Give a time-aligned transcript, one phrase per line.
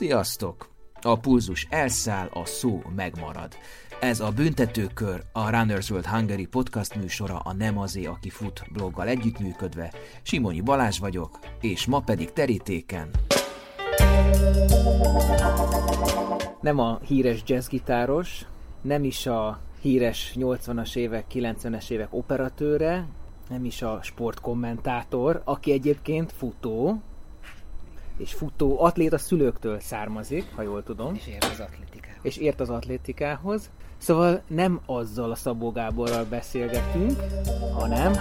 [0.00, 0.68] Sziasztok!
[1.02, 3.52] A pulzus elszáll, a szó megmarad.
[4.00, 9.08] Ez a Büntetőkör, a Runners World Hungary podcast műsora a Nem azé, aki fut bloggal
[9.08, 9.92] együttműködve.
[10.22, 13.10] Simonyi Balázs vagyok, és ma pedig terítéken.
[16.60, 18.46] Nem a híres jazzgitáros,
[18.82, 23.06] nem is a híres 80-as évek, 90-es évek operatőre,
[23.48, 27.02] nem is a sportkommentátor, aki egyébként futó,
[28.20, 31.14] és futó atléta szülőktől származik, ha jól tudom.
[31.14, 32.18] És ért az atlétikához.
[32.22, 33.70] És ért az atlétikához.
[33.98, 37.20] Szóval nem azzal a Szabó Gáborral beszélgetünk,
[37.72, 38.12] hanem...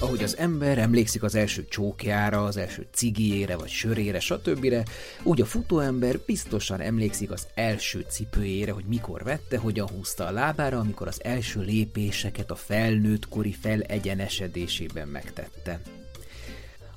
[0.00, 4.74] Ahogy az ember emlékszik az első csókjára, az első cigijére vagy sörére, stb.,
[5.22, 10.78] úgy a futóember biztosan emlékszik az első cipőjére, hogy mikor vette, hogyan húzta a lábára,
[10.78, 15.80] amikor az első lépéseket a felnőttkori felegyenesedésében megtette.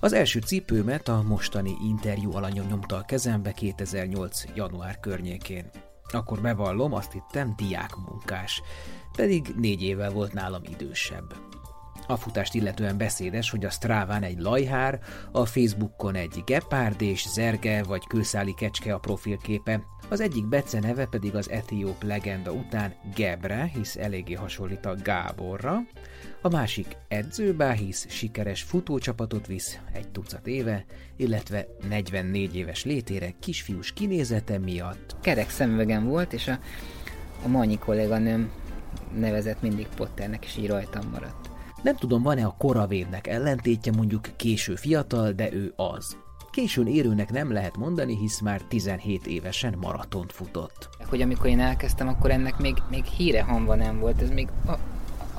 [0.02, 4.44] Az első cipőmet a mostani interjú alanyom nyomta a kezembe 2008.
[4.56, 5.70] január környékén.
[6.12, 8.62] Akkor bevallom, azt hittem diákmunkás,
[9.16, 11.34] pedig négy évvel volt nálam idősebb.
[12.08, 15.00] A futást illetően beszédes, hogy a Stráván egy lajhár,
[15.32, 21.06] a Facebookon egy gepárd és zerge vagy kőszáli kecske a profilképe, az egyik Bece neve
[21.06, 25.82] pedig az etióp legenda után Gebre, hisz eléggé hasonlít a Gáborra,
[26.42, 33.94] a másik edzőbá, hisz sikeres futócsapatot visz egy tucat éve, illetve 44 éves létére kisfiús
[33.94, 35.16] kinézete miatt.
[35.22, 36.60] Kerek szemüvegem volt, és a,
[37.46, 38.52] a Manyi kolléganőm
[39.18, 41.50] nevezett mindig Potternek, és így rajtam maradt.
[41.84, 46.18] Nem tudom, van-e a koravédnek ellentétje, mondjuk késő fiatal, de ő az.
[46.52, 50.90] Későn érőnek nem lehet mondani, hisz már 17 évesen maratont futott.
[51.10, 54.74] Hogy amikor én elkezdtem, akkor ennek még, még híre hamva nem volt, ez még a,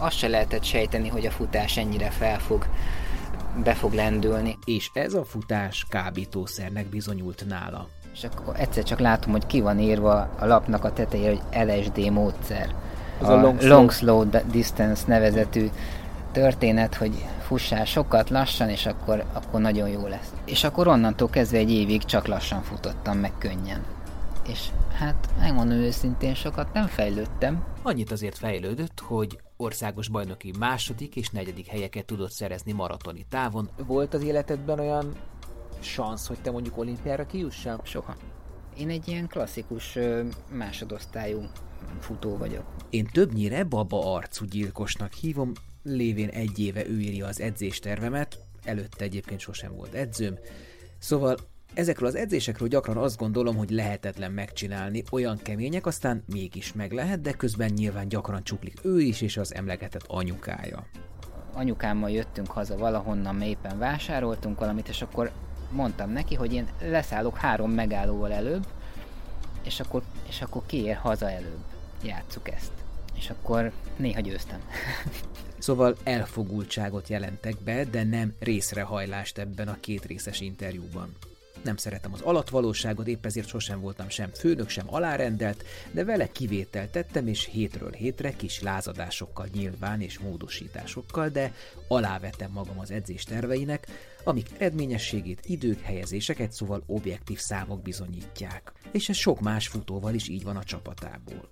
[0.00, 2.66] azt se lehetett sejteni, hogy a futás ennyire fel fog,
[3.64, 4.58] be fog lendülni.
[4.64, 7.88] És ez a futás kábítószernek bizonyult nála.
[8.12, 12.10] És akkor egyszer csak látom, hogy ki van írva a lapnak a tetejére, hogy LSD
[12.10, 12.74] módszer.
[13.20, 15.68] Ez a, a long long slow distance nevezetű
[16.32, 20.32] történet, hogy fussál sokat, lassan, és akkor, akkor nagyon jó lesz.
[20.44, 23.84] És akkor onnantól kezdve egy évig csak lassan futottam, meg könnyen.
[24.48, 24.68] És
[24.98, 27.64] hát megmondom őszintén, sokat nem fejlődtem.
[27.82, 33.70] Annyit azért fejlődött, hogy országos bajnoki második és negyedik helyeket tudott szerezni maratoni távon.
[33.86, 35.14] Volt az életedben olyan
[35.80, 37.80] szansz, hogy te mondjuk olimpiára kijussál?
[37.84, 38.16] Soha.
[38.78, 39.98] Én egy ilyen klasszikus
[40.50, 41.42] másodosztályú
[42.00, 42.64] futó vagyok.
[42.90, 49.40] Én többnyire baba arcú gyilkosnak hívom, lévén egy éve ő írja az edzéstervemet, előtte egyébként
[49.40, 50.38] sosem volt edzőm,
[50.98, 51.36] szóval
[51.74, 57.20] Ezekről az edzésekről gyakran azt gondolom, hogy lehetetlen megcsinálni, olyan kemények, aztán mégis meg lehet,
[57.20, 60.86] de közben nyilván gyakran csuklik ő is, és az emlegetett anyukája.
[61.52, 65.30] Anyukámmal jöttünk haza valahonnan, éppen vásároltunk valamit, és akkor
[65.70, 68.66] mondtam neki, hogy én leszállok három megállóval előbb,
[69.64, 71.64] és akkor, és akkor kiér haza előbb.
[72.02, 72.72] Játsszuk ezt.
[73.16, 74.60] És akkor néha győztem.
[75.58, 81.16] Szóval elfogultságot jelentek be, de nem részrehajlást ebben a két részes interjúban.
[81.64, 86.90] Nem szeretem az alatvalóságot, épp ezért sosem voltam sem főnök, sem alárendelt, de vele kivételt
[86.90, 91.54] tettem, és hétről hétre kis lázadásokkal nyilván és módosításokkal, de
[91.88, 93.86] alávettem magam az edzés terveinek,
[94.24, 98.72] amik eredményességét idők, helyezéseket, szóval objektív számok bizonyítják.
[98.92, 101.48] És ez sok más futóval is így van a csapatából.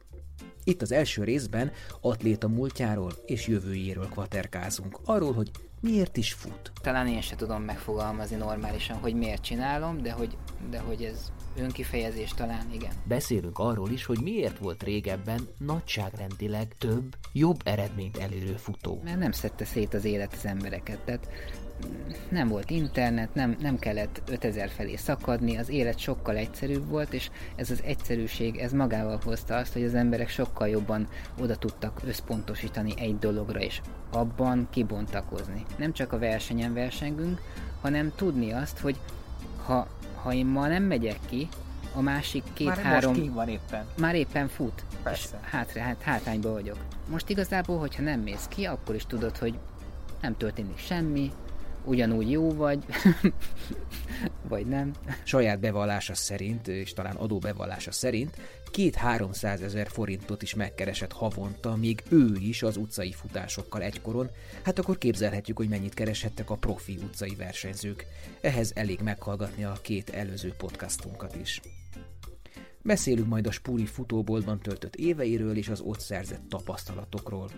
[0.65, 5.51] Itt az első részben atléta múltjáról és jövőjéről kvaterkázunk, arról, hogy
[5.81, 6.73] miért is fut.
[6.81, 10.37] Talán én se tudom megfogalmazni normálisan, hogy miért csinálom, de hogy,
[10.71, 12.93] de hogy ez önkifejezés talán igen.
[13.05, 19.01] Beszélünk arról is, hogy miért volt régebben nagyságrendileg több, jobb eredményt elérő futó.
[19.05, 21.29] Mert nem szedte szét az élet az embereket, tehát
[22.29, 27.31] nem volt internet, nem, nem kellett 5000 felé szakadni, az élet sokkal egyszerűbb volt, és
[27.57, 31.09] ez az egyszerűség, ez magával hozta azt, hogy az emberek sokkal jobban
[31.41, 33.81] oda tudtak összpontosítani egy dologra, és
[34.13, 35.65] abban kibontakozni.
[35.77, 37.41] Nem csak a versenyen versengünk,
[37.81, 38.97] hanem tudni azt, hogy
[39.65, 39.87] ha,
[40.23, 41.49] ha én ma nem megyek ki,
[41.95, 43.15] a másik két-három...
[43.17, 43.87] Már van éppen.
[43.99, 44.85] Már éppen fut.
[45.03, 45.39] Persze.
[45.43, 46.77] És hátra, hát, hátrányba vagyok.
[47.09, 49.59] Most igazából, hogyha nem mész ki, akkor is tudod, hogy
[50.21, 51.33] nem történik semmi,
[51.89, 52.85] ugyanúgy jó vagy,
[54.49, 54.93] vagy nem.
[55.23, 58.37] Saját bevallása szerint, és talán adóbevallása szerint,
[58.71, 64.31] két 300 ezer forintot is megkeresett havonta, még ő is az utcai futásokkal egykoron,
[64.63, 68.07] hát akkor képzelhetjük, hogy mennyit kereshettek a profi utcai versenyzők.
[68.41, 71.61] Ehhez elég meghallgatni a két előző podcastunkat is.
[72.83, 77.51] Beszélünk majd a Spúri futóboltban töltött éveiről és az ott szerzett tapasztalatokról.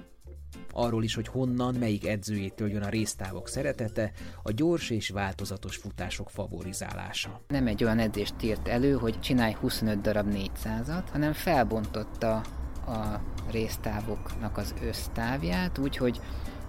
[0.73, 4.13] Arról is, hogy honnan, melyik edzőjétől jön a résztávok szeretete,
[4.43, 7.41] a gyors és változatos futások favorizálása.
[7.49, 12.35] Nem egy olyan edzést írt elő, hogy csinálj 25 darab 400-at, hanem felbontotta
[12.87, 13.21] a
[13.51, 16.21] résztávoknak az össztávját, úgyhogy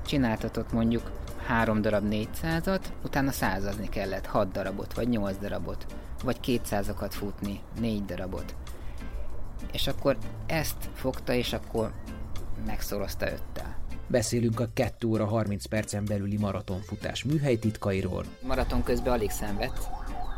[0.05, 1.11] csináltatott mondjuk
[1.45, 5.85] három darab 400-at, utána százazni kellett 6 darabot, vagy 8 darabot,
[6.23, 8.55] vagy 200-akat futni, 4 darabot.
[9.71, 11.93] És akkor ezt fogta, és akkor
[12.65, 13.80] megszorozta öttel.
[14.11, 18.25] Beszélünk a 2 óra 30 percen belüli maratonfutás műhelytitkairól.
[18.47, 19.89] Maraton közben alig szenvedt,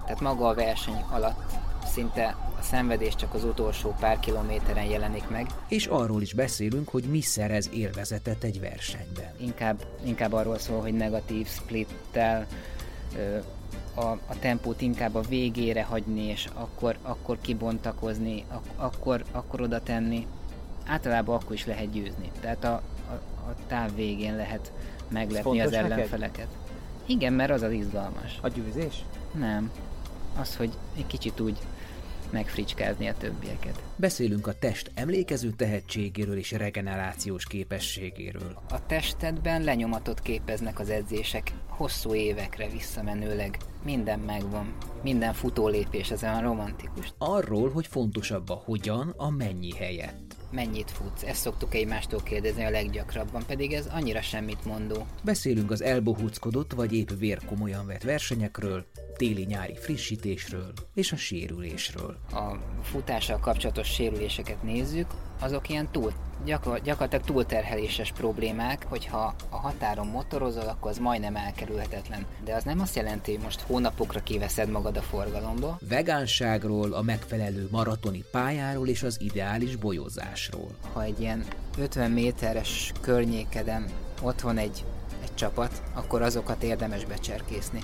[0.05, 1.51] tehát maga a verseny alatt
[1.85, 5.47] szinte a szenvedés csak az utolsó pár kilométeren jelenik meg.
[5.67, 9.31] És arról is beszélünk, hogy mi szerez élvezetet egy versenyben.
[9.37, 12.47] Inkább, inkább arról szól, hogy negatív splittel
[13.93, 19.81] a, a tempót inkább a végére hagyni, és akkor, akkor kibontakozni, ak, akkor, akkor oda
[19.81, 20.27] tenni.
[20.85, 22.31] Általában akkor is lehet győzni.
[22.41, 22.81] Tehát a,
[23.47, 24.71] a, táv végén lehet
[25.09, 26.19] meglepni az ellenfeleket.
[26.19, 26.47] Neked?
[27.05, 28.37] Igen, mert az az izgalmas.
[28.41, 29.03] A győzés?
[29.33, 29.71] Nem.
[30.39, 31.57] Az, hogy egy kicsit úgy
[32.29, 33.83] megfricskázni a többieket.
[33.95, 38.57] Beszélünk a test emlékező tehetségéről és regenerációs képességéről.
[38.69, 43.57] A testedben lenyomatot képeznek az edzések hosszú évekre visszamenőleg.
[43.83, 44.73] Minden megvan,
[45.03, 47.13] minden futólépés, ez olyan romantikus.
[47.17, 50.22] Arról, hogy fontosabb a hogyan, a mennyi helyett
[50.53, 51.23] mennyit futsz?
[51.23, 55.07] Ezt szoktuk egymástól kérdezni a leggyakrabban, pedig ez annyira semmit mondó.
[55.23, 58.85] Beszélünk az elbohúckodott vagy épp vérkomolyan vett versenyekről,
[59.17, 62.17] téli-nyári frissítésről és a sérülésről.
[62.31, 65.07] A futással kapcsolatos sérüléseket nézzük,
[65.39, 66.13] azok ilyen túl,
[66.45, 72.25] gyakor, gyakorlatilag túlterheléses problémák, hogyha a határon motorozol, akkor az majdnem elkerülhetetlen.
[72.43, 75.79] De az nem azt jelenti, hogy most hónapokra kiveszed magad a forgalomba.
[75.89, 80.69] Vegánságról, a megfelelő maratoni pályáról és az ideális bolyozásról.
[80.93, 81.45] Ha egy ilyen
[81.77, 83.85] 50 méteres környékeden
[84.21, 84.83] ott van egy,
[85.23, 87.79] egy csapat, akkor azokat érdemes becserkészni.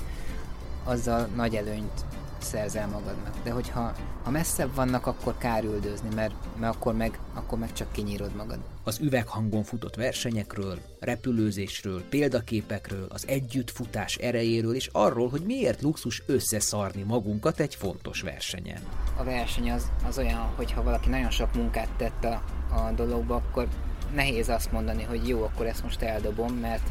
[0.90, 2.06] Azzal nagy előnyt
[2.38, 3.34] szerzel magadnak.
[3.44, 3.94] De hogyha
[4.24, 8.60] ha messzebb vannak, akkor kár üldözni, mert, mert akkor, meg, akkor meg csak kinyírod magad.
[8.84, 17.04] Az üveghangon futott versenyekről, repülőzésről, példaképekről, az együttfutás erejéről és arról, hogy miért luxus összeszarni
[17.04, 18.82] magunkat egy fontos versenyen.
[19.18, 22.44] A verseny az, az olyan, hogy ha valaki nagyon sok munkát tett a,
[22.76, 23.68] a dologba, akkor
[24.14, 26.90] nehéz azt mondani, hogy jó, akkor ezt most eldobom, mert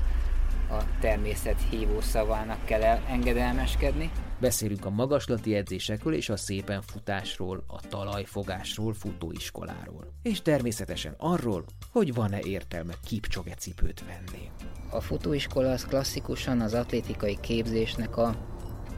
[0.70, 4.11] a természet hívó szavának kell engedelmeskedni.
[4.41, 10.12] Beszélünk a magaslati edzésekről és a szépen futásról, a talajfogásról, futóiskoláról.
[10.23, 14.50] És természetesen arról, hogy van-e értelme kipcsoge cipőt venni.
[14.91, 18.35] A futóiskola az klasszikusan az atlétikai képzésnek a,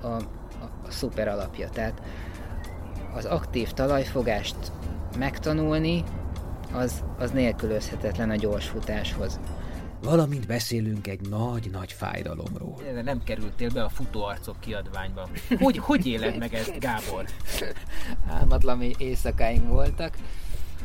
[0.01, 0.19] a, a,
[0.85, 1.69] a szuper alapja.
[1.69, 2.03] Tehát
[3.15, 4.73] az aktív talajfogást
[5.19, 6.05] megtanulni,
[6.73, 9.41] az, az nélkülözhetetlen a gyors futáshoz
[10.02, 12.81] valamint beszélünk egy nagy-nagy fájdalomról.
[12.93, 15.29] De nem kerültél be a futóarcok kiadványba.
[15.58, 17.25] Hogy, hogy éled meg ezt, Gábor?
[18.29, 20.17] Álmatlan éjszakáink voltak.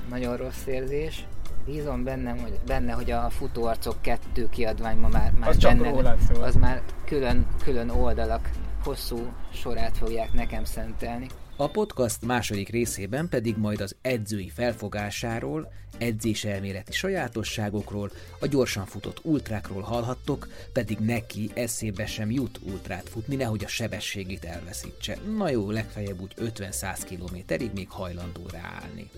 [0.09, 1.25] Nagyon rossz érzés.
[1.65, 6.81] Bízom bennem, hogy, benne, hogy a futóarcok kettő kiadványban már, már az benne, az már
[7.05, 8.49] külön, külön oldalak
[8.83, 11.27] hosszú sorát fogják nekem szentelni.
[11.57, 19.81] A podcast második részében pedig majd az edzői felfogásáról, edzéselméleti sajátosságokról, a gyorsan futott ultrákról
[19.81, 25.17] hallhattok, pedig neki eszébe sem jut ultrát futni, nehogy a sebességét elveszítse.
[25.37, 29.09] Na jó, legfeljebb úgy 50-100 kilométerig még hajlandó ráállni.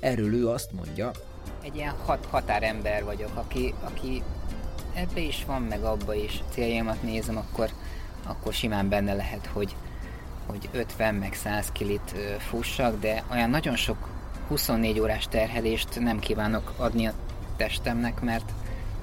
[0.00, 1.10] Erről ő azt mondja,
[1.62, 4.22] egy ilyen hat határember vagyok, aki, aki
[4.94, 7.70] ebbe is van, meg abba is céljaimat nézem, akkor,
[8.26, 9.74] akkor simán benne lehet, hogy
[10.46, 14.15] hogy 50 meg 100 kilit fussak, de olyan nagyon sok
[14.48, 17.14] 24 órás terhelést nem kívánok adni a
[17.56, 18.52] testemnek, mert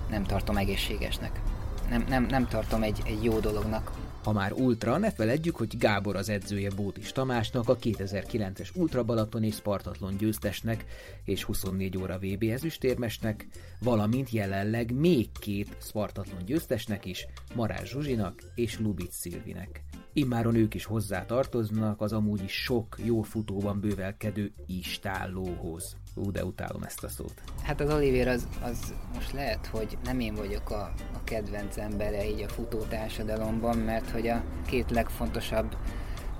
[0.09, 1.41] nem tartom egészségesnek.
[1.89, 3.91] Nem, nem, nem tartom egy, egy jó dolognak.
[4.23, 9.43] Ha már ultra, ne feledjük, hogy Gábor az edzője Bótis Tamásnak, a 2009-es Ultra Balaton
[9.43, 10.85] és Spartatlon győztesnek
[11.23, 13.47] és 24 óra VB ezüstérmesnek,
[13.79, 19.83] valamint jelenleg még két Spartatlon győztesnek is, Marás Zsuzsinak és Lubic Szilvinek.
[20.13, 25.97] Immáron ők is hozzá tartoznak az amúgy is sok jó futóban bővelkedő istállóhoz.
[26.15, 27.41] Ú, de utálom ezt a szót.
[27.63, 32.29] Hát az Oliver az, az most lehet, hogy nem én vagyok a, a kedvenc embere
[32.29, 35.77] így a futó társadalomban, mert hogy a két legfontosabb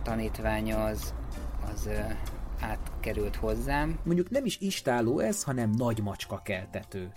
[0.03, 1.13] tanítványa az,
[1.73, 1.89] az
[2.59, 3.99] átkerült hozzám.
[4.03, 7.11] Mondjuk nem is istáló ez, hanem nagy macska keltető.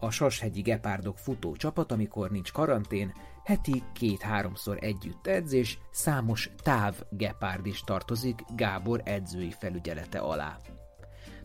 [0.00, 3.12] A Sashegyi Gepárdok futó csapat, amikor nincs karantén,
[3.50, 10.58] heti két-háromszor együtt edzés, számos táv gepárd is tartozik Gábor edzői felügyelete alá.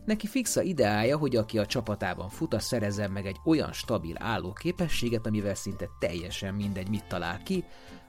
[0.04, 4.52] Neki fixa ideája, hogy aki a csapatában fut, az szerezzen meg egy olyan stabil álló
[4.52, 7.64] képességet, amivel szinte teljesen mindegy, mit talál ki,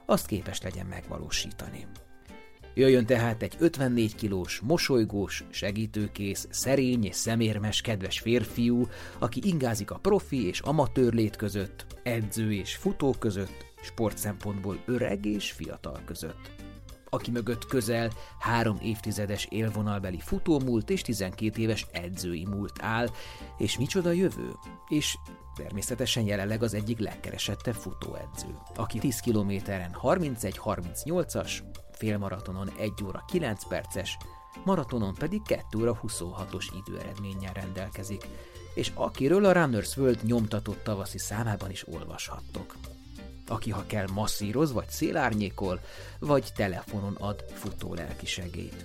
[0.06, 1.86] azt képes legyen megvalósítani.
[2.74, 8.86] Jöjjön tehát egy 54 kilós, mosolygós, segítőkész, szerény és szemérmes, kedves férfiú,
[9.18, 15.52] aki ingázik a profi és amatőr lét között, edző és futó között, sportszempontból öreg és
[15.52, 16.50] fiatal között.
[17.10, 23.08] Aki mögött közel három évtizedes élvonalbeli futómúlt és 12 éves edzői múlt áll,
[23.58, 24.52] és micsoda jövő,
[24.88, 25.16] és
[25.56, 31.52] természetesen jelenleg az egyik legkeresettebb futóedző, aki 10 kilométeren 31-38-as,
[31.92, 34.16] félmaratonon 1 óra 9 perces,
[34.64, 38.26] maratonon pedig 2 óra 26-os időeredménnyel rendelkezik,
[38.74, 42.76] és akiről a Runners World nyomtatott tavaszi számában is olvashattok.
[43.48, 45.80] Aki ha kell masszíroz, vagy szélárnyékol,
[46.18, 48.84] vagy telefonon ad futó lelki segélyt.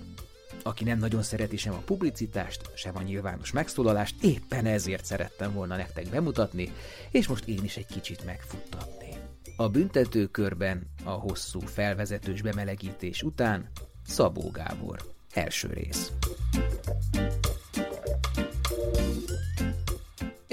[0.62, 5.76] Aki nem nagyon szereti sem a publicitást, sem a nyilvános megszólalást, éppen ezért szerettem volna
[5.76, 6.72] nektek bemutatni,
[7.10, 9.08] és most én is egy kicsit megfuttatni.
[9.56, 13.70] A büntetőkörben a hosszú felvezetős bemelegítés után
[14.06, 14.98] Szabó Gábor.
[15.32, 16.12] Első rész.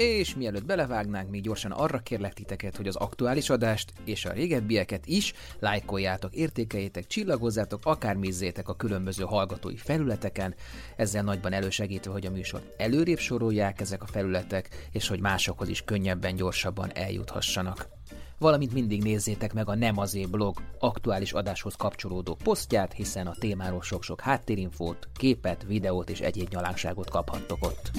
[0.02, 5.06] És mielőtt belevágnánk, még gyorsan arra kérlek titeket, hogy az aktuális adást és a régebbieket
[5.06, 10.54] is lájkoljátok, értékeljétek, csillagozzátok, akár mézzétek a különböző hallgatói felületeken,
[10.96, 15.82] ezzel nagyban elősegítve, hogy a műsor előrébb sorolják ezek a felületek, és hogy másokhoz is
[15.82, 17.88] könnyebben, gyorsabban eljuthassanak
[18.38, 23.82] valamint mindig nézzétek meg a Nem azért blog aktuális adáshoz kapcsolódó posztját, hiszen a témáról
[23.82, 27.90] sok-sok háttérinfót, képet, videót és egyéb nyalánkságot kaphattok ott.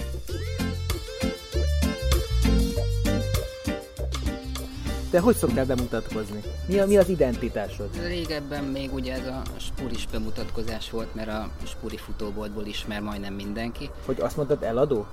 [5.14, 6.40] Te hogy szoktál bemutatkozni?
[6.68, 7.90] Mi, a, mi az identitásod?
[8.08, 13.90] Régebben még ugye ez a spuris bemutatkozás volt, mert a spuri futóboltból ismer majdnem mindenki.
[14.06, 15.06] Hogy azt mondtad eladó?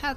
[0.00, 0.16] Hát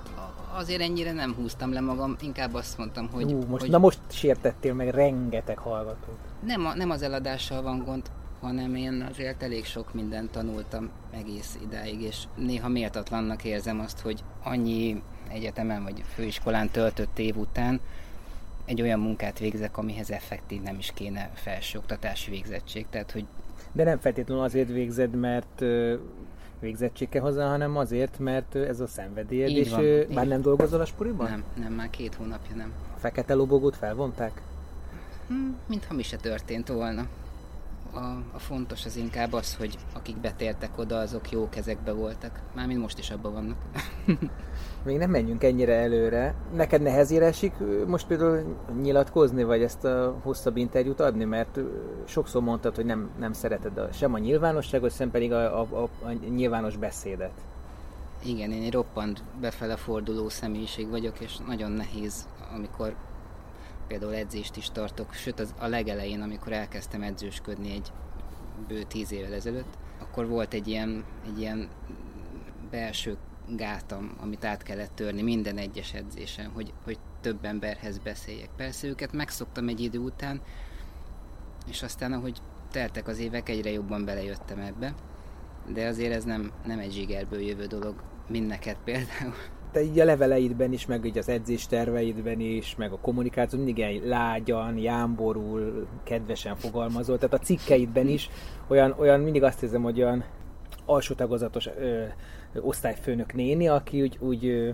[0.53, 3.33] azért ennyire nem húztam le magam, inkább azt mondtam, hogy...
[3.33, 6.17] Ú, most, hogy Na most sértettél meg rengeteg hallgatót.
[6.45, 8.11] nem, a, nem az eladással van gond,
[8.41, 14.23] hanem én azért elég sok mindent tanultam egész idáig, és néha méltatlannak érzem azt, hogy
[14.43, 17.81] annyi egyetemen vagy főiskolán töltött év után
[18.65, 22.85] egy olyan munkát végzek, amihez effektív nem is kéne felsőoktatási végzettség.
[22.89, 23.25] Tehát, hogy
[23.71, 25.63] De nem feltétlenül azért végzed, mert
[26.59, 30.07] végzettség kell hozzá, hanem azért, mert ez a szenvedélyed, Így és van, így.
[30.07, 31.29] már nem dolgozol a spuriban?
[31.29, 32.73] nem, nem, már két hónapja nem.
[32.95, 34.41] A fekete lobogót felvonták?
[35.27, 37.07] Hm, mintha mi se történt volna.
[37.93, 37.99] A,
[38.33, 42.39] a fontos az inkább az, hogy akik betértek oda, azok jó kezekbe voltak.
[42.55, 43.57] Mármint most is abban vannak.
[44.85, 46.35] Még nem menjünk ennyire előre.
[46.55, 47.53] Neked nehezére esik
[47.87, 51.59] most például nyilatkozni, vagy ezt a hosszabb interjút adni, mert
[52.05, 55.89] sokszor mondtad, hogy nem, nem szereted a, sem a nyilvánosságot, sem pedig a, a, a,
[56.05, 57.31] a nyilvános beszédet.
[58.25, 62.95] Igen, én egy roppant befele forduló személyiség vagyok, és nagyon nehéz, amikor
[63.87, 67.91] például edzést is tartok, sőt az a legelején, amikor elkezdtem edzősködni egy
[68.67, 71.67] bő tíz évvel ezelőtt, akkor volt egy ilyen, egy ilyen
[72.71, 73.17] belső
[73.49, 78.49] gátam, amit át kellett törni minden egyes edzésen, hogy, hogy több emberhez beszéljek.
[78.57, 80.41] Persze őket megszoktam egy idő után,
[81.67, 84.93] és aztán ahogy teltek az évek, egyre jobban belejöttem ebbe,
[85.73, 87.95] de azért ez nem, nem egy zsigerből jövő dolog,
[88.27, 89.33] mint neked például.
[89.71, 93.77] Te így a leveleidben is, meg így az edzés terveidben is, meg a kommunikáció mindig
[93.77, 97.17] ilyen lágyan, jámborul, kedvesen fogalmazol.
[97.17, 98.29] Tehát a cikkeidben is
[98.67, 100.23] olyan, olyan mindig azt érzem, hogy olyan
[100.85, 102.05] alsó tagozatos ö,
[102.61, 104.73] osztályfőnök néni, aki úgy, úgy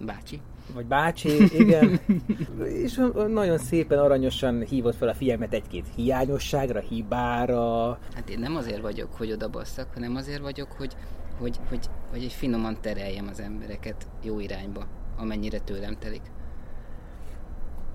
[0.00, 0.40] Bácsi.
[0.74, 2.00] vagy bácsi, igen,
[2.84, 8.80] és nagyon szépen aranyosan hívott fel a figyelmet egy-két hiányosságra, hibára, Hát én nem azért
[8.80, 10.96] vagyok, hogy oda basszak, hanem azért vagyok, hogy,
[11.38, 16.22] hogy, hogy, hogy egy finoman tereljem az embereket jó irányba, amennyire tőlem telik.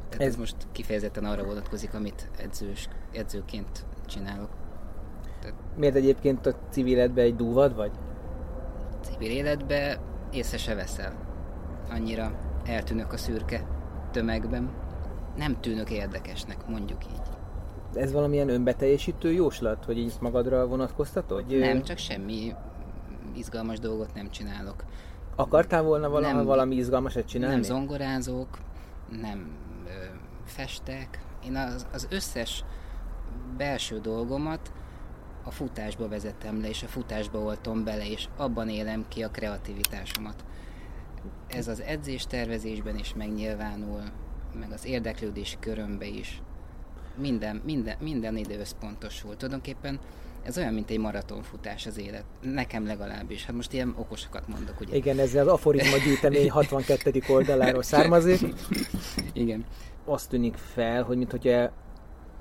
[0.10, 4.50] Tehát ez, Ez- most kifejezetten arra vonatkozik, amit edzős, edzőként csinálok.
[5.77, 7.92] Miért egyébként a civil életben egy dúvad vagy?
[9.12, 10.00] Civil életbe
[10.32, 11.14] észre se veszel.
[11.90, 13.68] Annyira eltűnök a szürke
[14.12, 14.70] tömegben.
[15.38, 17.22] Nem tűnök érdekesnek, mondjuk így.
[17.94, 21.58] Ez valamilyen önbeteljesítő jóslat, hogy így magadra vonatkoztatod?
[21.60, 22.54] Nem, csak semmi
[23.36, 24.84] izgalmas dolgot nem csinálok.
[25.36, 26.46] Akartál volna valaha Nem.
[26.46, 27.54] valami izgalmasat csinálni?
[27.54, 28.48] Nem zongorázok,
[29.22, 29.52] nem
[29.86, 29.90] ö,
[30.46, 31.20] festek.
[31.46, 32.64] Én az, az összes
[33.58, 34.72] belső dolgomat
[35.46, 40.46] a futásba vezetem le, és a futásba oltom bele, és abban élem ki a kreativitásomat.
[41.48, 44.02] Ez az edzés tervezésben is megnyilvánul,
[44.60, 46.42] meg az érdeklődési körömbe is.
[47.18, 49.36] Minden, minden, minden ide összpontosul.
[49.36, 50.00] Tulajdonképpen
[50.44, 52.24] ez olyan, mint egy maratonfutás az élet.
[52.42, 53.46] Nekem legalábbis.
[53.46, 54.96] Hát most ilyen okosakat mondok, ugye?
[54.96, 57.22] Igen, ez az aforizma gyűjtemény 62.
[57.28, 58.40] oldaláról származik.
[59.34, 59.66] Igen.
[60.06, 61.72] Azt tűnik fel, hogy mintha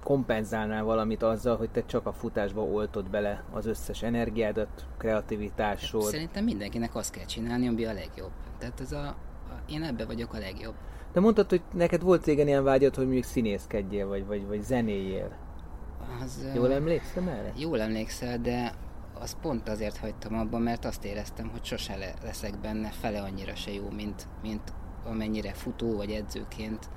[0.05, 6.03] kompenzálnál valamit azzal, hogy te csak a futásba oltod bele az összes energiádat, kreativitásod.
[6.03, 8.31] Szerintem mindenkinek azt kell csinálni, ami a legjobb.
[8.59, 9.17] Tehát ez a, a
[9.69, 10.75] én ebbe vagyok a legjobb.
[11.13, 15.37] De mondtad, hogy neked volt régen ilyen vágyad, hogy mondjuk színészkedjél, vagy, vagy, vagy zenéjél.
[16.23, 17.53] Az, Jól emlékszem erre?
[17.57, 18.73] Jól emlékszel, de
[19.21, 23.73] az pont azért hagytam abban, mert azt éreztem, hogy sose leszek benne fele annyira se
[23.73, 24.73] jó, mint, mint
[25.05, 26.91] amennyire futó vagy edzőként.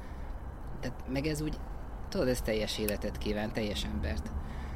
[0.80, 1.58] Tehát meg ez úgy,
[2.10, 4.32] tudod, ez teljes életet kíván, teljes embert.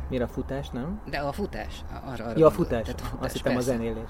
[0.10, 1.02] Mire a futás, nem?
[1.10, 4.10] De a futás, arra, arra ja, a futás, Tehát a futás azt hittem a zenélés.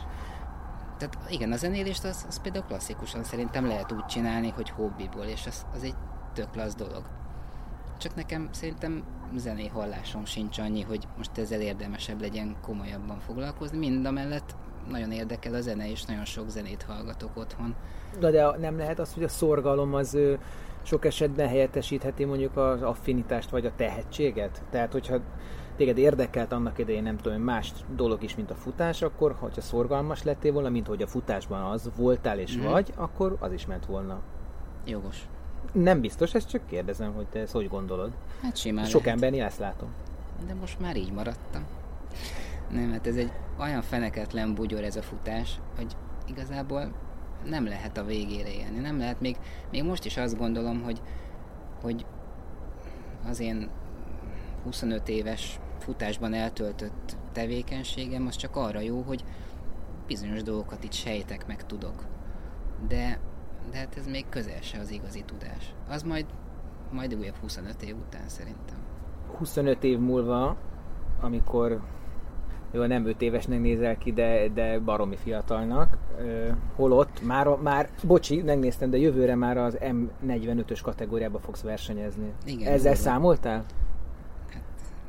[0.97, 5.45] Tehát igen, a zenélést az, az például klasszikusan szerintem lehet úgy csinálni, hogy hobbiból, és
[5.47, 5.95] az, az egy
[6.33, 7.03] tök klassz dolog.
[7.97, 9.03] Csak nekem szerintem
[9.35, 13.77] zené hallásom sincs annyi, hogy most ezzel érdemesebb legyen komolyabban foglalkozni.
[13.77, 14.55] Mind a mellett
[14.89, 17.75] nagyon érdekel a zene, és nagyon sok zenét hallgatok otthon.
[18.19, 20.17] Na de nem lehet az, hogy a szorgalom az
[20.81, 24.63] sok esetben helyettesítheti mondjuk az affinitást vagy a tehetséget?
[24.69, 25.19] Tehát, hogyha
[25.75, 30.23] téged érdekelt annak idején nem tudom, más dolog is, mint a futás, akkor hogyha szorgalmas
[30.23, 32.61] lettél volna, mint hogy a futásban az voltál és mm.
[32.61, 34.19] vagy, akkor az is ment volna.
[34.85, 35.27] Jogos.
[35.73, 38.11] Nem biztos, ezt csak kérdezem, hogy te ezt hogy gondolod.
[38.41, 39.13] Hát simán Sok lehet.
[39.15, 39.89] embernél ezt látom.
[40.47, 41.65] De most már így maradtam.
[42.69, 45.95] Nem, hát ez egy olyan feneketlen bugyor ez a futás, hogy
[46.27, 46.91] igazából
[47.45, 48.79] nem lehet a végére élni.
[48.79, 49.37] Nem lehet, még,
[49.71, 51.01] még most is azt gondolom, hogy,
[51.81, 52.05] hogy
[53.25, 53.69] az én
[54.63, 59.23] 25 éves futásban eltöltött tevékenységem az csak arra jó, hogy
[60.07, 62.05] bizonyos dolgokat itt sejtek, meg tudok.
[62.87, 63.19] De,
[63.71, 65.73] de hát ez még közel se az igazi tudás.
[65.89, 66.25] Az majd,
[66.91, 68.77] majd újabb 25 év után szerintem.
[69.37, 70.57] 25 év múlva,
[71.21, 71.81] amikor
[72.71, 75.97] jó, nem 5 évesnek nézel ki, de, de baromi fiatalnak.
[76.75, 82.31] holott már, már, bocsi, megnéztem, de jövőre már az M45-ös kategóriába fogsz versenyezni.
[82.45, 83.65] Igen, Ezzel számoltál?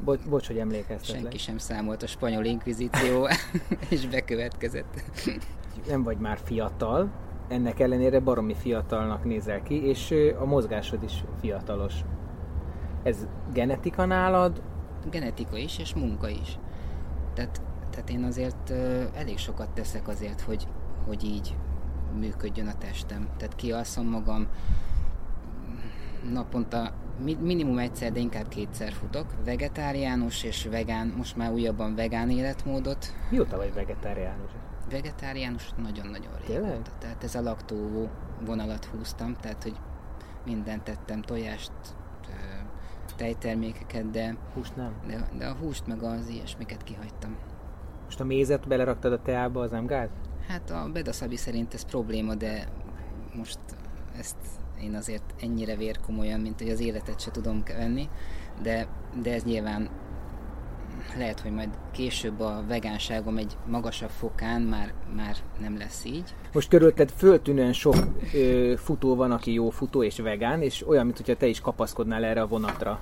[0.04, 1.20] Bo- bocs, hogy emlékeztetlek.
[1.20, 3.28] Senki sem számolt a spanyol inkvizíció,
[3.90, 5.02] és bekövetkezett.
[5.88, 7.10] Nem vagy már fiatal,
[7.48, 11.94] ennek ellenére baromi fiatalnak nézel ki, és a mozgásod is fiatalos.
[13.02, 14.62] Ez genetika nálad?
[15.10, 16.58] Genetika is, és munka is.
[17.34, 18.70] Tehát, tehát én azért
[19.14, 20.68] elég sokat teszek azért, hogy,
[21.06, 21.56] hogy így
[22.18, 23.28] működjön a testem.
[23.36, 24.46] Tehát kialszom magam,
[26.30, 26.92] naponta
[27.40, 29.34] minimum egyszer, de inkább kétszer futok.
[29.44, 33.14] Vegetáriánus és vegán, most már újabban vegán életmódot.
[33.30, 34.50] Mióta vagy vegetáriánus?
[34.90, 36.90] Vegetáriánus nagyon-nagyon régóta.
[36.98, 38.08] Tehát ez a laktó
[38.44, 39.76] vonalat húztam, tehát hogy
[40.44, 41.72] mindent tettem, tojást,
[43.22, 44.92] tejtermékeket, de, húst nem.
[45.06, 47.36] De, de a húst meg az ilyesmiket kihagytam.
[48.04, 50.08] Most a mézet beleraktad a teába, az nem gáz?
[50.48, 52.68] Hát a bedaszabi szerint ez probléma, de
[53.34, 53.58] most
[54.18, 54.36] ezt
[54.80, 58.08] én azért ennyire vérkomolyan, mint hogy az életet se tudom venni,
[58.62, 58.86] de,
[59.22, 59.90] de ez nyilván
[61.16, 66.34] lehet, hogy majd később a vegánságom egy magasabb fokán már, már nem lesz így.
[66.52, 67.94] Most körülted föltűnően sok
[68.34, 72.40] ö, futó van, aki jó futó és vegán, és olyan, mintha te is kapaszkodnál erre
[72.40, 73.00] a vonatra.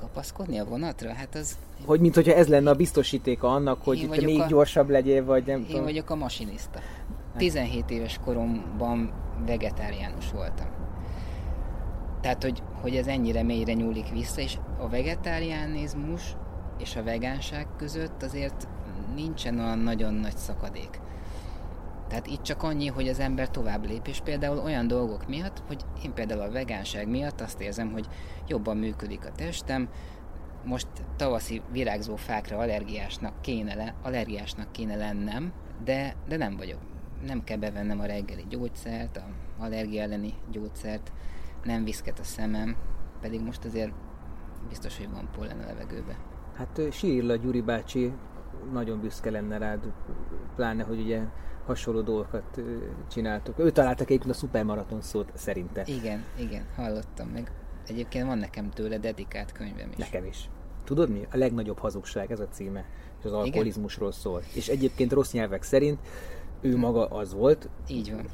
[0.00, 1.12] Kapaszkodni a vonatra?
[1.12, 1.58] Hát az...
[1.86, 4.46] Hogy mint hogyha ez lenne a biztosítéka annak, hogy te még a...
[4.46, 5.82] gyorsabb legyél, vagy nem Én tudom.
[5.82, 6.80] vagyok a masinista.
[7.36, 9.12] 17 éves koromban
[9.46, 10.66] vegetáriánus voltam.
[12.20, 16.36] Tehát, hogy, hogy ez ennyire mélyre nyúlik vissza, és a vegetáriánizmus
[16.78, 18.68] és a vegánság között azért
[19.14, 21.00] nincsen olyan nagyon nagy szakadék.
[22.10, 25.84] Tehát itt csak annyi, hogy az ember tovább lép, és például olyan dolgok miatt, hogy
[26.04, 28.06] én például a vegánság miatt azt érzem, hogy
[28.46, 29.88] jobban működik a testem,
[30.64, 35.52] most tavaszi virágzó fákra allergiásnak kéne, le, allergiásnak kéne lennem,
[35.84, 36.78] de, de nem vagyok
[37.26, 39.24] nem kell bevennem a reggeli gyógyszert, a
[39.58, 41.12] allergia elleni gyógyszert,
[41.64, 42.76] nem viszket a szemem,
[43.20, 43.92] pedig most azért
[44.68, 46.18] biztos, hogy van pollen a levegőbe.
[46.54, 48.12] Hát Sírla Gyuri bácsi
[48.72, 49.92] nagyon büszke lenne rád,
[50.56, 51.20] pláne, hogy ugye
[51.70, 52.60] hasonló dolgokat
[53.10, 53.58] csináltok.
[53.58, 55.82] Ő találtak egyébként a szupermaraton szót szerinte.
[55.86, 57.52] Igen, igen, hallottam meg.
[57.86, 59.96] Egyébként van nekem tőle dedikált könyvem is.
[59.96, 60.48] Nekem is.
[60.84, 61.26] Tudod mi?
[61.30, 62.84] A legnagyobb hazugság, ez a címe.
[63.18, 64.42] És az alkoholizmusról szól.
[64.54, 65.98] És egyébként rossz nyelvek szerint
[66.60, 67.68] ő maga az volt.
[67.88, 68.26] Így van.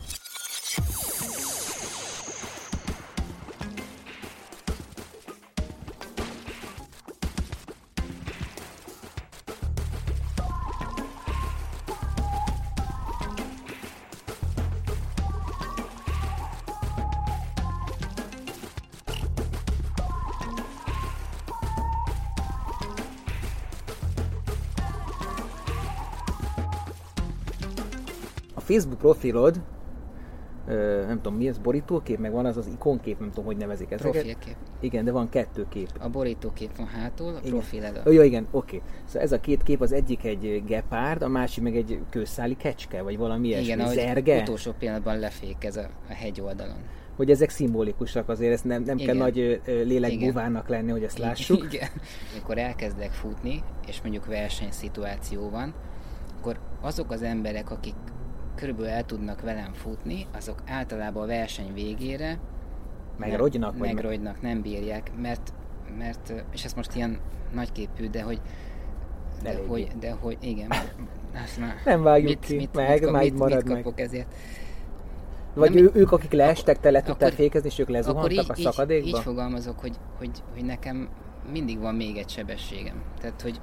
[28.66, 29.60] Facebook profilod,
[30.66, 33.90] ö, nem tudom mi ez, borítókép, meg van az az ikonkép, nem tudom, hogy nevezik
[33.90, 34.12] ezeket.
[34.12, 34.56] Profilkép.
[34.80, 35.88] Igen, de van kettő kép.
[36.00, 37.50] A borítókép van hátul, a Igen.
[37.50, 38.12] profil elő.
[38.12, 38.82] Jó, igen, oké.
[39.04, 43.02] Szóval ez a két kép, az egyik egy gepárd, a másik meg egy kőszáli kecske,
[43.02, 43.72] vagy valami ilyesmi.
[43.72, 44.40] Igen, Zerge?
[44.40, 46.78] utolsó pillanatban lefékez a, a hegy oldalon.
[47.16, 50.62] Hogy ezek szimbolikusak azért, ezt nem, nem kell nagy Igen.
[50.66, 51.64] lenni, hogy ezt lássuk.
[51.72, 51.88] Igen.
[52.32, 55.74] Amikor elkezdek futni, és mondjuk versenyszituáció van,
[56.38, 57.94] akkor azok az emberek, akik
[58.56, 62.38] körülbelül el tudnak velem futni, azok általában a verseny végére
[63.18, 65.52] Megrogynak, nem, vagy meg- megrogynak, nem bírják, mert,
[65.98, 67.18] mert, és ez most ilyen
[67.52, 68.40] nagyképű, de hogy
[69.42, 69.66] de Eléggé.
[69.66, 70.70] hogy, de hogy, igen.
[71.44, 73.82] Azt már, Nem vágjuk ki, meg, kap- majd mit, marad mit meg.
[73.82, 74.34] kapok ezért?
[75.54, 78.54] Vagy Nem, ő, ők, akik leestek, te le tudtál fékezni, és ők lezuhantak így, a
[78.56, 79.06] így, szakadékba?
[79.08, 81.08] így fogalmazok, hogy, hogy, hogy nekem
[81.52, 83.02] mindig van még egy sebességem.
[83.20, 83.60] Tehát, hogy,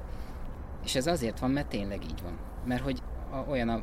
[0.84, 2.38] és ez azért van, mert tényleg így van.
[2.66, 3.80] Mert hogy a, olyan a,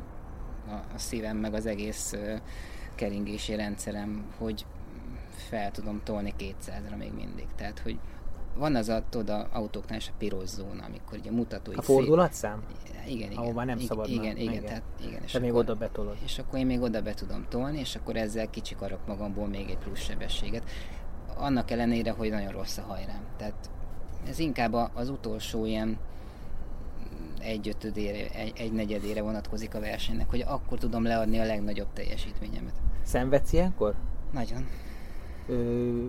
[0.68, 2.14] a, szívem, meg az egész
[2.94, 4.66] keringési rendszerem, hogy
[5.36, 7.46] fel tudom tolni 200-ra még mindig.
[7.56, 7.98] Tehát, hogy
[8.56, 11.82] van az a, tudod, a autóknál is a piros zóna, amikor ugye a mutatói A
[11.82, 12.62] fordulatszám?
[13.06, 13.42] igen, igen.
[13.42, 14.12] Ahová nem igen, szabadna.
[14.12, 14.64] Igen, igen, Igen.
[14.64, 15.22] tehát igen.
[15.24, 16.16] És Te még akkor- oda betolod.
[16.24, 19.78] és akkor én még oda be tudom tolni, és akkor ezzel kicsikarok magamból még egy
[19.78, 20.70] plusz sebességet.
[21.36, 23.24] Annak ellenére, hogy nagyon rossz a hajrám.
[23.36, 23.70] Tehát
[24.28, 25.98] ez inkább az utolsó ilyen
[27.42, 32.74] egy ötödére, egy, egy negyedére vonatkozik a versenynek, hogy akkor tudom leadni a legnagyobb teljesítményemet.
[33.02, 33.94] Szenvedsz ilyenkor?
[34.32, 34.66] Nagyon.
[35.48, 35.54] Ö,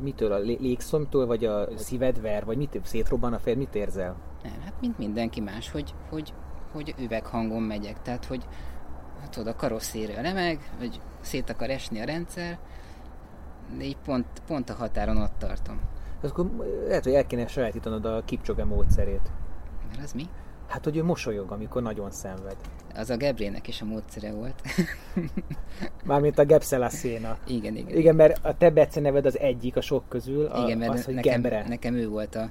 [0.02, 0.32] mitől?
[0.32, 4.16] A lé- légszomtól, vagy a szíved ver, vagy mit szétrobban a fér, mit érzel?
[4.44, 6.34] Nem, hát mint mindenki más, hogy, hogy,
[6.72, 8.46] hogy üveghangon megyek, tehát hogy
[9.22, 12.60] hát tudod, a karosszéria remeg, hogy szét akar esni a rendszer,
[13.78, 15.80] de így pont, pont a határon ott tartom.
[16.22, 16.52] Akkor
[16.88, 19.32] lehet, hogy el kéne sajátítanod a Kipchoge módszerét.
[19.90, 20.30] Mert az mi?
[20.74, 22.56] Hát, hogy ő mosolyog, amikor nagyon szenved.
[22.96, 24.62] Az a Gebrének is a módszere volt.
[26.06, 27.40] Mármint a Gepselassénak.
[27.48, 27.98] igen, igen.
[27.98, 31.14] Igen, mert a te beceneved az egyik a sok közül, a, igen mert az, hogy
[31.14, 31.68] nekem, Gebre.
[31.68, 32.50] nekem ő volt a,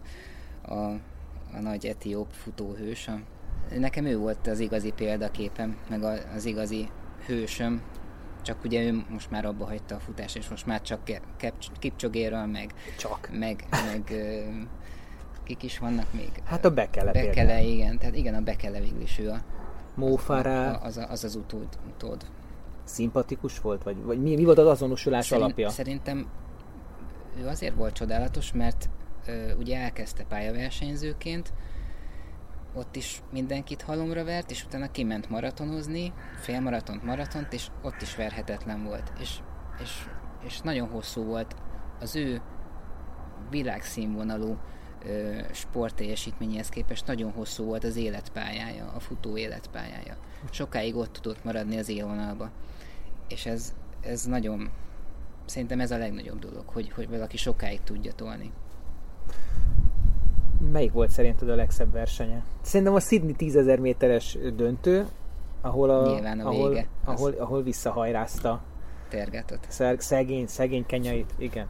[0.62, 0.74] a,
[1.54, 3.08] a nagy etióp futóhős.
[3.08, 3.18] A,
[3.78, 6.88] nekem ő volt az igazi példaképem, meg a, az igazi
[7.26, 7.82] hősöm.
[8.42, 11.00] Csak ugye ő most már abba hagyta a futást, és most már csak
[11.78, 13.28] Kipcsogéről, meg, Csak.
[13.32, 14.14] meg, meg
[15.44, 16.30] kik is vannak még?
[16.44, 17.66] Hát a Bekele Bekele, például.
[17.66, 19.40] igen, tehát igen, a Bekele végül is ő a,
[19.94, 22.26] Mófárá a, az, a, az az utód, utód.
[22.84, 23.82] szimpatikus volt?
[23.82, 25.70] Vagy, vagy mi, mi volt az azonosulás Szerint- alapja?
[25.70, 26.26] Szerintem
[27.40, 28.88] ő azért volt csodálatos, mert
[29.26, 31.52] ö, ugye elkezdte pályaversenyzőként,
[32.74, 38.84] ott is mindenkit halomra vert, és utána kiment maratonozni, félmaratont, maratont, és ott is verhetetlen
[38.84, 39.12] volt.
[39.20, 39.38] És,
[39.82, 40.06] és,
[40.44, 41.56] és nagyon hosszú volt
[42.00, 42.40] az ő
[43.50, 44.56] világszínvonalú
[45.52, 50.16] sportteljesítményéhez képest nagyon hosszú volt az életpályája, a futó életpályája.
[50.50, 52.50] Sokáig ott tudott maradni az élvonalba.
[53.28, 54.70] És ez, ez nagyon,
[55.44, 58.52] szerintem ez a legnagyobb dolog, hogy, hogy valaki sokáig tudja tolni.
[60.72, 62.44] Melyik volt szerinted a legszebb versenye?
[62.60, 65.06] Szerintem a Sydney 10.000 méteres döntő,
[65.60, 68.62] ahol, a, Nyilván a ahol, vége, az- ahol, ahol visszahajrázta
[69.08, 69.66] Tergátot.
[69.68, 71.66] Szer- szegény, szegény kenyait, igen.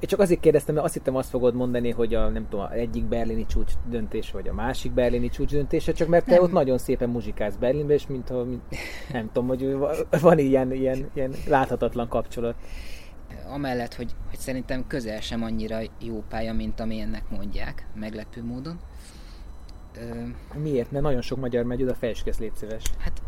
[0.00, 3.04] Én csak azért kérdeztem, mert azt hittem azt fogod mondani, hogy a nem tudom, egyik
[3.04, 6.42] berlini csúcs döntés, vagy a másik berlini csúcs döntése, csak mert te Nem.
[6.42, 8.62] ott nagyon szépen muzsikálsz Berlinbe, és mintha, mint,
[9.12, 12.54] nem tudom, hogy va- van ilyen, ilyen, ilyen láthatatlan kapcsolat.
[13.48, 18.78] Amellett, hogy, hogy szerintem közel sem annyira jó pálya, mint amilyennek mondják, meglepő módon.
[19.96, 20.22] Ö,
[20.58, 20.90] Miért?
[20.90, 22.82] Mert nagyon sok magyar megy oda, fejtskész, légy szíves.
[22.98, 23.22] hát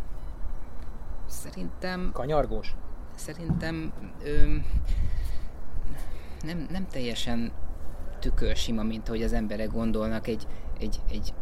[1.26, 2.74] szerintem Kanyargós?
[3.14, 3.92] Szerintem
[4.24, 4.54] ö,
[6.42, 7.52] nem, nem teljesen
[8.18, 10.46] tükörsima, mint ahogy az emberek gondolnak egy,
[10.78, 11.34] egy, egy,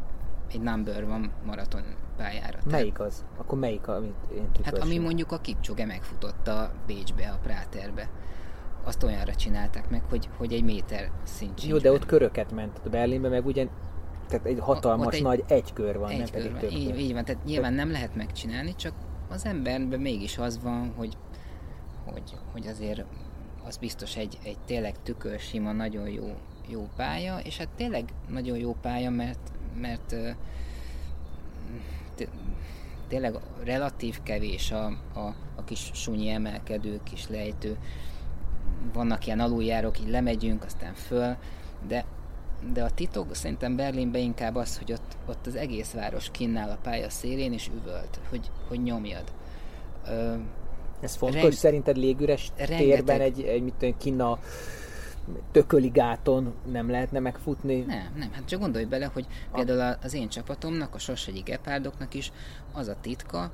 [0.53, 1.83] egy number van maraton
[2.17, 2.47] pályára.
[2.59, 3.25] Tehát- Melyik az?
[3.37, 4.83] Akkor melyik, amit én Hát tükörsím?
[4.83, 8.11] ami mondjuk a Kipchoge megfutotta Bécsbe, a Práterbe.
[8.85, 12.81] Azt olyanra csinálták meg, hogy, hogy egy méter szint Jó, de ott köröket ment.
[12.85, 13.67] A Berlinbe meg ugye
[14.29, 16.61] tehát egy hatalmas ott egy- nagy egy kör van, nem Egy pedig kör van.
[16.61, 16.99] több Így, kör.
[16.99, 18.93] így van, tehát nyilván nem lehet megcsinálni, csak
[19.29, 21.17] az emberben mégis az van, hogy,
[22.07, 23.05] hogy, hogy azért
[23.69, 26.35] az biztos egy, egy tényleg tükörsima, nagyon jó,
[26.69, 30.15] jó pálya, és hát tényleg nagyon jó pálya, mert, mert
[33.09, 37.77] tényleg relatív kevés a, a, a kis sunyi emelkedő, kis lejtő.
[38.93, 41.37] Vannak ilyen aluljárók, így lemegyünk, aztán föl,
[41.87, 42.05] de
[42.73, 46.79] de a titok szerintem Berlinben inkább az, hogy ott, ott az egész város kinnál a
[46.83, 49.33] pálya szélén és üvölt, hogy, hogy nyomjad.
[50.07, 50.35] Ö,
[51.01, 54.39] Ez fontos Reng- szerinted légüres rengeteg- térben egy, egy mit tudom, kinn a
[55.53, 57.81] tököli gáton nem lehetne megfutni?
[57.81, 62.33] nem, nem, hát csak gondolj bele, hogy például az én csapatomnak, a Sossegyi Gepárdoknak is
[62.73, 63.51] az a titka,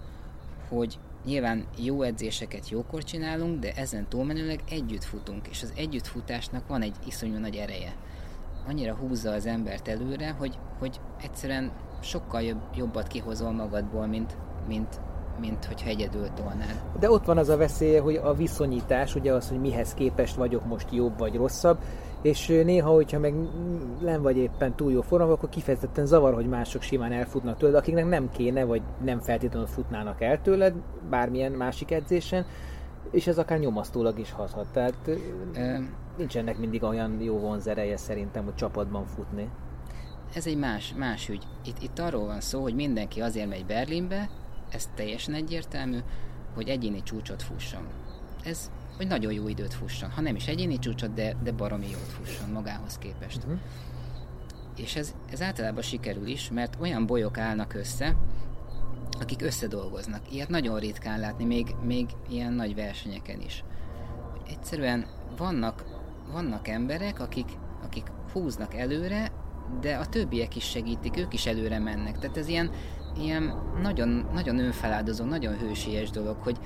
[0.68, 6.83] hogy nyilván jó edzéseket jókor csinálunk, de ezen túlmenőleg együtt futunk, és az együttfutásnak van
[6.83, 7.92] egy iszonyú nagy ereje.
[8.66, 14.37] Annyira húzza az embert előre, hogy, hogy egyszerűen sokkal jobb, jobbat kihozol magadból, mint,
[14.68, 15.00] mint,
[15.40, 16.83] mint hogyha egyedül tolnád.
[16.99, 20.66] De ott van az a veszélye, hogy a viszonyítás, ugye az, hogy mihez képest vagyok
[20.66, 21.79] most jobb vagy rosszabb,
[22.23, 23.35] és néha, hogyha meg
[24.01, 28.09] nem vagy éppen túl jó formában, akkor kifejezetten zavar, hogy mások simán elfutnak tőled, akiknek
[28.09, 30.75] nem kéne, vagy nem feltétlenül futnának el tőled,
[31.11, 32.47] bármilyen másik edzésen,
[33.11, 34.66] és ez akár nyomasztólag is hathat.
[34.73, 35.09] Tehát
[35.55, 35.79] Ö...
[36.16, 39.49] nincs ennek mindig olyan jó vonzereje szerintem, hogy csapatban futni.
[40.35, 41.47] Ez egy más, más ügy.
[41.64, 44.29] Itt, itt arról van szó, hogy mindenki azért megy Berlinbe,
[44.74, 45.98] ez teljesen egyértelmű,
[46.54, 47.87] hogy egyéni csúcsot fusson.
[48.44, 50.10] Ez hogy nagyon jó időt fusson.
[50.10, 53.37] Ha nem is egyéni csúcsot, de, de baromi jót fusson magához képest.
[53.37, 53.58] Uh-huh.
[54.76, 58.16] És ez, ez általában sikerül is, mert olyan bolyok állnak össze,
[59.20, 60.32] akik összedolgoznak.
[60.32, 63.64] Ilyet nagyon ritkán látni, még, még ilyen nagy versenyeken is.
[64.48, 65.06] Egyszerűen
[65.37, 65.84] vannak,
[66.32, 67.48] vannak emberek, akik,
[67.84, 69.32] akik húznak előre,
[69.80, 72.18] de a többiek is segítik, ők is előre mennek.
[72.18, 72.70] Tehát ez ilyen,
[73.18, 76.59] ilyen nagyon, nagyon önfeláldozó, nagyon hősies dolog, hogy,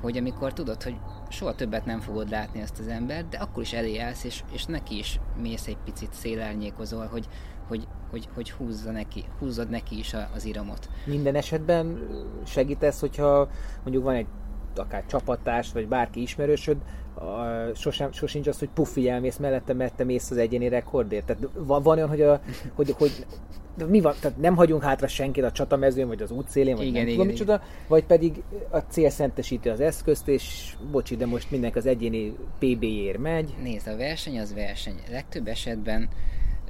[0.00, 0.96] hogy amikor tudod, hogy
[1.28, 4.64] soha többet nem fogod látni ezt az embert, de akkor is elé állsz, és, és
[4.64, 7.28] neki is mész egy picit szélelnyékozol, hogy,
[7.68, 10.88] hogy, hogy, hogy húzza neki, húzzad neki is az iramot.
[11.04, 12.08] Minden esetben
[12.46, 13.48] segítesz, hogyha
[13.82, 14.26] mondjuk van egy
[14.76, 16.76] akár csapattárs, vagy bárki ismerősöd,
[17.74, 21.26] sosem, sosincs az, hogy puffi elmész mellette, mert mész az egyéni rekordért.
[21.26, 22.40] Tehát van, van olyan, hogy, a,
[22.74, 23.26] hogy, hogy
[23.76, 27.04] de mi van, tehát nem hagyunk hátra senkit a csatamezőn, vagy az útszélén, vagy igen,
[27.04, 27.68] nem igen, tudom igen.
[27.88, 33.16] vagy pedig a cél szentesíti az eszközt, és bocsi, de most mindenki az egyéni PB-ér
[33.16, 33.54] megy.
[33.62, 35.00] Nézd, a verseny az verseny.
[35.10, 36.08] Legtöbb esetben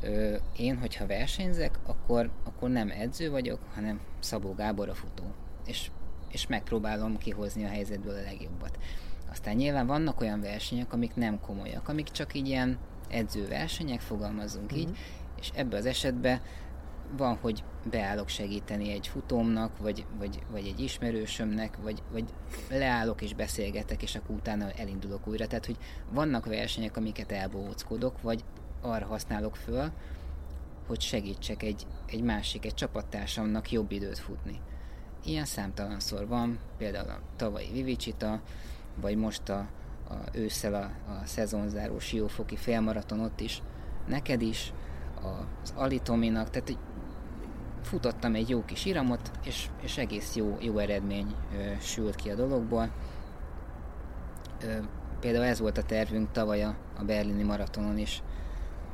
[0.02, 5.24] ö, én, hogyha versenyzek, akkor, akkor nem edző vagyok, hanem Szabó Gábor a futó.
[5.66, 5.90] És,
[6.28, 8.78] és megpróbálom kihozni a helyzetből a legjobbat.
[9.30, 14.80] Aztán nyilván vannak olyan versenyek, amik nem komolyak, amik csak így ilyen edzőversenyek, fogalmazunk mm-hmm.
[14.80, 14.96] így,
[15.40, 16.40] és ebbe az esetben
[17.16, 22.24] van, hogy beállok segíteni egy futómnak, vagy, vagy, vagy egy ismerősömnek, vagy, vagy
[22.70, 25.46] leállok és beszélgetek, és akkor utána elindulok újra.
[25.46, 25.76] Tehát, hogy
[26.10, 28.44] vannak versenyek, amiket elbóckodok, vagy
[28.80, 29.90] arra használok föl,
[30.86, 34.60] hogy segítsek egy, egy másik, egy csapattársamnak jobb időt futni.
[35.24, 38.40] Ilyen számtalanszor van, például a tavalyi Vivicsita,
[39.00, 39.66] vagy most a,
[40.08, 43.62] a ősszel a, a szezonzáró siófoki félmaraton ott is,
[44.06, 44.72] neked is,
[45.62, 46.78] az Alitominak, tehát
[47.82, 52.34] futottam egy jó kis iramot, és, és egész jó, jó eredmény ö, sült ki a
[52.34, 52.90] dologból.
[54.62, 54.72] Ö,
[55.20, 58.22] például ez volt a tervünk tavaly a, a berlini maratonon is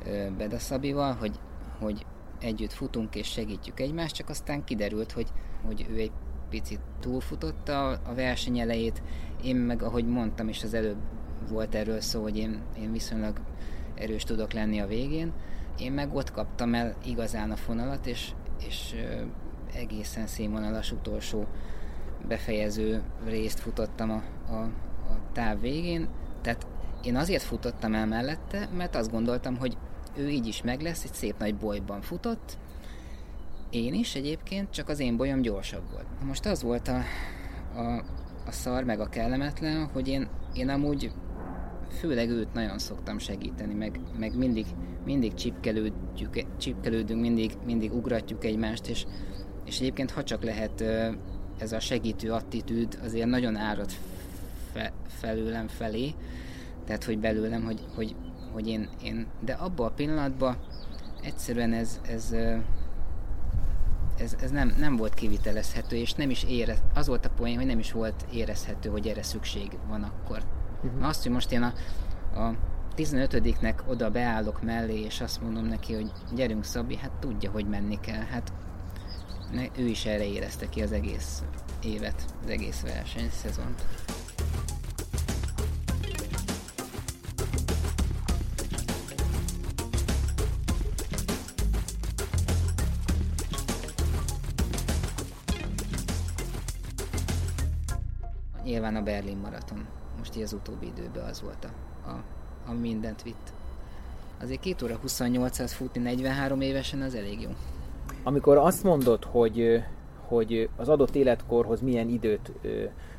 [0.05, 1.39] ö, Bedaszabival, hogy,
[1.79, 2.05] hogy
[2.39, 5.27] együtt futunk és segítjük egymást, csak aztán kiderült, hogy,
[5.65, 6.11] hogy ő egy
[6.49, 9.01] picit túlfutotta a verseny elejét,
[9.43, 10.97] én meg, ahogy mondtam is az előbb
[11.49, 13.39] volt erről szó, hogy én, én viszonylag
[13.95, 15.31] erős tudok lenni a végén,
[15.79, 18.31] én meg ott kaptam el igazán a fonalat, és,
[18.67, 18.95] és
[19.73, 21.45] egészen színvonalas utolsó
[22.27, 24.61] befejező részt futottam a, a,
[25.09, 26.07] a táv végén,
[26.41, 26.67] tehát
[27.03, 29.77] én azért futottam el mellette, mert azt gondoltam, hogy
[30.15, 32.57] ő így is meg lesz, egy szép nagy bolyban futott,
[33.69, 36.05] én is egyébként, csak az én bolyom gyorsabb volt.
[36.25, 37.01] Most az volt a,
[37.79, 38.03] a,
[38.47, 41.11] a szar, meg a kellemetlen, hogy én, én amúgy
[41.99, 44.65] főleg őt nagyon szoktam segíteni, meg, meg mindig,
[45.05, 49.05] mindig csipkelődjük, csipkelődünk, mindig, mindig ugratjuk egymást, és,
[49.65, 50.83] és egyébként ha csak lehet
[51.57, 53.89] ez a segítő attitűd azért nagyon árad
[54.73, 56.13] fe, felőlem felé,
[56.85, 58.15] tehát hogy belőlem, hogy, hogy,
[58.53, 60.57] hogy én, én, de abban a pillanatban
[61.23, 62.35] egyszerűen ez, ez,
[64.19, 67.65] ez, ez nem, nem volt kivitelezhető, és nem is érez, az volt a poén, hogy
[67.65, 70.43] nem is volt érezhető, hogy erre szükség van akkor.
[70.83, 71.07] Uh-huh.
[71.07, 71.73] Azt, hogy most én a,
[72.39, 72.55] a
[72.97, 77.99] 15-nek oda beállok mellé, és azt mondom neki, hogy gyerünk Szabi, hát tudja, hogy menni
[77.99, 78.23] kell.
[78.23, 78.53] Hát
[79.51, 81.43] ne, ő is erre érezte ki az egész
[81.83, 83.85] évet, az egész versenyszezont.
[98.67, 99.85] Nyilván a Berlin maraton
[100.17, 102.23] most így az utóbbi időben az volt, a, a,
[102.69, 103.53] a mindent vitt.
[104.41, 107.49] Azért 2 óra 28-at futni 43 évesen az elég jó.
[108.23, 109.83] Amikor azt mondod, hogy,
[110.27, 112.51] hogy az adott életkorhoz milyen időt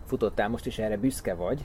[0.05, 1.65] futottál, most is erre büszke vagy,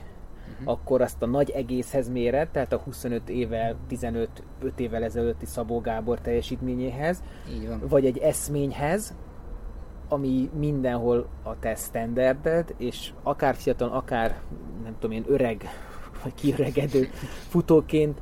[0.52, 0.68] uh-huh.
[0.68, 4.28] akkor azt a nagy egészhez méred, tehát a 25 évvel, 15
[4.62, 7.82] 5 évvel ezelőtti Szabó Gábor teljesítményéhez, Így van.
[7.88, 9.14] vagy egy eszményhez,
[10.08, 14.40] ami mindenhol a te standarded, és akár fiatal, akár
[14.82, 15.64] nem tudom én öreg,
[16.22, 17.08] vagy kiöregedő
[17.48, 18.20] futóként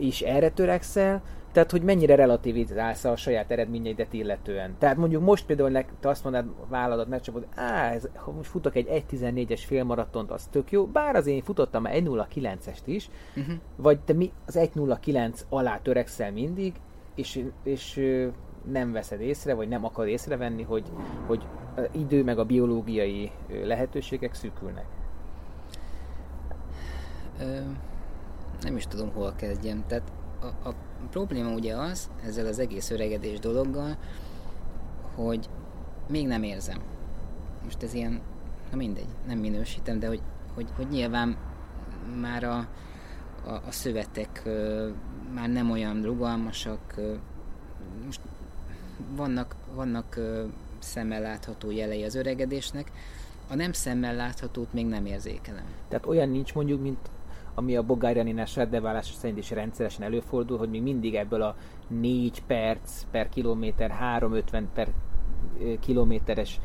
[0.00, 4.74] is erre törekszel, tehát, hogy mennyire relativizálsz a saját eredményeidet illetően.
[4.78, 9.04] Tehát mondjuk most például te azt mondod, vállalat megcsapod, á, ez, ha most futok egy
[9.10, 13.54] 1.14-es félmaratont, az tök jó, bár az én futottam 1.09-est is, uh-huh.
[13.76, 16.74] vagy te mi az 1.09 alá törekszel mindig,
[17.14, 18.00] és, és
[18.70, 20.92] nem veszed észre, vagy nem akar észrevenni, hogy,
[21.26, 21.46] hogy
[21.92, 24.86] idő meg a biológiai lehetőségek szűkülnek.
[27.40, 27.60] Ö,
[28.60, 29.84] nem is tudom, hol kezdjem.
[29.86, 30.74] Tehát a, a
[31.10, 33.96] probléma ugye az, ezzel az egész öregedés dologgal,
[35.14, 35.48] hogy
[36.08, 36.78] még nem érzem.
[37.64, 38.20] Most ez ilyen,
[38.70, 40.22] na mindegy, nem minősítem, de hogy,
[40.54, 41.36] hogy, hogy nyilván
[42.20, 42.56] már a,
[43.44, 44.88] a, a szövetek ö,
[45.34, 47.14] már nem olyan rugalmasak, ö,
[48.04, 48.20] most
[49.16, 50.20] vannak, vannak
[50.78, 52.92] szemmel látható jelei az öregedésnek,
[53.50, 55.64] a nem szemmel láthatót még nem érzékelem.
[55.88, 57.10] Tehát olyan nincs mondjuk, mint
[57.54, 61.56] ami a Bogárjaninás beválása szerint is rendszeresen előfordul, hogy még mindig ebből a
[61.88, 64.88] 4 perc per kilométer, 350 per
[65.80, 66.60] kilométeres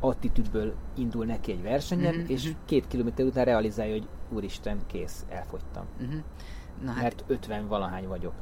[0.00, 2.58] attitűdből indul neki egy versenyen, uh-huh, és uh-huh.
[2.64, 5.84] két kilométer után realizálja, hogy úristen, kész, elfogytam.
[6.00, 6.20] Uh-huh.
[6.84, 8.32] Na hát, Mert 50 valahány vagyok.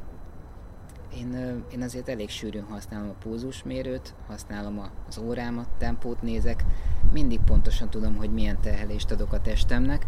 [1.16, 6.64] Én, én azért elég sűrűn használom a pulzusmérőt, használom az órámat, tempót nézek,
[7.12, 10.06] mindig pontosan tudom, hogy milyen terhelést adok a testemnek,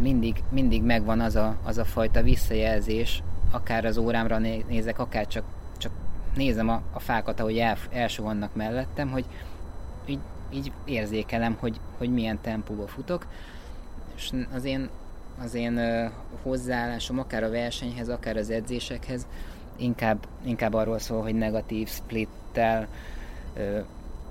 [0.00, 5.44] mindig, mindig megvan az a, az a fajta visszajelzés, akár az órámra nézek, akár csak,
[5.78, 5.92] csak
[6.34, 9.24] nézem a, a fákat, ahogy el, elsuhannak mellettem, hogy
[10.06, 13.26] így, így érzékelem, hogy, hogy milyen tempóba futok,
[14.16, 14.88] és az én,
[15.42, 15.80] az én
[16.42, 19.26] hozzáállásom akár a versenyhez, akár az edzésekhez
[19.80, 22.88] inkább, inkább arról szól, hogy negatív splittel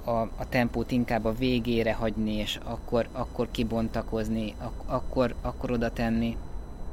[0.04, 5.92] a, a tempót inkább a végére hagyni, és akkor, akkor kibontakozni, ak- akkor, akkor oda
[5.92, 6.38] tenni.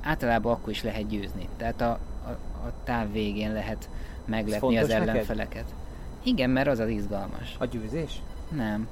[0.03, 1.49] Általában akkor is lehet győzni.
[1.57, 2.31] Tehát a, a,
[2.67, 3.89] a táv végén lehet
[4.25, 5.37] meglepni az ellenfeleket.
[5.37, 5.75] Neked?
[6.23, 7.55] Igen, mert az az izgalmas.
[7.59, 8.23] A győzés?
[8.51, 8.89] Nem.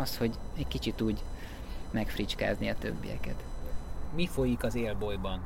[0.00, 1.22] Az, hogy egy kicsit úgy
[1.90, 3.44] megfricskázni a többieket.
[4.14, 5.40] Mi folyik az élbolyban?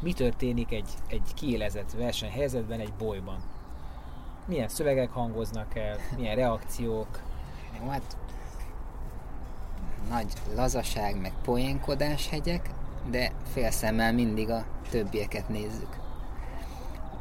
[0.00, 3.38] Mi történik egy, egy kiélezett versenyhelyzetben egy bolyban?
[4.46, 7.20] milyen szövegek hangoznak el, milyen reakciók.
[7.80, 8.16] Jó, hát
[10.08, 12.70] nagy lazaság, meg poénkodás hegyek,
[13.10, 15.96] de félszemmel mindig a többieket nézzük.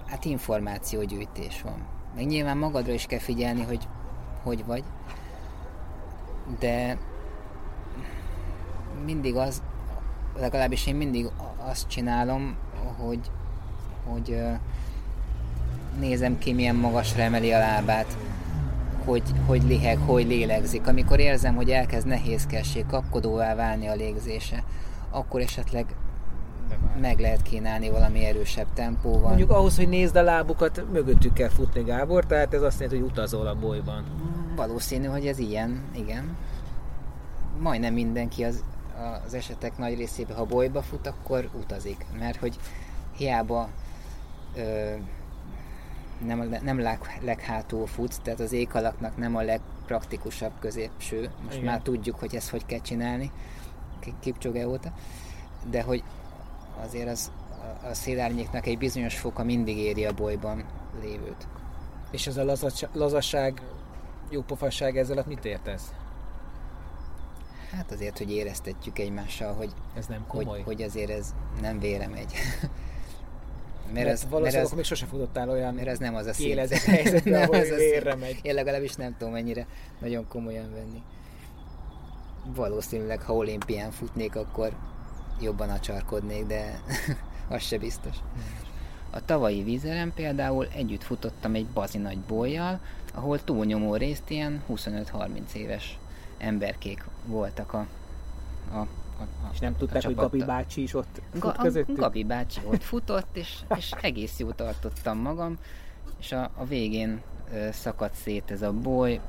[0.05, 1.88] Hát információgyűjtés van.
[2.15, 3.88] Meg nyilván magadra is kell figyelni, hogy
[4.43, 4.83] hogy vagy,
[6.59, 6.97] de
[9.05, 9.63] mindig az,
[10.39, 12.56] legalábbis én mindig azt csinálom,
[12.98, 13.19] hogy,
[14.06, 14.41] hogy
[16.00, 18.17] nézem ki, milyen magasra emeli a lábát,
[19.06, 20.88] hogy, hogy liheg, hogy lélegzik.
[20.88, 24.63] Amikor érzem, hogy elkezd nehézkessé, kapkodóvá válni a légzése,
[25.10, 25.86] akkor esetleg
[27.02, 29.28] meg lehet kínálni valami erősebb tempóval.
[29.28, 33.10] Mondjuk ahhoz, hogy nézd a lábukat, mögöttük kell futni, Gábor, tehát ez azt jelenti, hogy
[33.12, 34.04] utazol a bolyban.
[34.56, 36.36] Valószínű, hogy ez ilyen, igen.
[37.60, 38.63] Majdnem mindenki az,
[39.25, 42.58] az esetek nagy részében, ha bolyba fut, akkor utazik, mert hogy
[43.17, 43.69] hiába
[44.55, 44.95] ö,
[46.25, 51.31] nem, nem leg, leghátul futsz, tehát az ékalaknak nem a legpraktikusabb középső.
[51.43, 51.65] Most Igen.
[51.65, 53.31] már tudjuk, hogy ezt hogy kell csinálni,
[54.19, 54.93] Kipcsoge óta,
[55.69, 56.03] de hogy
[56.84, 57.31] azért az,
[57.89, 60.65] a szélárnyéknak egy bizonyos foka mindig éri a bolyban
[61.01, 61.47] lévőt.
[62.12, 63.62] És ez a lazasság, lazasság
[64.29, 65.93] jópofasság ezzel mit értesz?
[67.75, 70.45] Hát azért, hogy éreztetjük egymással, hogy, ez nem komoly.
[70.45, 72.33] hogy, hogy azért ez nem vére megy.
[73.85, 76.33] Mert, mert ez, valószínűleg mert ez, még sose futottál olyan mert ez nem az a
[76.33, 76.59] szint.
[76.85, 78.39] helyzetben, ahol ez vérre megy.
[78.41, 79.67] Én legalábbis nem tudom mennyire
[79.99, 81.01] nagyon komolyan venni.
[82.45, 84.71] Valószínűleg, ha olimpián futnék, akkor
[85.41, 86.81] jobban acsarkodnék, de
[87.49, 88.15] az se biztos.
[89.09, 92.79] A tavalyi vízerem például együtt futottam egy bazi nagy bolyjal,
[93.13, 95.97] ahol túlnyomó részt ilyen 25-30 éves
[96.38, 97.88] emberkék voltak a,
[98.73, 98.88] a
[99.19, 101.98] a, a, és nem tudták, hogy Gabi bácsi is ott fut közöttük?
[101.98, 105.58] A Gabi bácsi ott futott, és, és egész jó tartottam magam,
[106.19, 107.21] és a, a végén
[107.71, 109.19] szakadt szét ez a boly.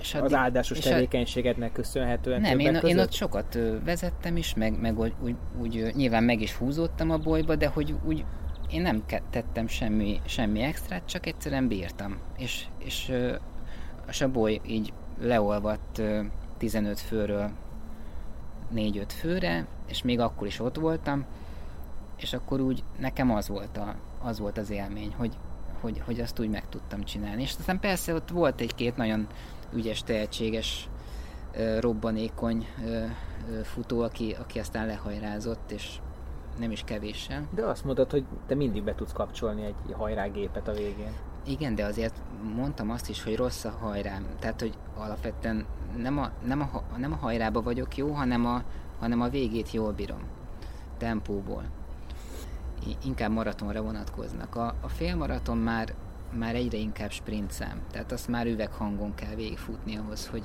[0.00, 4.80] És addig, az áldásos és tevékenységednek köszönhetően Nem, én, én ott sokat vezettem is, meg,
[4.80, 8.24] meg úgy, úgy, úgy nyilván meg is húzódtam a bolyba, de hogy úgy
[8.70, 12.18] én nem tettem semmi, semmi extrát, csak egyszerűen bírtam.
[12.38, 13.12] És, és,
[14.08, 16.02] és a boly így leolvadt
[16.56, 17.50] 15 főről
[18.74, 21.24] 4-5 főre, és még akkor is ott voltam,
[22.16, 25.36] és akkor úgy nekem az volt, a, az, volt az élmény, hogy
[25.80, 27.42] hogy, hogy azt úgy meg tudtam csinálni.
[27.42, 29.26] És aztán persze ott volt egy-két nagyon
[29.74, 30.88] ügyes, tehetséges,
[31.80, 32.66] robbanékony
[33.62, 35.98] futó, aki, aki aztán lehajrázott, és
[36.58, 37.48] nem is kevéssel.
[37.54, 41.12] De azt mondod, hogy te mindig be tudsz kapcsolni egy hajrágépet a végén.
[41.46, 42.14] Igen, de azért
[42.54, 44.26] mondtam azt is, hogy rossz a hajrám.
[44.38, 45.66] Tehát, hogy alapvetően
[45.96, 48.62] nem a, nem a, nem a hajrába vagyok jó, hanem a,
[48.98, 50.20] hanem a végét jól bírom.
[50.98, 51.64] Tempóból.
[53.04, 54.56] Inkább maratonra vonatkoznak.
[54.56, 55.94] A, a félmaraton már,
[56.32, 57.80] már egyre inkább sprintszám.
[57.90, 60.42] Tehát azt már üveghangon kell végigfutni ahhoz, hogy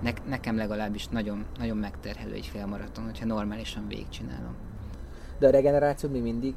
[0.00, 4.54] ne, nekem legalábbis nagyon, nagyon megterhelő egy félmaraton, hogyha normálisan végigcsinálom.
[5.38, 6.54] De a regeneráció mi mindig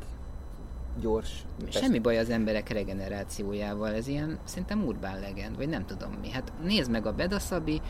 [1.00, 1.46] gyors.
[1.70, 6.30] Semmi baj az emberek regenerációjával, ez ilyen szerintem urbán legend, vagy nem tudom mi.
[6.30, 7.82] Hát nézd meg a Bedaszabi,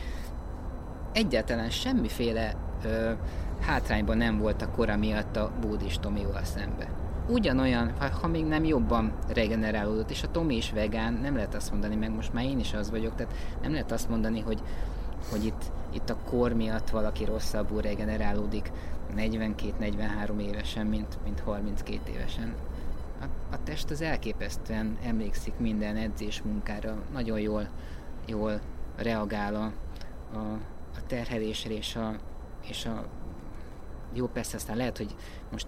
[1.12, 2.54] egyáltalán semmiféle
[2.84, 3.12] ö,
[3.60, 6.88] hátrányban nem volt a kora miatt a Bódis Tomival szembe.
[7.28, 11.94] Ugyanolyan, ha, még nem jobban regenerálódott, és a Tomi is vegán, nem lehet azt mondani,
[11.94, 14.62] meg most már én is az vagyok, tehát nem lehet azt mondani, hogy,
[15.30, 18.72] hogy itt, itt a kor miatt valaki rosszabbul regenerálódik
[19.16, 22.54] 42-43 évesen, mint, mint 32 évesen
[23.20, 27.68] a, a test az elképesztően emlékszik minden edzés munkára, nagyon jól,
[28.26, 28.60] jól
[28.96, 29.72] reagál a,
[30.36, 30.52] a,
[30.94, 32.16] a terhelésre és a,
[32.68, 33.06] és a
[34.12, 35.14] jó, persze aztán lehet, hogy
[35.50, 35.66] most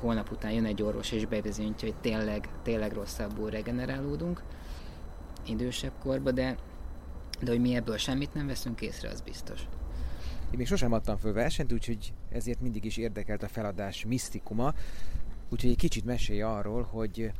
[0.00, 4.42] holnap után jön egy orvos és bebizonyítja, hogy tényleg, tényleg rosszabbul regenerálódunk
[5.46, 6.56] idősebb korba, de,
[7.40, 9.60] de hogy mi ebből semmit nem veszünk észre, az biztos.
[10.50, 14.74] Én még sosem adtam föl versenyt, úgyhogy ezért mindig is érdekelt a feladás misztikuma.
[15.48, 17.32] Úgyhogy egy kicsit mesélj arról, hogy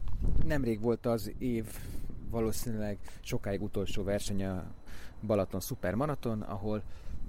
[0.46, 1.66] nemrég volt az év
[2.30, 4.64] valószínűleg sokáig utolsó verseny a
[5.26, 6.82] Balaton Supermaraton, ahol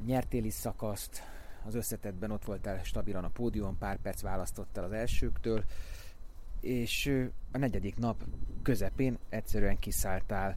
[0.06, 1.24] nyertél is szakaszt,
[1.66, 5.64] az összetetben ott voltál stabilan a pódiumon, pár perc választottál az elsőktől,
[6.62, 8.24] és a negyedik nap
[8.62, 10.56] közepén egyszerűen kiszálltál.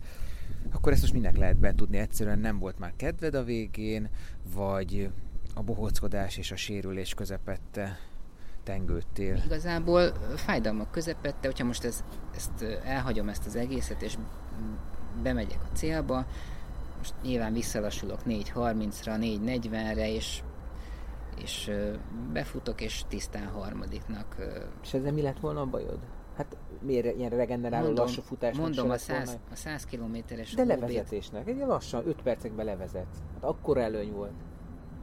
[0.73, 1.99] Akkor ezt most minek lehet betudni?
[1.99, 4.09] Egyszerűen nem volt már kedved a végén,
[4.55, 5.11] vagy
[5.55, 7.99] a bohóckodás és a sérülés közepette
[8.69, 9.43] tengődtél?
[9.45, 12.05] Igazából fájdalmak közepette, hogyha most ez,
[12.35, 14.15] ezt elhagyom ezt az egészet, és
[15.23, 16.27] bemegyek a célba,
[16.97, 20.43] most nyilván visszalassulok 4.30-ra, 4.40-re, és,
[21.43, 21.71] és
[22.33, 24.37] befutok, és tisztán harmadiknak.
[24.83, 25.99] És ezzel mi lett volna a bajod?
[26.37, 28.57] Hát miért ilyen regeneráló mondom, lassú futás?
[28.57, 33.07] Mondom, a 100, a 100 kilométeres De levezetésnek, egy lassan, 5 percekben levezet.
[33.35, 34.33] Hát akkor előny volt.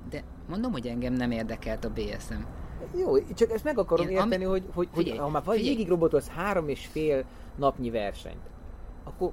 [0.09, 2.43] De mondom, hogy engem nem érdekelt a BSM.
[2.97, 4.43] Jó, csak ezt meg akarom Én, érteni, ami...
[4.43, 7.23] hogy, hogy, figyelj, hogy ha már vagy végig robotolsz három és fél
[7.55, 8.49] napnyi versenyt,
[9.03, 9.31] akkor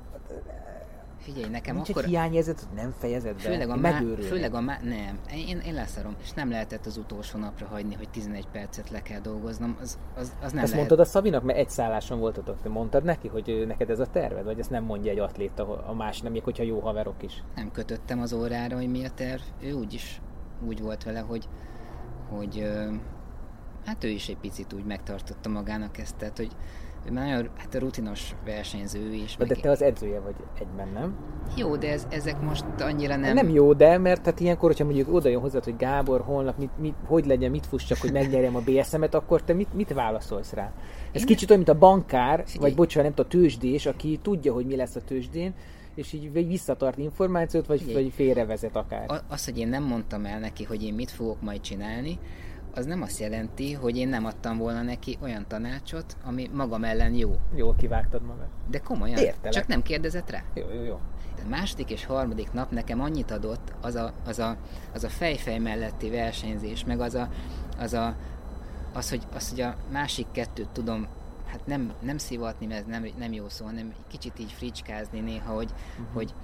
[1.22, 2.04] Figyelj, nekem Nincs akkor...
[2.04, 4.02] hiányérzet, hogy nem fejezed be, főleg a, má...
[4.20, 4.78] főleg a má...
[4.82, 9.02] Nem, én, én leszarom, és nem lehetett az utolsó napra hagyni, hogy 11 percet le
[9.02, 10.74] kell dolgoznom, az, az, az nem Ezt lehet.
[10.74, 14.44] mondtad a Szabinak, mert egy szálláson voltatok, te mondtad neki, hogy neked ez a terved,
[14.44, 17.42] vagy ezt nem mondja egy atléta a más, nem még hogyha jó haverok is?
[17.54, 20.20] Nem kötöttem az órára, hogy mi a terv, ő úgy is
[20.66, 21.48] úgy volt vele, hogy,
[22.28, 22.68] hogy
[23.84, 26.50] hát ő is egy picit úgy megtartotta magának ezt, tehát hogy
[27.08, 29.36] ő már nagyon hát rutinos versenyző is.
[29.36, 31.14] De, de te az edzője vagy egyben, nem?
[31.56, 33.34] Jó, de ez, ezek most annyira nem...
[33.34, 36.78] Nem jó, de mert hát ilyenkor, hogyha mondjuk oda jön hozzá, hogy Gábor holnap mit,
[36.78, 40.72] mit, hogy legyen, mit fussak, hogy megnyerjem a BSM-et, akkor te mit, mit válaszolsz rá?
[41.12, 42.68] Ez Én kicsit olyan, mint a bankár, Figyelj.
[42.68, 45.54] vagy bocsánat, nem a tőzsdés, aki tudja, hogy mi lesz a tőzsdén,
[45.94, 49.22] és így visszatart információt, vagy, vagy félrevezet akár.
[49.28, 52.18] Az, hogy én nem mondtam el neki, hogy én mit fogok majd csinálni,
[52.74, 57.14] az nem azt jelenti, hogy én nem adtam volna neki olyan tanácsot, ami magam ellen
[57.14, 57.38] jó.
[57.54, 58.46] Jól kivágtad magad.
[58.70, 59.52] De komolyan, Értelek.
[59.52, 60.42] csak nem kérdezett rá.
[60.54, 61.00] Jó, jó, jó.
[61.44, 64.56] A második és harmadik nap nekem annyit adott az a, az a,
[64.92, 67.28] az a fejfej melletti versenyzés, meg az a,
[67.78, 68.16] az, a,
[68.92, 71.06] az, hogy, az, hogy a másik kettőt tudom
[71.46, 75.54] hát nem, nem szivatni, mert ez nem, nem jó szó, hanem kicsit így fricskázni néha,
[75.54, 76.14] hogy, uh-huh.
[76.14, 76.34] hogy,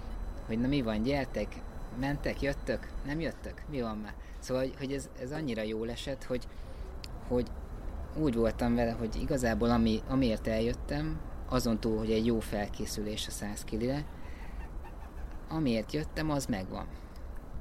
[0.47, 1.63] hogy na mi van, gyertek,
[2.01, 4.15] mentek, jöttök, nem jöttök, mi van már?
[4.39, 6.47] Szóval, hogy ez, ez annyira jól esett, hogy,
[7.29, 7.51] hogy
[8.17, 13.31] úgy voltam vele, hogy igazából ami, amiért eljöttem, azon túl, hogy egy jó felkészülés a
[13.31, 14.05] 100 kilire,
[15.49, 16.87] amiért jöttem, az megvan.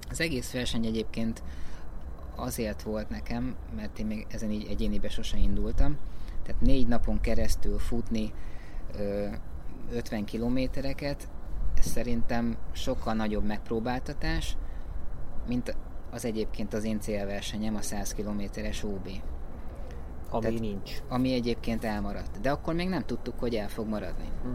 [0.10, 1.44] Az egész verseny egyébként
[2.36, 5.98] azért volt nekem, mert én még ezen így egyénibe sose indultam,
[6.44, 8.34] tehát négy napon keresztül futni
[8.98, 9.28] ö,
[9.92, 11.30] 50 kilométereket,
[11.80, 14.58] szerintem sokkal nagyobb megpróbáltatás,
[15.48, 15.76] mint
[16.18, 19.10] az egyébként az én célversenyem, a 100 kilométeres OB.
[20.30, 20.92] Ami Tehát, nincs.
[21.10, 22.42] Ami egyébként elmaradt.
[22.42, 24.30] De akkor még nem tudtuk, hogy el fog maradni.
[24.44, 24.50] Hm.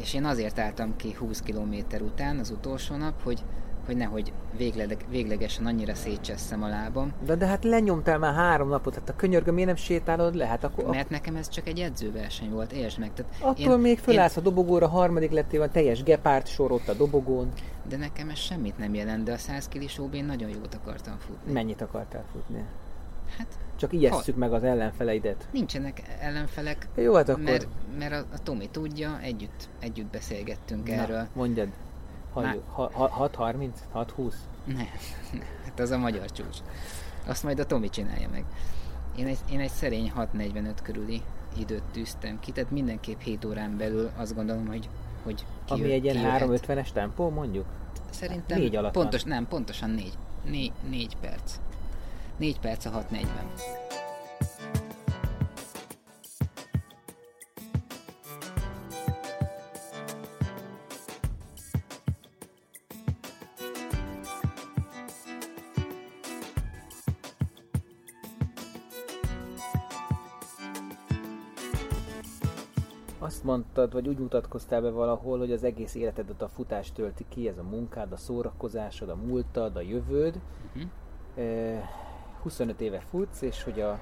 [0.00, 3.44] És én azért álltam ki 20 kilométer után, az utolsó nap, hogy,
[3.88, 7.12] hogy nehogy végleg, véglegesen annyira szétcseszem a lábam.
[7.24, 10.46] De, de hát lenyomtál már három napot, hát a könyörgöm, miért nem sétálod le?
[10.46, 13.12] Hát akkor, Mert nekem ez csak egy edzőverseny volt, értsd meg.
[13.14, 14.42] Tehát attól én, még fölállsz én...
[14.42, 17.48] a dobogóra, harmadik lettél van, teljes gepárt sor ott a dobogón.
[17.88, 21.52] De nekem ez semmit nem jelent, de a 100 kilis én nagyon jót akartam futni.
[21.52, 22.64] Mennyit akartál futni?
[23.38, 24.40] Hát csak ijesszük ha...
[24.40, 25.48] meg az ellenfeleidet.
[25.52, 27.42] Nincsenek ellenfelek, Jó, hát akkor...
[27.42, 27.68] mert,
[27.98, 31.28] mert a, a Tomi tudja, együtt, együtt beszélgettünk Na, erről.
[31.32, 31.68] mondjad.
[32.34, 33.70] 6.30?
[33.94, 34.32] 6.20?
[34.64, 34.84] Ne,
[35.64, 36.58] hát az a magyar csúcs.
[37.26, 38.44] Azt majd a Tomi csinálja meg.
[39.16, 41.22] Én egy, én egy szerény 6.45 körüli
[41.58, 44.88] időt tűztem ki, tehát mindenképp 7 órán belül azt gondolom, hogy,
[45.22, 47.66] hogy ki Ami egy ilyen 3.50-es tempó, mondjuk?
[48.10, 50.12] Szerintem négy alatt pontos, nem, pontosan 4.
[50.44, 51.54] 4, 4 perc.
[52.36, 53.26] 4 perc a 6.40.
[73.48, 77.58] mondtad, vagy úgy mutatkoztál be valahol, hogy az egész életedet a futás tölti ki, ez
[77.58, 80.40] a munkád, a szórakozásod, a múltad, a jövőd.
[80.74, 81.82] Uh-huh.
[82.42, 84.00] 25 éve futsz, és hogy a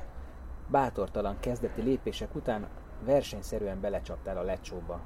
[0.70, 2.66] bátortalan kezdeti lépések után
[3.04, 5.00] versenyszerűen belecsaptál a lecsóba.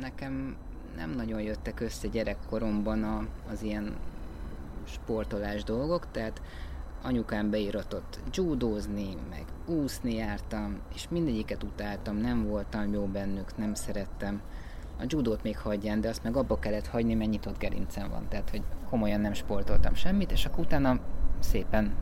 [0.00, 0.56] Nekem
[0.96, 3.96] nem nagyon jöttek össze gyerekkoromban a, az ilyen
[4.84, 6.42] sportolás dolgok, tehát
[7.04, 14.40] anyukám beíratott judózni, meg úszni jártam, és mindegyiket utáltam, nem voltam jó bennük, nem szerettem.
[14.98, 18.50] A judót még hagyján, de azt meg abba kellett hagyni, mert nyitott gerincem van, tehát
[18.50, 21.00] hogy komolyan nem sportoltam semmit, és akkor utána
[21.38, 21.94] szépen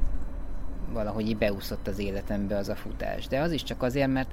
[0.93, 3.27] valahogy így beúszott az életembe az a futás.
[3.27, 4.31] De az is csak azért, mert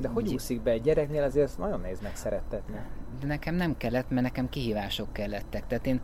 [0.00, 2.76] de hogy úszik be egy gyereknél, azért ezt nagyon nehéz megszerettetni.
[3.20, 5.66] De nekem nem kellett, mert nekem kihívások kellettek.
[5.66, 6.00] Tehát én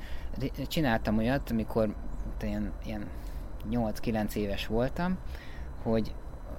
[0.67, 1.95] csináltam olyat, amikor
[2.43, 3.07] ilyen, ilyen
[3.70, 5.18] 8-9 éves voltam,
[5.83, 6.14] hogy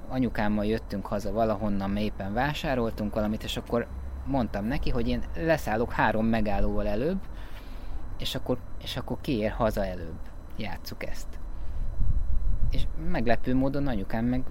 [0.08, 3.88] anyukámmal jöttünk haza valahonnan, éppen vásároltunk valamit, és akkor
[4.26, 7.20] mondtam neki, hogy én leszállok három megállóval előbb,
[8.20, 10.20] és akkor, és akkor kiér haza előbb.
[10.58, 11.28] Játsszuk ezt.
[12.70, 14.44] És meglepő módon anyukám meg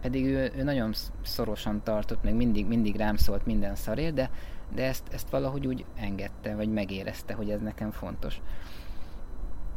[0.00, 0.92] pedig ő, ő nagyon
[1.22, 4.30] szorosan tartott, meg mindig, mindig rám szólt minden szarért, de,
[4.74, 8.40] de ezt, ezt valahogy úgy engedte, vagy megérezte, hogy ez nekem fontos.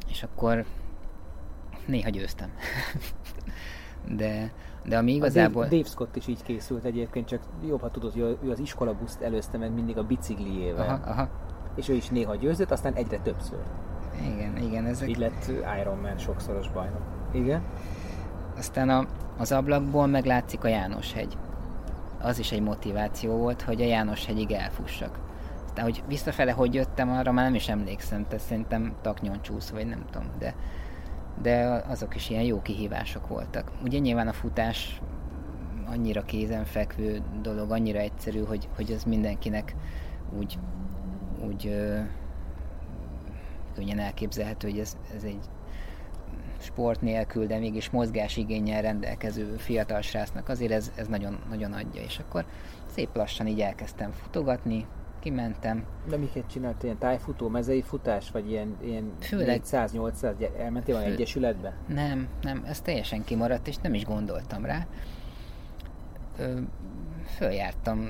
[0.08, 0.66] És akkor
[1.86, 2.50] néha győztem.
[4.20, 4.52] de,
[4.86, 5.62] de ami igazából...
[5.62, 8.60] A Dave, Dave Scott is így készült egyébként, csak jobb, ha tudod, hogy ő az
[8.60, 10.88] iskolabuszt előzte meg mindig a bicikliével.
[10.88, 11.30] Aha, aha.
[11.76, 13.60] És ő is néha győzött, aztán egyre többször.
[14.34, 14.86] Igen, igen.
[14.86, 15.10] Ezek...
[15.10, 17.02] Így lett Ironman sokszoros bajnok.
[17.32, 17.62] Igen?
[18.58, 19.06] Aztán a,
[19.38, 21.38] az ablakból meglátszik a János-hegy.
[22.22, 25.20] Az is egy motiváció volt, hogy a János-hegyig elfussak.
[25.66, 29.86] Aztán, hogy visszafele hogy jöttem, arra már nem is emlékszem, tehát szerintem taknyon csúsz, vagy
[29.86, 30.56] nem tudom, de
[31.42, 33.72] de azok is ilyen jó kihívások voltak.
[33.84, 35.02] Ugye nyilván a futás
[35.86, 39.76] annyira kézenfekvő dolog, annyira egyszerű, hogy, hogy az mindenkinek
[40.38, 40.60] úgy,
[41.48, 42.00] úgy ö,
[43.76, 45.50] könnyen elképzelhető, hogy ez, ez egy
[46.60, 52.02] sport nélkül, de mégis mozgásigényel rendelkező fiatal srácnak azért ez, ez nagyon, nagyon adja.
[52.02, 52.46] És akkor
[52.86, 54.86] szép lassan így elkezdtem futogatni,
[55.24, 55.86] kimentem.
[56.08, 56.84] De miket csinált?
[56.84, 59.62] Ilyen tájfutó, mezei futás, vagy ilyen, ilyen Főleg...
[59.66, 61.74] 400-800, elmentél van egyesületbe?
[61.88, 64.88] Nem, nem, ez teljesen kimaradt, és nem is gondoltam rá.
[66.38, 66.60] Ö,
[67.36, 68.10] följártam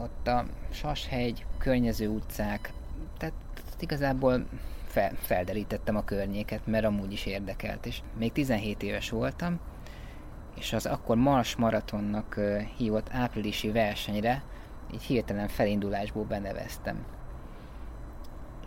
[0.00, 2.72] ott a Sashegy, környező utcák,
[3.18, 3.34] tehát
[3.80, 4.46] igazából
[4.86, 9.60] fel, felderítettem a környéket, mert amúgy is érdekelt, és még 17 éves voltam,
[10.58, 12.40] és az akkor Mars Maratonnak
[12.76, 14.42] hívott áprilisi versenyre
[14.94, 17.04] így hirtelen felindulásból beneveztem.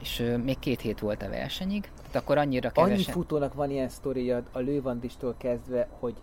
[0.01, 2.95] És ö, még két hét volt a versenyig, tehát akkor annyira kevesen...
[2.95, 6.15] Annyi futónak van ilyen sztoria a lővandistól kezdve, hogy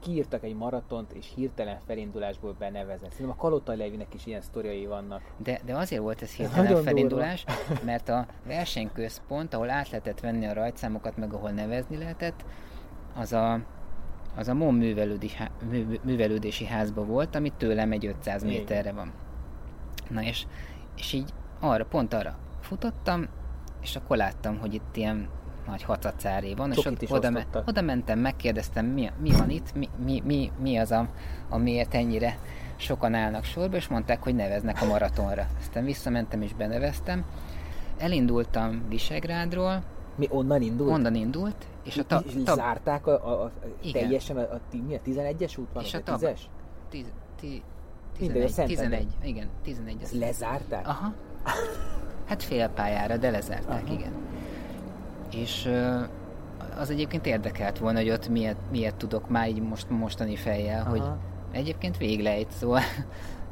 [0.00, 3.10] kiírtak egy maratont, és hirtelen felindulásból benevezett.
[3.10, 5.22] Szerintem a Kalota Levinek is ilyen sztoriai vannak.
[5.36, 7.84] De, de azért volt ez hirtelen Nagyon felindulás, durva.
[7.84, 12.44] mert a versenyközpont, ahol át lehetett venni a rajtszámokat, meg ahol nevezni lehetett,
[13.14, 13.60] az a
[14.36, 14.74] az a MON
[16.02, 18.54] művelődési, házba volt, ami tőlem egy 500 Igen.
[18.54, 19.12] méterre van.
[20.08, 20.46] Na és,
[20.96, 21.30] és így
[21.60, 23.26] arra, pont arra futottam,
[23.82, 25.28] és akkor láttam, hogy itt ilyen
[25.66, 29.88] nagy hacacáré van, Csokit és oda, me, oda mentem, megkérdeztem, mi, mi van itt, mi,
[30.04, 31.08] mi, mi, mi az, a,
[31.48, 32.38] amiért ennyire
[32.76, 35.46] sokan állnak sorba, és mondták, hogy neveznek a maratonra.
[35.58, 37.24] Aztán visszamentem és beneveztem.
[37.98, 39.82] Elindultam Visegrádról.
[40.14, 40.90] Mi onnan indult?
[40.90, 43.50] Onnan indult, és a ta, ta, zárták a, a, a
[43.92, 45.82] teljesen a, a, mi a 11-es út van?
[45.82, 46.38] És a, a 10-es?
[46.90, 47.06] 10,
[48.18, 49.96] 11, 11, igen, 11.
[50.02, 50.88] Ezt lezárták?
[50.88, 51.12] Aha.
[52.26, 53.92] Hát fél pályára, de lezárták, Aha.
[53.92, 54.12] igen.
[55.32, 55.70] és
[56.78, 60.90] az egyébként érdekelt volna, hogy ott miért, miért tudok már így most mostani fejjel, Aha.
[60.90, 61.02] hogy
[61.50, 62.80] egyébként véglejt, szóval...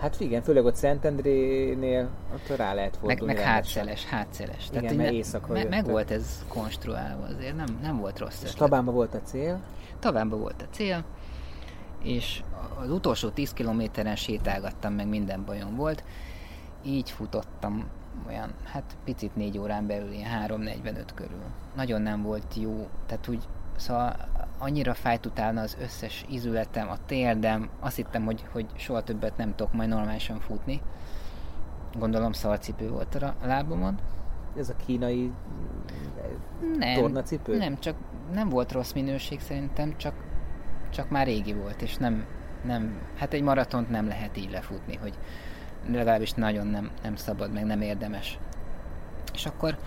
[0.00, 3.24] Hát igen, főleg ott Szentendrénél ott rá lehet fordulni.
[3.24, 4.68] Meg, meg hátszeles, hátszeles.
[4.68, 8.42] Igen, Tehát, mert éjszakra me, Meg volt ez konstruálva azért, nem, nem volt rossz.
[8.42, 9.60] És Tabánban volt a cél?
[9.98, 11.04] Tabánban volt a cél,
[12.02, 12.42] és
[12.82, 16.04] az utolsó 10 kilométeren sétálgattam, meg minden bajom volt.
[16.84, 17.88] Így futottam
[18.26, 21.42] olyan, hát picit négy órán belül, ilyen 3.45 körül.
[21.76, 23.42] Nagyon nem volt jó, tehát úgy,
[23.76, 24.16] szóval
[24.60, 29.54] annyira fájt utána az összes izületem, a térdem, azt hittem, hogy, hogy soha többet nem
[29.54, 30.80] tudok majd normálisan futni.
[31.98, 33.98] Gondolom szarcipő volt a lábamon.
[34.56, 35.30] Ez a kínai
[36.78, 37.56] nem, tornacipő?
[37.56, 37.96] Nem, csak
[38.32, 40.14] nem volt rossz minőség szerintem, csak,
[40.90, 42.24] csak már régi volt, és nem,
[42.64, 45.18] nem, hát egy maratont nem lehet így lefutni, hogy
[45.90, 48.38] legalábbis nagyon nem, nem szabad, meg nem érdemes.
[49.34, 49.78] És akkor,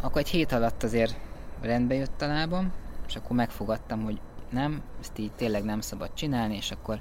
[0.00, 1.16] akkor egy hét alatt azért
[1.60, 2.72] rendbe jött a lábam,
[3.06, 7.00] és akkor megfogadtam, hogy nem, ezt így tényleg nem szabad csinálni, és akkor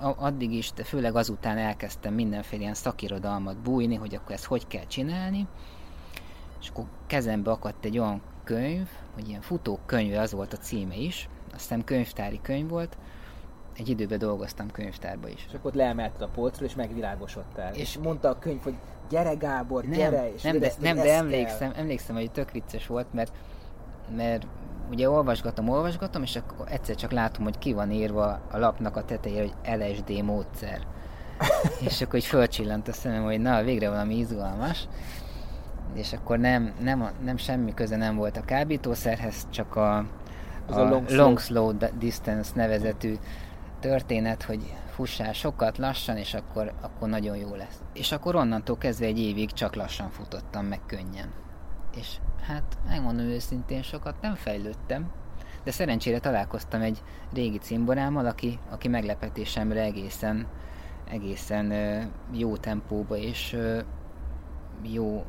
[0.00, 4.86] addig is, de főleg azután elkezdtem mindenféle ilyen szakirodalmat bújni, hogy akkor ezt hogy kell
[4.86, 5.46] csinálni,
[6.60, 10.94] és akkor kezembe akadt egy olyan könyv, hogy ilyen futók könyve, az volt a címe
[10.94, 12.96] is, azt hiszem könyvtári könyv volt,
[13.76, 15.44] egy időben dolgoztam könyvtárba is.
[15.48, 17.74] És akkor leemelted a polcról, és megvilágosodtál.
[17.74, 18.74] És, és mondta a könyv, hogy
[19.08, 23.12] gyere Gábor, nem, gyere, és nem, de, nem, de emlékszem, emlékszem, hogy tök vicces volt,
[23.12, 23.32] mert,
[24.16, 24.46] mert
[24.90, 29.04] ugye olvasgatom, olvasgatom, és akkor egyszer csak látom, hogy ki van írva a lapnak a
[29.04, 30.80] tetejére, hogy LSD módszer.
[31.86, 34.88] és akkor így fölcsillant a szemem, hogy na, végre valami izgalmas.
[35.94, 40.04] És akkor nem, nem, nem semmi köze nem volt a kábítószerhez, csak a, a,
[40.66, 43.14] a long, long slow distance nevezetű
[43.80, 47.82] történet, hogy fussál sokat, lassan, és akkor, akkor nagyon jó lesz.
[47.92, 51.41] És akkor onnantól kezdve egy évig csak lassan futottam, meg könnyen.
[51.96, 55.10] És hát megmondom őszintén, sokat nem fejlődtem,
[55.64, 60.46] de szerencsére találkoztam egy régi cimborámmal, aki, aki meglepetésemre egészen,
[61.10, 61.72] egészen
[62.32, 63.56] jó tempóba és
[64.82, 65.24] jó,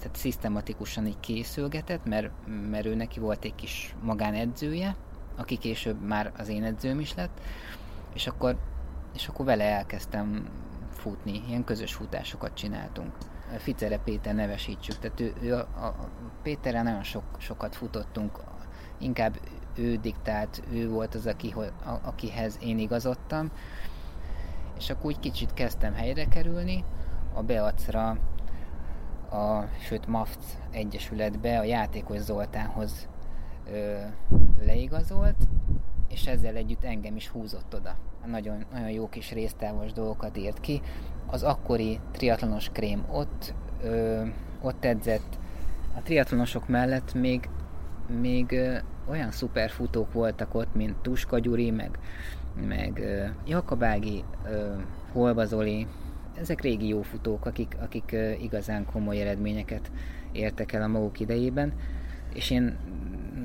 [0.00, 2.30] tehát szisztematikusan így készülgetett, mert,
[2.70, 4.96] mert ő neki volt egy kis magánedzője,
[5.36, 7.40] aki később már az én edzőm is lett,
[8.14, 8.56] és akkor,
[9.14, 10.48] és akkor vele elkezdtem
[10.90, 13.12] futni, ilyen közös futásokat csináltunk.
[13.58, 16.10] Ficere Péter nevesítsük, tehát ő, ő a, a
[16.42, 18.40] Péterrel nagyon sok, sokat futottunk,
[18.98, 19.38] inkább
[19.76, 23.50] ő diktált, ő volt az, aki, a, akihez én igazodtam,
[24.78, 26.84] és akkor úgy kicsit kezdtem helyre kerülni,
[27.34, 28.08] a Beacra,
[29.30, 33.08] a, sőt MAFC Egyesületbe, a játékos Zoltánhoz
[33.70, 33.96] ö,
[34.64, 35.48] leigazolt,
[36.08, 37.96] és ezzel együtt engem is húzott oda.
[38.26, 40.82] Nagyon, nagyon jó kis résztávos dolgokat írt ki.
[41.34, 44.22] Az akkori triatlonos krém ott, ö,
[44.62, 45.38] ott edzett.
[45.94, 47.48] A triatlonosok mellett még,
[48.20, 48.76] még ö,
[49.08, 51.98] olyan szuper futók voltak ott, mint Tuska Gyuri, meg,
[52.66, 54.74] meg ö, Jakabági, ö,
[55.12, 55.86] Holba Zoli.
[56.34, 59.90] Ezek régi jó futók, akik, akik ö, igazán komoly eredményeket
[60.32, 61.72] értek el a maguk idejében
[62.34, 62.76] és én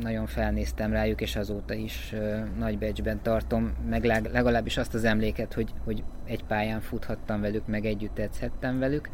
[0.02, 5.54] nagyon felnéztem rájuk, és azóta is uh, nagy becsben tartom, meg legalábbis azt az emléket,
[5.54, 9.10] hogy, hogy egy pályán futhattam velük, meg együtt edzhettem velük.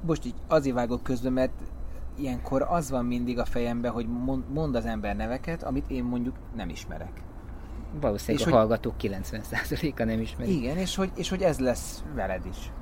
[0.00, 1.52] Most így azért vágok közben, mert
[2.18, 4.06] ilyenkor az van mindig a fejemben, hogy
[4.48, 7.22] mond az ember neveket, amit én mondjuk nem ismerek.
[8.00, 10.54] Valószínűleg és a hogy, hallgatók 90%-a nem ismerik.
[10.54, 12.72] Igen, és hogy, és hogy ez lesz veled is.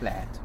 [0.00, 0.42] Lehet.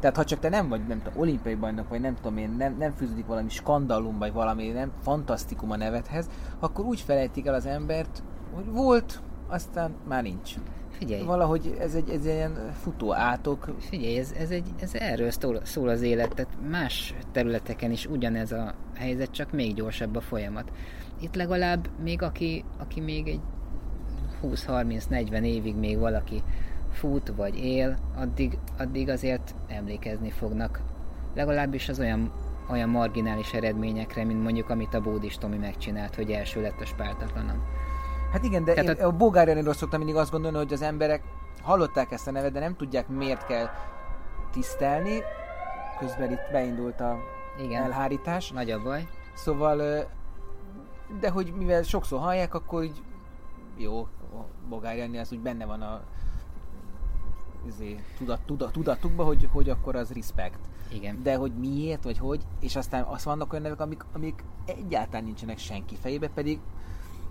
[0.00, 2.76] Tehát ha csak te nem vagy, nem tudom, olimpiai bajnok, vagy nem tudom én, nem,
[2.78, 7.66] nem fűződik valami skandalum, vagy valami nem fantasztikum a nevedhez, akkor úgy felejtik el az
[7.66, 8.22] embert,
[8.54, 10.54] hogy volt, aztán már nincs.
[11.00, 11.22] Figyelj.
[11.22, 13.68] Valahogy ez egy, ez egy ilyen futó átok.
[13.78, 15.30] Figyelj, ez, ez, egy, ez erről
[15.62, 20.72] szól, az élet, tehát más területeken is ugyanez a helyzet, csak még gyorsabb a folyamat.
[21.20, 23.40] Itt legalább még aki, aki még egy
[24.42, 26.42] 20-30-40 évig még valaki
[26.92, 30.82] fut vagy él, addig, addig azért emlékezni fognak.
[31.34, 32.32] Legalábbis az olyan,
[32.70, 37.62] olyan marginális eredményekre, mint mondjuk amit a Bódis Tomi megcsinált, hogy első lett a spártatlanom.
[38.32, 41.22] Hát igen, de Tehát én a, Bogár szoktam mindig azt gondolni, hogy az emberek
[41.62, 43.68] hallották ezt a nevet, de nem tudják miért kell
[44.50, 45.22] tisztelni.
[45.98, 47.16] Közben itt beindult a
[47.58, 48.50] igen, elhárítás.
[48.50, 49.08] Nagy a baj.
[49.34, 50.06] Szóval,
[51.20, 53.02] de hogy mivel sokszor hallják, akkor így
[53.76, 54.08] jó,
[54.68, 56.00] Bogár Jani az úgy benne van a
[57.66, 60.58] izé, tudat, tudat, tudatukba, hogy, hogy akkor az respect.
[60.92, 61.22] Igen.
[61.22, 65.58] De hogy miért, vagy hogy, és aztán azt vannak olyan nevek, amik, amik egyáltalán nincsenek
[65.58, 66.60] senki fejébe, pedig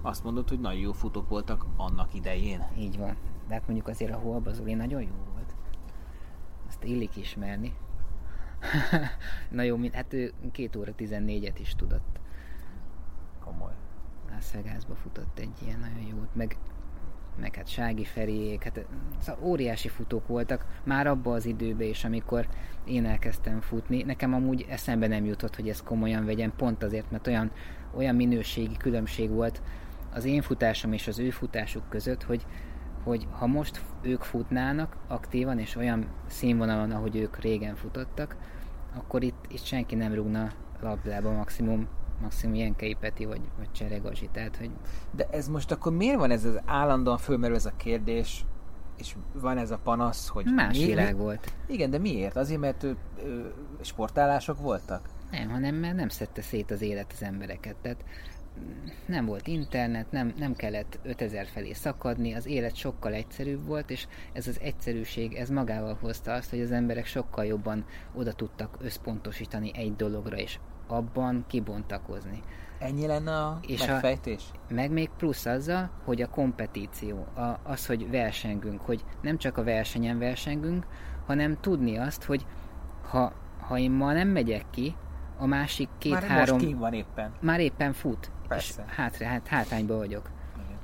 [0.01, 2.63] azt mondod, hogy nagyon jó futók voltak annak idején.
[2.77, 3.15] Így van.
[3.47, 5.55] De hát mondjuk azért a Holba Zoli nagyon jó volt.
[6.67, 7.73] Azt illik ismerni.
[9.49, 12.19] Na jó, hát ő 2 óra 14-et is tudott.
[13.43, 13.73] Komoly.
[14.29, 16.57] Las Vegasba futott egy ilyen nagyon jót, meg,
[17.39, 18.85] meg hát Sági Feriék, hát
[19.19, 22.47] szóval óriási futók voltak már abban az időben is, amikor
[22.85, 24.03] én elkezdtem futni.
[24.03, 27.51] Nekem amúgy eszembe nem jutott, hogy ezt komolyan vegyem, pont azért, mert olyan,
[27.93, 29.61] olyan minőségi különbség volt
[30.19, 32.45] az én futásom és az ő futásuk között, hogy,
[33.03, 38.35] hogy ha most ők futnának aktívan és olyan színvonalon, ahogy ők régen futottak,
[38.95, 40.51] akkor itt, itt senki nem rúgna
[40.81, 41.87] labdába maximum
[42.21, 44.71] maximum ilyen Peti vagy, vagy Cseregazsi, tehát hogy...
[45.11, 48.45] De ez most akkor miért van ez az állandóan fölmerül ez a kérdés,
[48.97, 50.45] és van ez a panasz, hogy...
[50.55, 51.53] Más mi, világ volt.
[51.67, 52.35] Igen, de miért?
[52.35, 55.09] Azért, mert ő, ő, sportálások voltak?
[55.31, 57.75] Nem, hanem mert nem szedte szét az élet az embereket.
[57.81, 58.03] Tehát
[59.05, 64.07] nem volt internet, nem, nem kellett 5000 felé szakadni, az élet sokkal egyszerűbb volt, és
[64.33, 69.71] ez az egyszerűség, ez magával hozta azt, hogy az emberek sokkal jobban oda tudtak összpontosítani
[69.75, 72.41] egy dologra, és abban kibontakozni.
[72.79, 74.43] Ennyi lenne a és megfejtés?
[74.53, 79.57] A, meg még plusz azzal, hogy a kompetíció, a, az, hogy versengünk, hogy nem csak
[79.57, 80.85] a versenyen versengünk,
[81.25, 82.45] hanem tudni azt, hogy
[83.09, 84.95] ha, ha én ma nem megyek ki,
[85.37, 86.57] a másik két-három...
[86.57, 87.33] Már van éppen.
[87.41, 88.31] Már éppen fut.
[88.49, 88.85] Persze.
[88.87, 90.29] És hátra, hát, hátrányba vagyok.
[90.65, 90.77] Igen.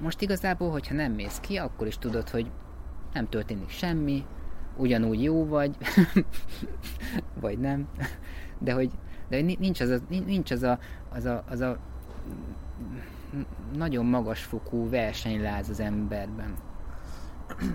[0.00, 2.50] Most igazából, hogyha nem mész ki, akkor is tudod, hogy
[3.12, 4.24] nem történik semmi,
[4.76, 5.76] ugyanúgy jó vagy,
[7.40, 7.88] vagy nem,
[8.58, 8.90] de hogy,
[9.28, 11.78] de nincs az a, nincs az a, az a, az a
[13.74, 16.54] nagyon magas fokú versenyláz az emberben.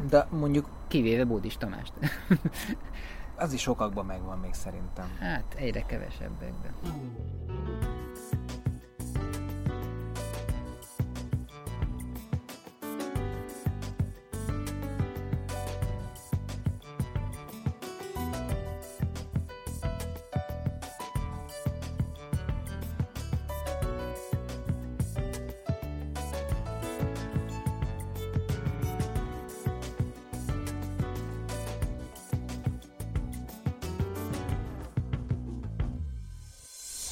[0.10, 0.70] De mondjuk...
[0.88, 1.94] Kivéve Bódis Tamást.
[3.36, 5.06] az is sokakban megvan még szerintem.
[5.20, 6.74] Hát egyre kevesebbekben.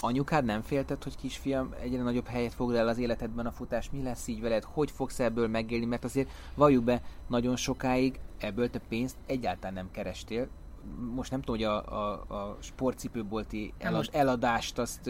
[0.04, 3.90] Anyukád nem féltett, hogy kisfiam egyre nagyobb helyet foglal el az életedben a futás?
[3.92, 4.64] Mi lesz így veled?
[4.64, 5.86] Hogy fogsz ebből megélni?
[5.86, 10.48] Mert azért valljuk be, nagyon sokáig ebből te pénzt egyáltalán nem kerestél.
[11.16, 15.10] Most nem tudom, hogy a, a, a sportcipőbolti elad, eladást azt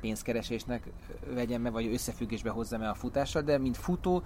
[0.00, 0.92] pénzkeresésnek
[1.34, 4.22] vegyem meg, vagy összefüggésbe hozzam el a futással, de mint futó,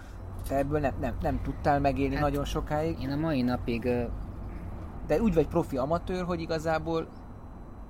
[0.48, 3.00] te ebből nem, nem, nem tudtál megélni hát nagyon sokáig.
[3.00, 3.88] Én a mai napig...
[5.06, 7.08] De úgy vagy profi amatőr, hogy igazából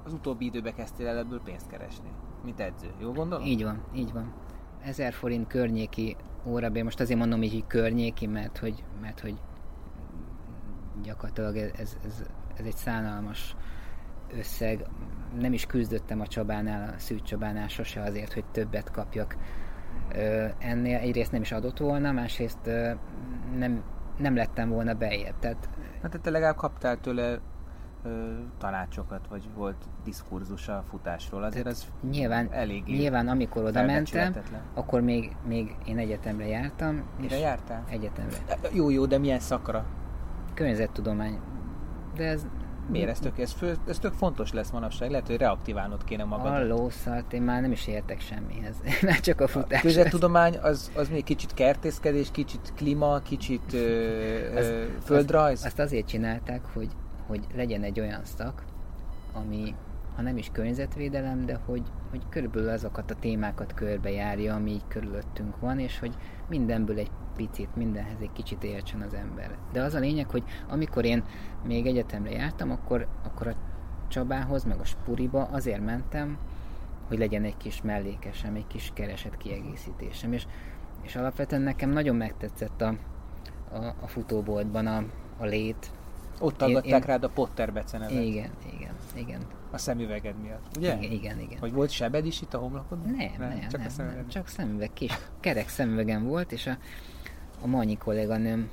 [0.05, 2.11] az utóbbi időben kezdtél el ebből pénzt keresni,
[2.45, 2.91] mint edző.
[2.99, 3.45] Jó gondolom?
[3.45, 4.33] Így van, így van.
[4.83, 9.41] 1000 forint környéki órabér, most azért mondom így környéki, mert hogy, mert hogy
[11.03, 12.23] gyakorlatilag ez, ez,
[12.57, 13.57] ez egy szánalmas
[14.33, 14.87] összeg.
[15.39, 19.37] Nem is küzdöttem a Csabánál, a Szűcs Csabánál sose azért, hogy többet kapjak.
[20.59, 22.71] Ennél egyrészt nem is adott volna, másrészt
[23.57, 23.83] nem,
[24.19, 25.39] nem lettem volna bejebb.
[25.39, 25.69] Tehát,
[26.03, 27.41] hát te legalább kaptál tőle
[28.59, 31.43] tanácsokat, vagy volt diskurzus a futásról.
[31.43, 34.35] Azért ez nyilván, elég Nyilván, amikor oda mentem,
[34.75, 37.03] akkor még, még én egyetemre jártam.
[37.21, 37.85] Mire jártál?
[37.89, 38.37] Egyetemre.
[38.73, 39.85] Jó, jó, de milyen szakra?
[40.55, 41.39] Környezettudomány.
[42.17, 42.47] De ez
[42.91, 45.11] Miért ez tök, ez, fő, ez tök fontos lesz manapság?
[45.11, 46.53] Lehet, hogy reaktiválnod kéne magad.
[46.53, 48.77] A lószart, én már nem is értek semmihez.
[49.03, 49.79] már csak a futás.
[49.79, 53.79] A közvettudomány az, az még kicsit kertészkedés, kicsit klíma, kicsit ö,
[54.55, 55.59] ö, földrajz?
[55.59, 56.89] Azt, azt azért csinálták, hogy
[57.27, 58.65] hogy legyen egy olyan szak,
[59.33, 59.75] ami
[60.17, 65.61] ha nem is környezetvédelem, de hogy, hogy körülbelül azokat a témákat körbejárja, ami így körülöttünk
[65.61, 66.15] van, és hogy
[66.49, 69.59] mindenből egy picit, mindenhez egy kicsit értsen az ember.
[69.73, 71.25] De az a lényeg, hogy amikor én
[71.67, 73.55] még egyetemre jártam, akkor, akkor a
[74.09, 76.39] Csabához, meg a Spuriba azért mentem,
[77.09, 80.47] hogy legyen egy kis mellékesem, egy kis kereset kiegészítésem, és,
[81.03, 82.97] és alapvetően nekem nagyon megtetszett a,
[83.73, 85.05] a, a futóboltban a,
[85.39, 85.91] a lét,
[86.45, 88.25] ott adották én, rád a Potter becenevet.
[88.25, 89.41] Igen, igen, igen.
[89.71, 90.97] A szemüveged miatt, ugye?
[90.97, 91.59] Igen, igen, igen.
[91.59, 93.05] Hogy volt sebed is itt a homlokod?
[93.05, 94.17] Nem, nem, nem, csak, nem, a szemüveg.
[94.17, 96.77] nem, csak szemüveg, kis kerek szemüvegem volt, és a,
[97.63, 98.71] a Manyi kolléganőm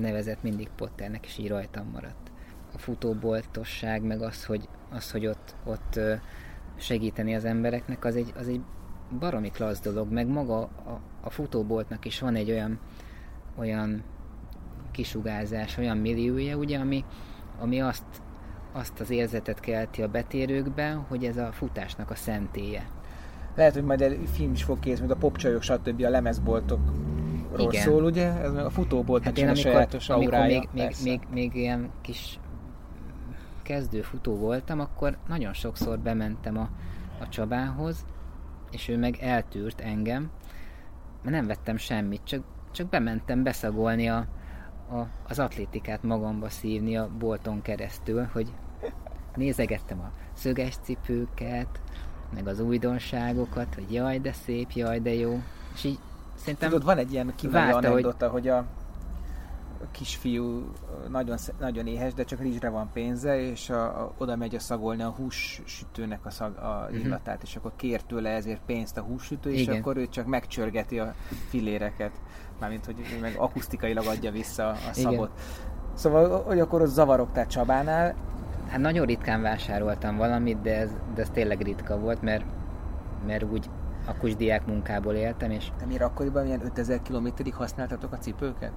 [0.00, 2.30] nevezett mindig Potternek, és így rajtam maradt.
[2.74, 6.00] A futóboltosság, meg az, hogy, az, hogy ott, ott
[6.76, 8.60] segíteni az embereknek, az egy, az egy
[9.18, 12.78] baromi klassz dolog, meg maga a, a futóboltnak is van egy olyan,
[13.56, 14.02] olyan
[14.96, 17.04] kisugárzás, olyan milliója, ugye, ami,
[17.60, 18.04] ami azt,
[18.72, 22.88] azt az érzetet kelti a betérőkben, hogy ez a futásnak a szentélye.
[23.54, 26.02] Lehet, hogy majd egy film is fog készülni, a popcsajok, stb.
[26.02, 26.80] a lemezboltok
[27.56, 27.82] Igen.
[27.82, 28.32] szól, ugye?
[28.32, 32.38] Ez a futóboltnak hát én, amikor, sajátos amikor még, még, még, még, ilyen kis
[33.62, 36.68] kezdő futó voltam, akkor nagyon sokszor bementem a,
[37.20, 38.04] a Csabához,
[38.70, 40.30] és ő meg eltűrt engem,
[41.22, 42.42] mert nem vettem semmit, csak,
[42.72, 44.26] csak bementem beszagolni a,
[44.90, 48.52] a, az atlétikát magamba szívni a bolton keresztül, hogy
[49.34, 51.80] nézegettem a szöges cipőket,
[52.34, 55.40] meg az újdonságokat, hogy jaj, de szép, jaj, de jó.
[55.74, 55.98] És így
[56.34, 58.66] szerintem Tudod, van egy ilyen kiváló anekdota, hogy, hogy a
[59.90, 60.72] kisfiú
[61.08, 65.02] nagyon, nagyon éhes, de csak rizsre van pénze, és a, a, oda megy a szagolni
[65.02, 67.04] a hússütőnek a, szag, a uh-huh.
[67.04, 69.76] illatát, és akkor kér tőle ezért pénzt a hússütő, és Igen.
[69.76, 71.14] akkor ő csak megcsörgeti a
[71.48, 72.12] filéreket.
[72.60, 75.12] Mármint, hogy meg akusztikailag adja vissza a szabot.
[75.12, 75.30] Igen.
[75.94, 78.14] Szóval, hogy akkor az zavarogtál Csabánál,
[78.68, 82.44] Hát nagyon ritkán vásároltam valamit, de ez, de ez tényleg ritka volt, mert,
[83.26, 83.44] mert
[84.22, 85.72] úgy diák munkából éltem, és...
[85.78, 88.72] De miért akkoriban ilyen 5000 kilométerig használtatok a cipőket?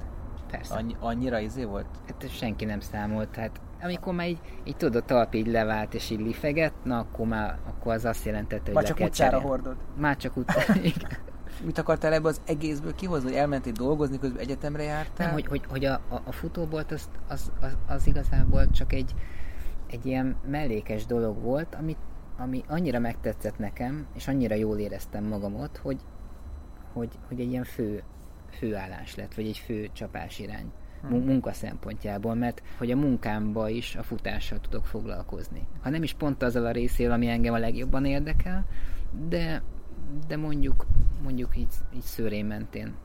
[0.52, 0.76] Persze.
[0.76, 1.86] Annyi, annyira izé volt?
[2.08, 3.52] Hát senki nem számolt, hát
[3.82, 7.94] amikor már így, így tudod, talp így levált és így lifeget, na akkor már akkor
[7.94, 9.76] az azt jelentette, hogy Már csak utcára hordod?
[9.98, 10.74] Már csak utcára,
[11.64, 15.26] Mit akartál ebbe az egészből kihozni, hogy elmentél dolgozni, közben egyetemre jártál?
[15.26, 19.16] Nem, hogy, hogy, hogy a, a, a futóbolt az, az, az, az igazából csak egy,
[19.88, 21.98] egy ilyen mellékes dolog volt, amit,
[22.38, 26.00] ami annyira megtetszett nekem, és annyira jól éreztem magamot, hogy,
[26.94, 28.04] hogy, hogy egy ilyen fő,
[28.50, 31.24] főállás lett, vagy egy fő csapás irány hmm.
[31.24, 35.68] munka szempontjából, mert hogy a munkámba is a futással tudok foglalkozni.
[35.82, 38.66] Ha nem is pont azzal a részével, ami engem a legjobban érdekel,
[39.30, 39.62] de,
[40.28, 40.86] de mondjuk,
[41.24, 42.96] mondjuk így, így szőrén mentén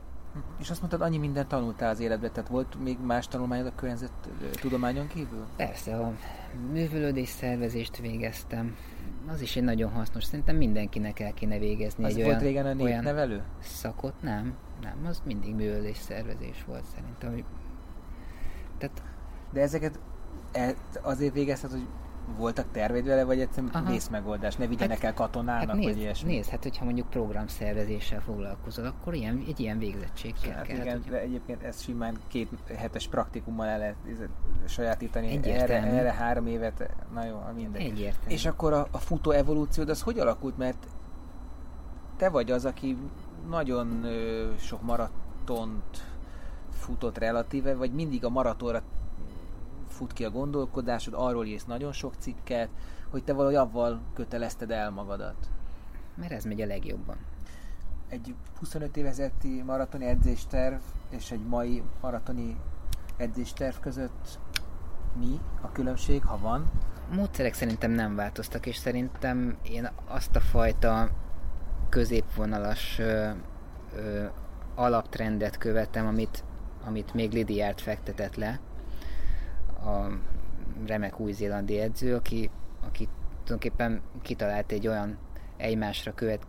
[0.59, 4.11] és azt mondtad, annyi mindent tanultál az életben, tehát volt még más tanulmányod a környezet
[4.51, 5.45] tudományon kívül?
[5.55, 6.13] Persze, a
[6.71, 8.75] művölődés szervezést végeztem.
[9.27, 12.03] Az is egy nagyon hasznos, szerintem mindenkinek el kéne végezni.
[12.03, 13.43] Az egy volt olyan, régen a népnevelő?
[13.59, 14.21] Szakot?
[14.21, 17.45] Nem, nem, az mindig művölődés szervezés volt szerintem.
[18.77, 19.03] Tehát...
[19.51, 19.99] De ezeket
[20.51, 21.87] e, azért végezted, hogy
[22.37, 23.91] voltak terveid vele, vagy egyszerűen Aha.
[23.91, 24.55] vészmegoldás?
[24.55, 26.33] Ne vigyenek hát, el katonának, hát nézd, vagy ilyesmi?
[26.33, 30.53] Nézd, hát hogyha mondjuk programszervezéssel foglalkozol, akkor ilyen, egy ilyen végzettség kell.
[30.53, 30.77] Hát kell.
[30.77, 33.95] Igen, de egyébként ezt simán két hetes praktikummal el lehet
[34.67, 35.39] sajátítani.
[35.43, 37.81] Erre, erre három évet, na jó, mindegy.
[37.81, 38.33] Egyértelmű.
[38.33, 40.57] És akkor a, a futó evolúciód az hogy alakult?
[40.57, 40.87] Mert
[42.17, 42.97] te vagy az, aki
[43.49, 46.05] nagyon ö, sok maratont
[46.71, 48.81] futott relatíve, vagy mindig a maratonra
[49.95, 52.69] fut ki a gondolkodásod, arról írsz nagyon sok cikket,
[53.09, 55.49] hogy te valahogy avval kötelezted el magadat.
[56.15, 57.17] Mert ez megy a legjobban.
[58.07, 60.79] Egy 25 év ezelőtti maratoni edzésterv
[61.09, 62.57] és egy mai maratoni
[63.17, 64.39] edzésterv között
[65.19, 66.65] mi a különbség, ha van?
[67.11, 71.09] A módszerek szerintem nem változtak, és szerintem én azt a fajta
[71.89, 73.29] középvonalas ö,
[73.95, 74.25] ö,
[74.75, 76.43] alaptrendet követem, amit,
[76.85, 78.59] amit még Lidiárt fektetett le,
[79.85, 80.07] a
[80.85, 82.49] remek új-zélandi edző, aki,
[82.85, 83.07] aki
[83.43, 85.17] tulajdonképpen kitalált egy olyan
[85.57, 86.47] egymásra követ,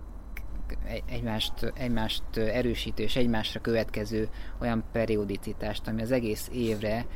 [1.06, 4.28] egymást, egymást erősítő és egymásra következő
[4.60, 7.06] olyan periodicitást, ami az egész évre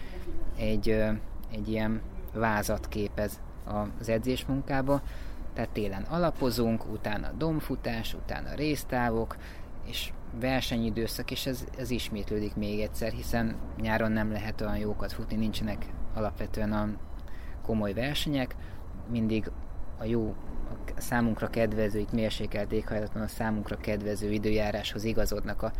[0.59, 0.89] egy,
[1.53, 2.01] egy ilyen
[2.33, 3.41] vázat képez
[4.01, 5.03] az edzésmunkába.
[5.55, 9.37] Tehát télen alapozunk, utána domfutás, utána résztávok,
[9.87, 15.37] és versenyidőszak, és ez, ez ismétlődik még egyszer, hiszen nyáron nem lehet olyan jókat futni,
[15.37, 16.89] nincsenek alapvetően a
[17.63, 18.57] komoly versenyek,
[19.11, 19.51] mindig
[19.99, 20.35] a jó,
[20.97, 25.73] a számunkra kedvező, itt mérsékelt éghajlaton a számunkra kedvező időjáráshoz igazodnak a,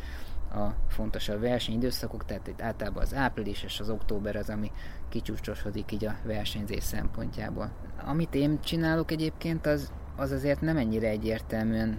[0.59, 4.71] a fontosabb versenyidőszakok, tehát itt általában az április és az október az, ami
[5.09, 7.71] kicsúcsosodik így a versenyzés szempontjából.
[8.05, 11.99] Amit én csinálok egyébként, az, az azért nem ennyire egyértelműen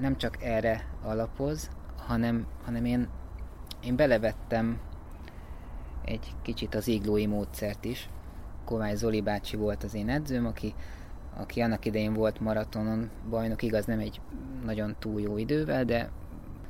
[0.00, 3.08] nem csak erre alapoz, hanem, hanem én,
[3.80, 4.80] én belevettem
[6.04, 8.08] egy kicsit az iglói módszert is.
[8.64, 10.74] Kovács Zoli bácsi volt az én edzőm, aki,
[11.36, 14.20] aki annak idején volt maratonon bajnok, igaz nem egy
[14.64, 16.10] nagyon túl jó idővel, de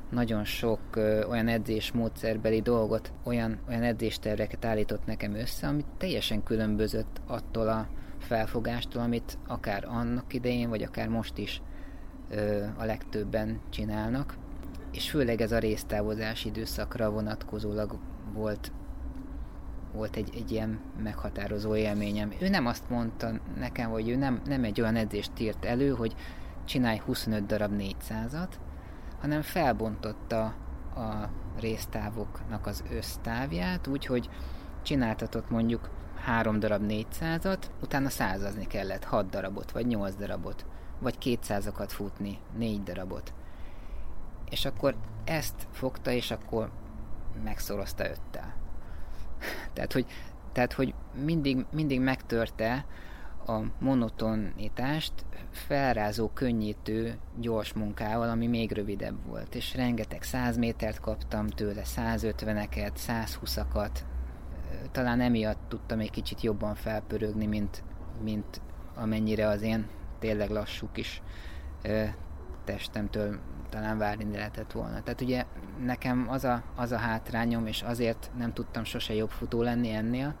[0.09, 6.43] nagyon sok ö, olyan edzés módszerbeli dolgot, olyan, olyan edzésterveket állított nekem össze, amit teljesen
[6.43, 7.87] különbözött attól a
[8.19, 11.61] felfogástól, amit akár annak idején, vagy akár most is
[12.29, 14.37] ö, a legtöbben csinálnak.
[14.91, 17.97] És főleg ez a résztávozás időszakra vonatkozólag
[18.33, 18.71] volt
[19.95, 22.33] volt egy, egy ilyen meghatározó élményem.
[22.39, 26.15] Ő nem azt mondta nekem, hogy ő nem, nem egy olyan edzést írt elő, hogy
[26.65, 28.49] csinálj 25 darab 400-at,
[29.19, 30.43] hanem felbontotta
[30.95, 31.29] a
[31.59, 34.29] résztávoknak az össztávját, úgyhogy
[34.81, 40.65] csináltatott mondjuk 3 darab 400-at, utána százazni kellett 6 darabot, vagy 8 darabot,
[40.99, 43.33] vagy 200-akat futni, 4 darabot.
[44.49, 46.71] És akkor ezt fogta, és akkor
[47.43, 48.64] megszorozta öttel.
[49.75, 50.05] Tehát, hogy
[50.51, 50.93] Tehát, hogy
[51.25, 52.85] mindig, mindig megtörte
[53.47, 55.13] a monotonitást
[55.51, 59.55] felrázó, könnyítő, gyors munkával, ami még rövidebb volt.
[59.55, 63.91] És rengeteg 100 métert kaptam tőle, 150-eket, 120-akat.
[64.91, 67.83] Talán emiatt tudtam egy kicsit jobban felpörögni, mint,
[68.23, 68.61] mint
[68.95, 69.87] amennyire az én
[70.19, 71.21] tényleg lassú kis
[72.63, 73.39] testemtől
[73.75, 75.01] talán várni lehetett volna.
[75.01, 75.45] Tehát ugye
[75.85, 80.35] nekem az a, az a hátrányom, és azért nem tudtam sose jobb futó lenni ennél,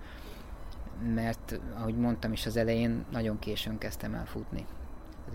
[1.13, 4.65] mert ahogy mondtam is az elején, nagyon későn kezdtem el futni.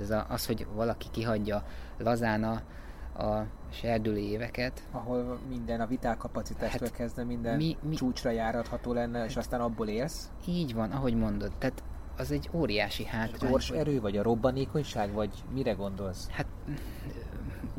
[0.01, 1.65] Ez a, az, hogy valaki kihagyja
[1.99, 2.63] lazán a,
[3.23, 4.83] a serdüli éveket.
[4.91, 9.61] Ahol minden a vitálkapacitástól hát kezdve minden mi, mi, csúcsra járatható lenne, hát, és aztán
[9.61, 10.31] abból élsz?
[10.47, 11.53] Így van, ahogy mondod.
[11.59, 11.83] Tehát
[12.17, 13.49] az egy óriási hátrány.
[13.49, 16.29] A gyors erő, vagy a robbanékonyság, vagy mire gondolsz?
[16.31, 16.47] Hát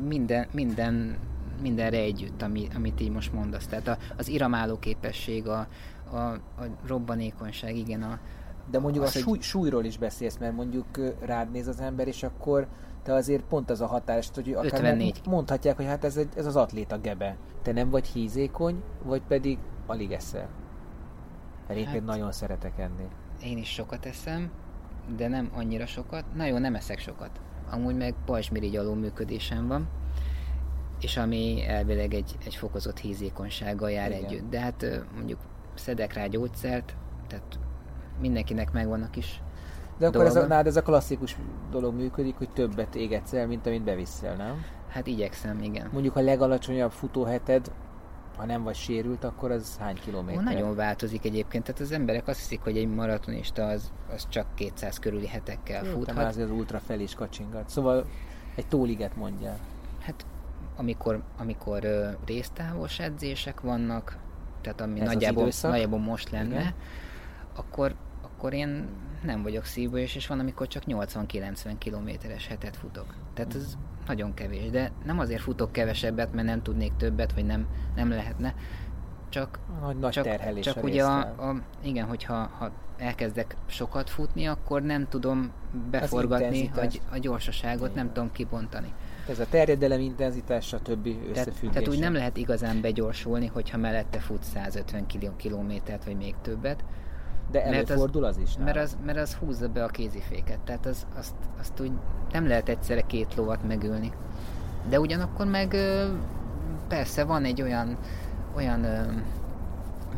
[0.06, 1.18] minden, minden,
[1.62, 3.66] mindenre együtt, ami, amit így most mondasz.
[3.66, 5.66] Tehát a, az iramáló képesség, a,
[6.10, 6.40] a, a
[6.86, 8.02] robbanékonyság, igen.
[8.02, 8.18] A,
[8.70, 9.42] De mondjuk az, a súly, hogy...
[9.42, 10.86] súlyról is beszélsz, mert mondjuk
[11.20, 12.66] rád néz az ember, és akkor
[13.02, 15.20] te azért pont az a hatást, hogy akár 54.
[15.26, 17.36] mondhatják, hogy hát ez, egy, ez az atléta gebe.
[17.62, 20.48] Te nem vagy hízékony, vagy pedig alig eszel.
[21.68, 23.06] Mert én hát, nagyon szeretek enni.
[23.44, 24.50] Én is sokat eszem,
[25.16, 26.24] de nem annyira sokat.
[26.34, 27.40] Nagyon nem eszek sokat.
[27.72, 29.88] Amúgy meg pajzsmirigy alul működésem van,
[31.00, 34.24] és ami elvileg egy, egy fokozott hízékonysággal jár Igen.
[34.24, 34.50] együtt.
[34.50, 35.38] De hát mondjuk
[35.74, 36.96] szedek rá gyógyszert,
[37.26, 37.58] tehát
[38.20, 39.42] mindenkinek megvan a kis
[39.98, 41.36] De akkor ez a, nád ez a klasszikus
[41.70, 44.64] dolog működik, hogy többet égetsz el, mint amit beviszel, nem?
[44.88, 45.88] Hát igyekszem, igen.
[45.92, 47.72] Mondjuk a legalacsonyabb futóheted,
[48.36, 50.40] ha nem vagy sérült, akkor az hány kilométer?
[50.40, 54.46] Ó, nagyon változik egyébként, tehát az emberek azt hiszik, hogy egy maratonista az, az csak
[54.54, 56.06] 200 körüli hetekkel fut.
[56.06, 57.68] Te már azért az ultra fel is kacsingat.
[57.68, 58.06] Szóval
[58.54, 59.58] egy tóliget mondjál.
[60.00, 60.26] Hát
[60.76, 64.18] amikor, amikor uh, résztávos edzések vannak,
[64.60, 66.74] tehát ami nagyjából, nagyjából most lenne, Igen.
[67.56, 68.88] akkor, akkor én
[69.22, 73.14] nem vagyok szívbajos, és van, amikor csak 80-90 kilométeres hetet futok.
[73.34, 73.76] Tehát ez
[74.06, 78.54] nagyon kevés, de nem azért futok kevesebbet, mert nem tudnék többet, vagy nem, nem lehetne,
[79.32, 84.46] csak, nagy, nagy csak, terhelés csak ugye a, a, igen, hogyha ha elkezdek sokat futni,
[84.46, 85.52] akkor nem tudom
[85.90, 88.04] beforgatni a, a gyorsaságot, igen.
[88.04, 88.92] nem tudom kibontani.
[89.28, 91.08] Ez a terjedelem, intenzitás, stb.
[91.30, 91.72] összefüggés.
[91.72, 96.84] Tehát úgy nem lehet igazán begyorsulni, hogyha mellette fut 150 kilométert, vagy még többet.
[97.52, 98.56] De előfordul az, az is?
[98.64, 101.92] Mert az, mert az húzza be a kéziféket, tehát az, azt, azt úgy
[102.32, 104.12] nem lehet egyszerre két lovat megülni.
[104.88, 105.76] De ugyanakkor meg
[106.88, 107.98] persze van egy olyan,
[108.56, 108.86] olyan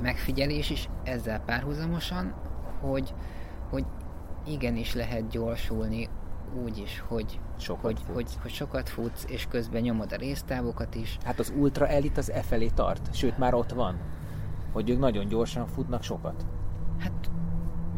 [0.02, 2.34] megfigyelés is ezzel párhuzamosan,
[2.80, 3.14] hogy,
[3.70, 3.84] hogy
[4.46, 6.08] igenis lehet gyorsulni
[6.64, 11.18] úgy is, hogy sokat, hogy, hogy, hogy sokat futsz, és közben nyomod a résztávokat is.
[11.24, 13.98] Hát az ultra elit az e felé tart, sőt már ott van,
[14.72, 16.46] hogy ők nagyon gyorsan futnak sokat.
[17.04, 17.30] Hát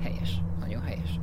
[0.01, 1.21] helyes, nagyon helyes.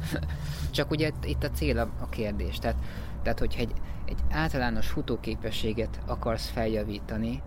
[0.70, 2.76] Csak ugye itt a cél a, a kérdés, tehát,
[3.22, 3.72] tehát hogyha egy,
[4.04, 7.42] egy általános futóképességet akarsz feljavítani,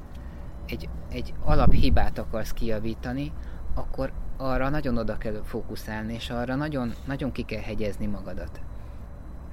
[0.67, 3.31] egy, egy alaphibát akarsz kijavítani,
[3.73, 8.61] akkor arra nagyon oda kell fókuszálni, és arra nagyon, nagyon ki kell hegyezni magadat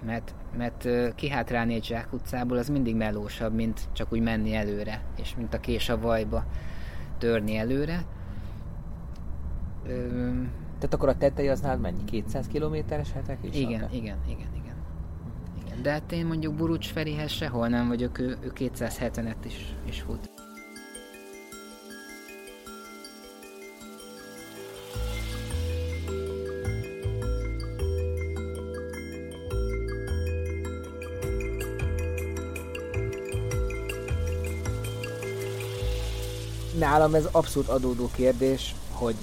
[0.05, 5.55] mert, mert kihátrálni egy zsákutcából az mindig melósabb, mint csak úgy menni előre, és mint
[5.55, 6.45] a kés a vajba
[7.18, 8.05] törni előre.
[9.83, 12.05] Tehát akkor a tetej az nálad mennyi?
[12.05, 13.57] 200 kilométeres hetek is?
[13.57, 13.95] Igen, vannak?
[13.95, 14.76] igen, igen, igen,
[15.64, 15.83] igen.
[15.83, 20.30] De hát én mondjuk Burucs Ferihez sehol nem vagyok, ő, ő 270-et is, is fut.
[36.78, 39.14] nálam ez abszolút adódó kérdés, hogy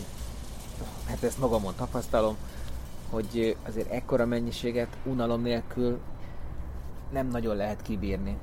[1.20, 2.36] hát ezt magamon tapasztalom,
[3.10, 6.00] hogy azért ekkora mennyiséget unalom nélkül
[7.12, 8.38] nem nagyon lehet kibírni.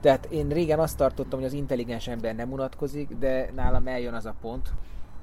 [0.00, 4.26] Tehát én régen azt tartottam, hogy az intelligens ember nem unatkozik, de nálam eljön az
[4.26, 4.72] a pont,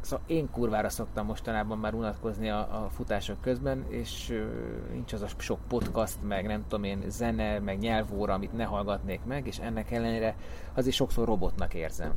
[0.02, 4.46] Szóval én kurvára szoktam mostanában már unatkozni a, a futások közben, és ö,
[4.92, 9.20] nincs az a sok podcast, meg nem tudom én, zene, meg nyelvóra, amit ne hallgatnék
[9.26, 10.36] meg, és ennek ellenére
[10.74, 12.14] azért sokszor robotnak érzem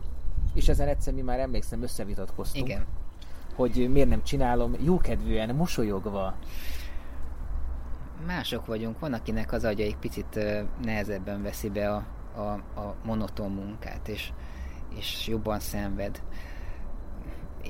[0.55, 2.69] és ezen egyszer mi már emlékszem összevitatkoztunk.
[2.69, 2.85] Igen.
[3.55, 6.35] Hogy miért nem csinálom jókedvűen, mosolyogva.
[8.27, 10.41] Mások vagyunk, van akinek az agya egy picit
[10.85, 14.33] nehezebben veszi be a, a, a monoton munkát, és,
[14.99, 16.23] és jobban szenved.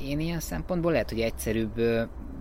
[0.01, 1.80] Én ilyen szempontból lehet, hogy egyszerűbb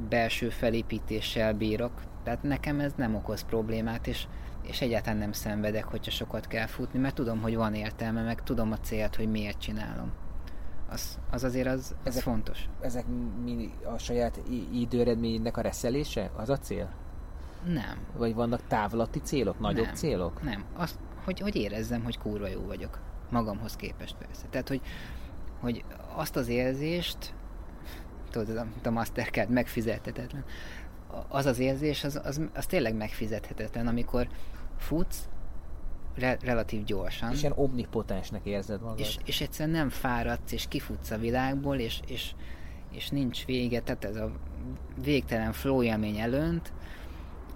[0.09, 4.27] belső felépítéssel bírok, tehát nekem ez nem okoz problémát, és,
[4.61, 8.71] és egyáltalán nem szenvedek, hogyha sokat kell futni, mert tudom, hogy van értelme, meg tudom
[8.71, 10.11] a célt, hogy miért csinálom
[10.93, 12.69] Az, az azért az, az Ezek- fontos.
[12.81, 13.05] Ezek
[13.43, 14.39] mi a saját
[14.73, 16.31] időeredménynek a reszelése?
[16.35, 16.93] Az a cél?
[17.65, 19.93] Nem, Vagy vannak távlati célok, nagyobb Nem.
[19.93, 20.43] célok?
[20.43, 20.63] nem.
[20.75, 22.99] Azt, hogy, hogy érezzem, hogy kurva jó vagyok.
[23.29, 24.45] Magamhoz képest persze.
[24.49, 24.81] Tehát, hogy,
[25.59, 25.83] hogy
[26.15, 27.33] azt az érzést,
[28.29, 30.43] tudod, a, a Mastercard megfizethetetlen,
[31.27, 34.27] az az érzés, az, az, az tényleg megfizethetetlen, amikor
[34.77, 35.27] futsz
[36.15, 38.99] re, relatív gyorsan, És ilyen omnipotensnek érzed magad?
[38.99, 42.33] és, és egyszerűen nem fáradsz, és kifutsz a világból, és, és,
[42.91, 44.31] és nincs vége, tehát ez a
[45.03, 46.73] végtelen flow élmény előnt,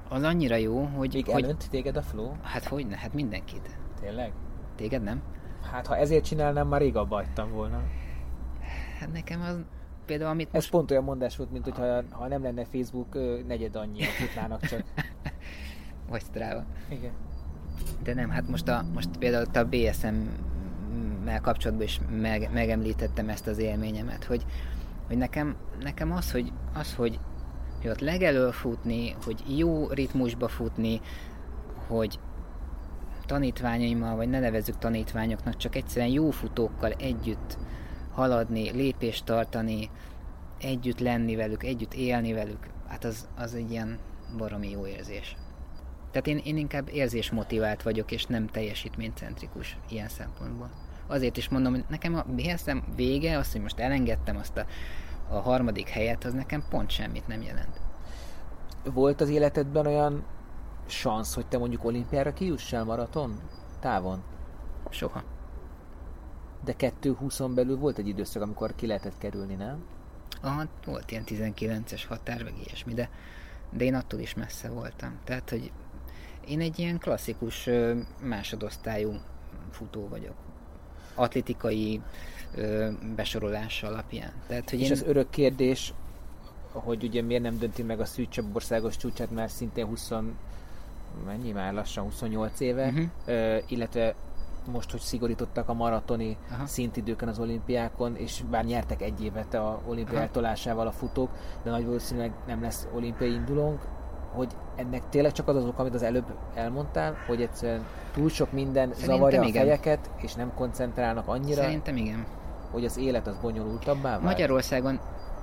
[0.10, 1.14] az annyira jó, hogy...
[1.14, 2.32] Még hogy elönt téged a flow?
[2.41, 3.78] Hát hogy ne, hát mindenkit.
[3.99, 4.32] Tényleg?
[4.76, 5.22] Téged nem?
[5.72, 7.84] Hát ha ezért csinálnám, már rég abba volna.
[8.99, 9.60] Hát nekem az
[10.05, 10.70] például, amit Ez most...
[10.70, 13.14] pont olyan mondás volt, mint hogyha ha nem lenne Facebook,
[13.47, 14.84] negyed annyian futnának csak.
[16.10, 16.66] Vagy Strava.
[16.89, 17.12] Igen.
[18.03, 23.57] De nem, hát most, a, most például a BSM-mel kapcsolatban is meg, megemlítettem ezt az
[23.57, 24.45] élményemet, hogy,
[25.07, 27.19] hogy nekem, nekem az, hogy, az, hogy,
[27.82, 31.01] hogy ott legelől futni, hogy jó ritmusba futni,
[31.88, 32.19] hogy
[33.25, 37.57] tanítványaimmal, vagy ne nevezzük tanítványoknak, csak egyszerűen jó futókkal együtt
[38.11, 39.89] haladni, lépést tartani,
[40.59, 43.97] együtt lenni velük, együtt élni velük, hát az, az egy ilyen
[44.38, 45.36] baromi jó érzés.
[46.18, 50.70] Tehát én, én inkább érzésmotivált vagyok, és nem teljesítménycentrikus ilyen szempontból.
[51.07, 54.65] Azért is mondom, hogy nekem a BSM vége, az, hogy most elengedtem azt a,
[55.30, 57.82] a harmadik helyet, az nekem pont semmit nem jelent.
[58.84, 60.26] Volt az életedben olyan
[60.88, 63.39] szansz, hogy te mondjuk olimpiára kijussál maraton
[63.80, 64.24] távon?
[64.89, 65.24] Soha.
[66.63, 69.84] De 2.20-on belül volt egy időszak, amikor ki lehetett kerülni, nem?
[70.41, 73.09] Aha, volt ilyen 19-es határ, meg ilyesmi, de,
[73.72, 75.20] de én attól is messze voltam.
[75.24, 75.72] Tehát, hogy
[76.48, 77.70] én egy ilyen klasszikus
[78.24, 79.14] másodosztályú
[79.72, 80.34] futó vagyok.
[81.16, 82.02] Atlétikai
[83.16, 84.32] besorolás alapján.
[84.48, 84.91] Tehát, hogy És én...
[84.91, 85.93] az örök kérdés,
[86.72, 90.12] hogy ugye miért nem dönti meg a Szűcs országos csúcsát már szintén 20,
[91.26, 93.04] mennyi már lassan 28 éve, Mhm.
[93.26, 94.16] ö, illetve
[94.72, 96.66] most, hogy szigorítottak a maratoni Aha.
[96.66, 101.30] szintidőken az olimpiákon, és bár nyertek egy évet a olimpia eltolásával a futók,
[101.64, 103.82] de nagy valószínűleg nem lesz olimpiai indulónk,
[104.38, 106.26] hogy ennek tényleg csak az az ok, amit az előbb
[106.56, 109.62] elmondtál, hogy egyszerűen túl sok minden Szerintem zavarja a igen.
[109.62, 112.26] fejeket, és nem koncentrálnak annyira, Szerintem igen.
[112.72, 114.24] hogy az élet az bonyolultabbá vált.
[114.24, 115.00] Magyarországon,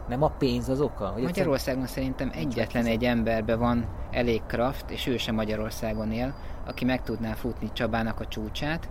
[0.08, 1.06] Nem a pénz az oka?
[1.06, 6.34] Hogy Magyarországon szerintem egyetlen egy emberbe van elég kraft, és ő sem Magyarországon él,
[6.66, 8.88] aki meg tudná futni Csabának a csúcsát,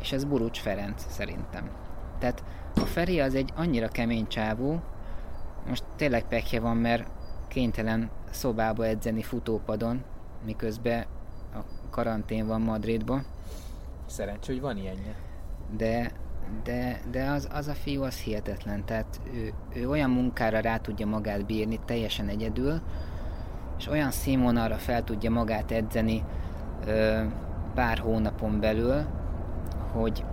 [0.00, 1.70] és ez Burucs Ferenc szerintem.
[2.18, 4.80] Tehát a Feri az egy annyira kemény csávó,
[5.68, 7.08] most tényleg pekje van, mert
[7.52, 10.02] kénytelen szobába edzeni futópadon,
[10.44, 11.04] miközben
[11.54, 11.58] a
[11.90, 13.24] karantén van Madridban,
[14.06, 15.14] Szerencsé, hogy van ilyenje.
[15.76, 16.10] de,
[16.64, 21.06] de, de az, az a fiú az hihetetlen, tehát ő, ő olyan munkára rá tudja
[21.06, 22.80] magát bírni teljesen egyedül,
[23.78, 26.24] és olyan színvonalra fel tudja magát edzeni
[26.86, 27.22] ö,
[27.74, 29.04] pár hónapon belül,
[29.92, 30.24] hogy,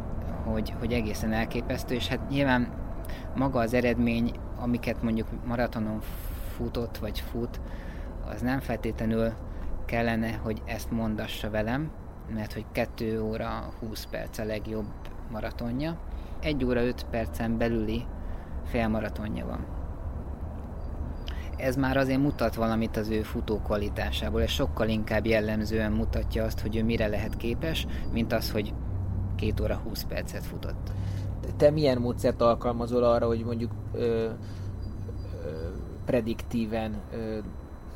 [0.44, 2.68] hogy, hogy egészen elképesztő, és hát nyilván
[3.36, 6.02] maga az eredmény, amiket mondjuk maratonon
[6.60, 7.62] futott vagy fut,
[8.26, 9.32] az nem feltétlenül
[9.86, 11.92] kellene, hogy ezt mondassa velem,
[12.34, 14.86] mert hogy 2 óra 20 perc a legjobb
[15.32, 15.98] maratonja.
[16.42, 18.06] 1 óra 5 percen belüli
[18.66, 19.66] félmaratonja van.
[21.58, 26.60] Ez már azért mutat valamit az ő futó kvalitásából, és sokkal inkább jellemzően mutatja azt,
[26.60, 28.74] hogy ő mire lehet képes, mint az, hogy
[29.36, 30.92] 2 óra 20 percet futott.
[31.58, 34.30] Te milyen módszert alkalmazol arra, hogy mondjuk ö,
[36.10, 37.38] prediktíven ö,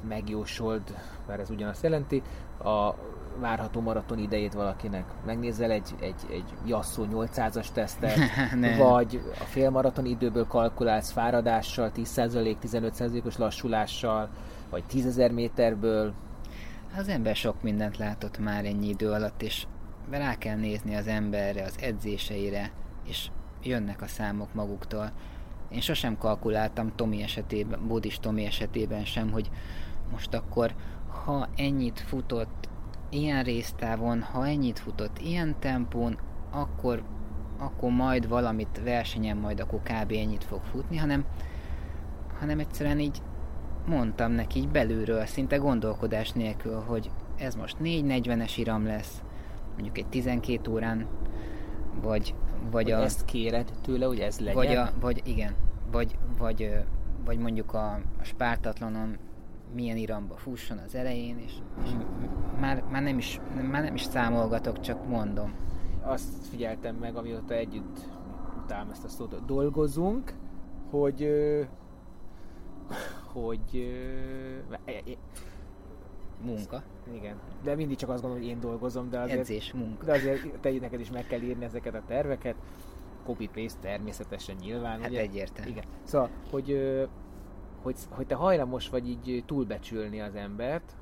[0.07, 0.81] megjósold,
[1.27, 2.21] bár ez ugyanazt jelenti,
[2.63, 2.95] a
[3.39, 5.05] várható maraton idejét valakinek.
[5.25, 8.17] Megnézel egy, egy, egy Jasszó 800-as tesztet,
[8.77, 14.29] vagy a félmaraton időből kalkulálsz fáradással, 10% 15%-os lassulással,
[14.69, 16.13] vagy 10.000 méterből.
[16.97, 19.65] Az ember sok mindent látott már ennyi idő alatt, és
[20.09, 22.71] rá kell nézni az emberre, az edzéseire,
[23.07, 23.29] és
[23.63, 25.11] jönnek a számok maguktól.
[25.73, 29.49] Én sosem kalkuláltam Tomi esetében, Bodis Tomi esetében sem, hogy
[30.11, 30.73] most akkor,
[31.25, 32.69] ha ennyit futott
[33.09, 36.17] ilyen résztávon, ha ennyit futott ilyen tempón,
[36.51, 37.03] akkor,
[37.57, 40.11] akkor majd valamit versenyen, majd akkor kb.
[40.11, 41.25] ennyit fog futni, hanem,
[42.39, 43.21] hanem egyszerűen így
[43.85, 49.23] mondtam neki így belülről, szinte gondolkodás nélkül, hogy ez most 4.40-es iram lesz,
[49.73, 51.07] mondjuk egy 12 órán,
[52.01, 52.35] vagy,
[52.71, 53.01] vagy Hogy a...
[53.01, 54.55] ezt kéred tőle, hogy ez legyen?
[54.55, 55.55] Vagy, a, vagy igen,
[55.91, 56.77] vagy, vagy,
[57.25, 59.17] vagy mondjuk a, a spártatlanon
[59.75, 61.53] milyen iramba fusson az elején, és,
[61.83, 61.89] és
[62.59, 63.39] már, már, nem is,
[63.71, 65.53] már nem is számolgatok, csak mondom.
[66.01, 67.97] azt figyeltem meg, amióta együtt
[68.63, 70.33] utálom ezt a szót, dolgozunk,
[70.89, 71.29] hogy
[73.33, 73.87] hogy
[76.43, 76.83] Munka,
[77.13, 80.05] igen, de mindig csak azt gondolom, hogy én dolgozom, de azért, edzés, munka.
[80.05, 82.55] de azért te neked is meg kell írni ezeket a terveket,
[83.25, 85.19] copy-paste természetesen nyilván, Hát ugye?
[85.19, 85.71] egyértelmű.
[85.71, 85.83] Igen.
[86.03, 86.99] Szóval, hogy,
[87.81, 90.95] hogy, hogy te hajlamos vagy így túlbecsülni az embert,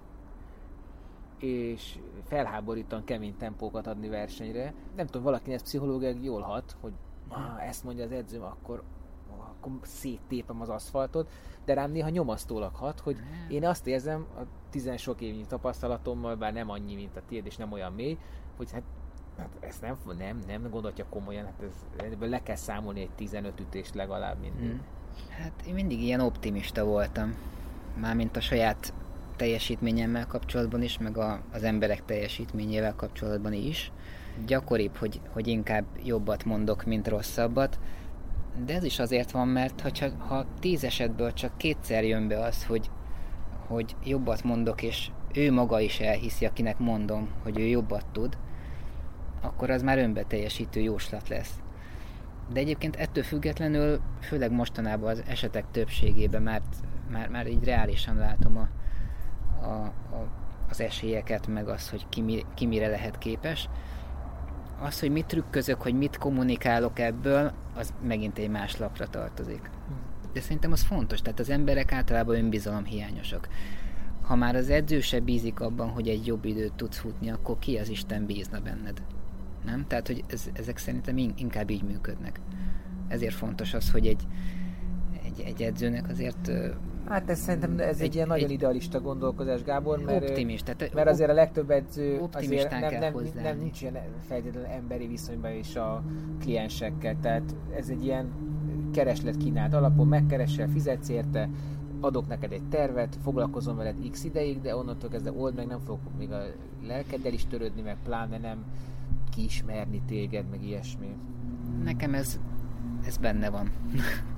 [1.39, 4.73] és felháborítan kemény tempókat adni versenyre.
[4.95, 6.93] Nem tudom, valakinek ez pszichológiai jól hat, hogy
[7.27, 8.83] ah, ezt mondja az edzőm, akkor,
[9.37, 11.29] akkor széttépem az aszfaltot,
[11.65, 13.17] de rám néha nyomasztólag hat, hogy
[13.49, 17.55] én azt érzem a tizen sok évnyi tapasztalatommal, bár nem annyi, mint a tiéd, és
[17.55, 18.17] nem olyan mély,
[18.57, 18.83] hogy hát
[19.37, 23.59] Hát ezt nem, nem, nem gondolja komolyan, hát ez, ebből le kell számolni egy 15
[23.59, 24.73] ütést legalább mindig.
[24.73, 24.79] Mm.
[25.29, 27.35] Hát én mindig ilyen optimista voltam.
[27.99, 28.93] Mármint a saját
[29.35, 33.91] teljesítményemmel kapcsolatban is, meg a, az emberek teljesítményével kapcsolatban is.
[34.45, 37.79] Gyakoribb, hogy, hogy inkább jobbat mondok, mint rosszabbat.
[38.65, 42.65] De ez is azért van, mert hogyha, ha tíz esetből csak kétszer jön be az,
[42.65, 42.89] hogy,
[43.71, 48.37] hogy jobbat mondok, és ő maga is elhiszi, akinek mondom, hogy ő jobbat tud,
[49.41, 51.61] akkor az már önbeteljesítő jóslat lesz.
[52.53, 56.61] De egyébként ettől függetlenül, főleg mostanában az esetek többségében már,
[57.11, 58.67] már, már így reálisan látom a,
[59.65, 59.83] a,
[60.15, 60.27] a,
[60.69, 63.69] az esélyeket, meg az, hogy ki, mi, ki mire lehet képes.
[64.79, 69.69] Az, hogy mit trükközök, hogy mit kommunikálok ebből, az megint egy más lapra tartozik.
[70.33, 73.47] De szerintem az fontos, tehát az emberek általában önbizalom hiányosak.
[74.21, 77.77] Ha már az edző se bízik abban, hogy egy jobb időt tudsz futni, akkor ki
[77.77, 79.01] az Isten bízna benned?
[79.65, 79.85] Nem?
[79.87, 82.39] Tehát, hogy ez, ezek szerintem in- inkább így működnek.
[83.07, 84.23] Ezért fontos az, hogy egy,
[85.23, 86.51] egy, egy edzőnek azért
[87.07, 90.73] Hát ez szerintem ez egy, Egy- ilyen nagyon egy- idealista gondolkozás, Gábor, mert, optimista.
[90.73, 93.41] Tehát, mert azért a legtöbb edző azért nem, nem, hozzáállni.
[93.49, 93.97] nem, nincs ilyen
[94.27, 96.03] feltétlenül emberi viszonyban is a
[96.39, 98.31] kliensekkel, tehát ez egy ilyen
[98.91, 101.49] kereslet kínált alapon, megkeresel, fizetsz érte,
[101.99, 106.17] adok neked egy tervet, foglalkozom veled x ideig, de onnantól kezdve old meg, nem fogok
[106.17, 106.43] még a
[106.83, 108.65] lelkeddel is törődni, meg pláne nem
[109.31, 111.15] kiismerni téged, meg ilyesmi.
[111.83, 112.39] Nekem ez,
[113.05, 113.71] ez benne van.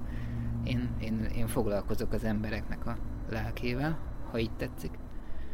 [0.64, 2.98] én, én, én foglalkozok az embereknek a
[3.30, 4.00] lelkével,
[4.32, 4.92] ha így tetszik.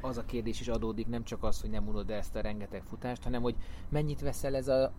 [0.02, 3.24] az a kérdés is adódik, nem csak az, hogy nem unod ezt a rengeteg futást,
[3.24, 3.56] hanem hogy
[3.90, 4.92] mennyit veszel ez a,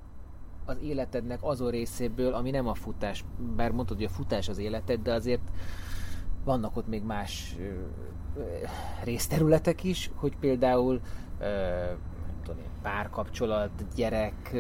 [0.71, 3.25] az életednek azon részéből, ami nem a futás.
[3.57, 5.43] Bár mondtad, hogy a futás az életed, de azért
[6.45, 7.57] vannak ott még más
[9.05, 11.01] részterületek is, hogy például
[11.41, 11.45] ö,
[12.47, 14.55] nem párkapcsolat, gyerek,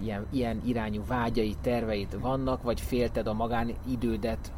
[0.00, 4.52] ilyen, ilyen irányú vágyai, terveid vannak, vagy félted a magánidődet,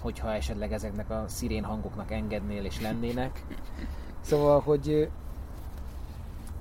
[0.00, 3.44] hogyha esetleg ezeknek a szirén hangoknak engednél és lennének.
[4.20, 5.08] Szóval, hogy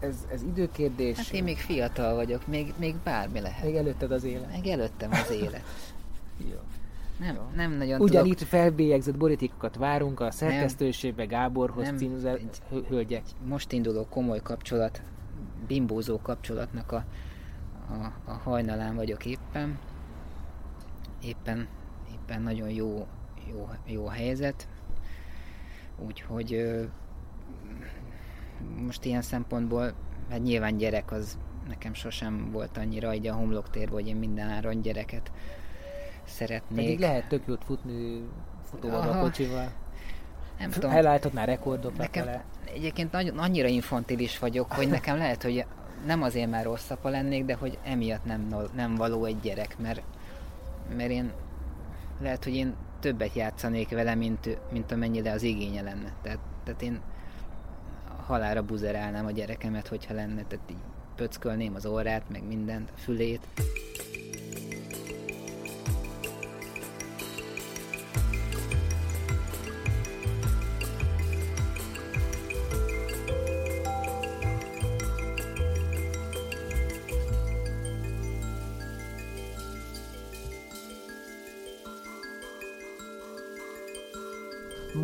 [0.04, 1.18] ez, ez időkérdés.
[1.18, 3.64] Hát én még fiatal vagyok, még, még bármi lehet.
[3.64, 4.52] még előtted az élet.
[4.52, 5.64] Meg előttem az élet.
[6.52, 6.58] Jó.
[7.20, 8.48] Nem, nem nagyon Ugyanitt tudok.
[8.48, 11.98] felbélyegzett borítékokat várunk a szerkesztőségbe Gáborhoz Nem.
[11.98, 12.18] című
[12.90, 13.22] Egy-.
[13.46, 15.02] Most induló komoly kapcsolat,
[15.68, 17.06] bimbózó kapcsolatnak a,
[17.90, 19.80] a, a hajnalán vagyok éppen.
[21.24, 21.68] Éppen,
[22.14, 23.08] éppen nagyon jó,
[23.50, 24.68] jó, jó helyzet.
[26.06, 26.80] Úgyhogy
[28.86, 29.94] most ilyen szempontból,
[30.30, 31.38] hát nyilván gyerek az
[31.68, 35.32] nekem sosem volt annyira egy a homloktérben, hogy én minden áron gyereket
[36.24, 36.86] szeretnék.
[36.86, 38.24] Pedig lehet tök jót futni
[38.64, 39.22] futóval a Aha.
[39.22, 39.72] kocsival.
[40.60, 42.44] nem tudom, Elálltott már rekordokat Nekem vele.
[42.74, 45.66] egyébként nagyon, annyira infantilis vagyok, hogy nekem lehet, hogy
[46.06, 50.02] nem azért már rossz apa lennék, de hogy emiatt nem, nem való egy gyerek, mert,
[50.98, 51.32] mert én
[52.22, 56.14] lehet, hogy én többet játszanék vele, mint, mint amennyire az igénye lenne.
[56.22, 57.00] Tehát, tehát én
[58.26, 60.78] halára buzerálnám a gyerekemet, hogyha lenne, tehát így
[61.16, 63.48] pöckölném az orrát, meg mindent, a fülét.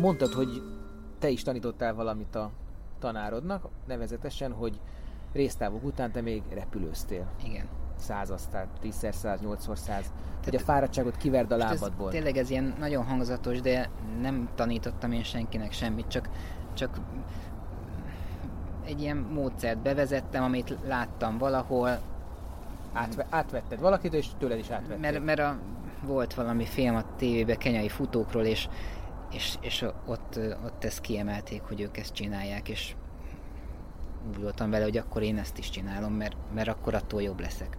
[0.00, 0.62] Mondtad, hogy
[1.18, 2.50] te is tanítottál valamit a
[3.00, 4.80] tanárodnak, nevezetesen, hogy
[5.32, 7.26] résztávok után te még repülőztél.
[7.44, 7.66] Igen.
[7.96, 10.04] Százasztál, 10x100, 8x100.
[10.44, 12.10] Hogy a fáradtságot kiverd a Most ez, lábadból.
[12.10, 13.90] tényleg ez ilyen nagyon hangzatos, de
[14.20, 16.28] nem tanítottam én senkinek semmit, csak,
[16.74, 17.00] csak
[18.84, 21.98] egy ilyen módszert bevezettem, amit láttam valahol,
[22.92, 25.00] Átve, átvetted valakit, és tőled is átvetted.
[25.00, 25.56] mert, mert a,
[26.06, 28.68] volt valami film a tévében kenyai futókról, és,
[29.32, 32.94] és, és ott, ott ezt kiemelték, hogy ők ezt csinálják, és
[34.28, 37.78] úgy voltam vele, hogy akkor én ezt is csinálom, mert, mert akkor attól jobb leszek.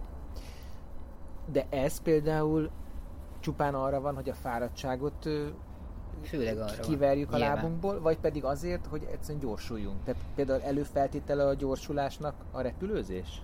[1.52, 2.70] De ez például
[3.40, 5.28] csupán arra van, hogy a fáradtságot
[6.22, 7.34] Főleg arra kiverjük van.
[7.34, 7.56] a Nyilván.
[7.62, 10.04] lábunkból, vagy pedig azért, hogy egyszerűen gyorsuljunk.
[10.04, 13.42] Tehát például előfeltétele a gyorsulásnak a repülőzés?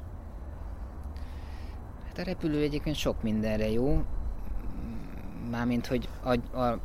[2.07, 4.03] Hát a repülő egyébként sok mindenre jó,
[5.51, 6.79] mármint, hogy a, a,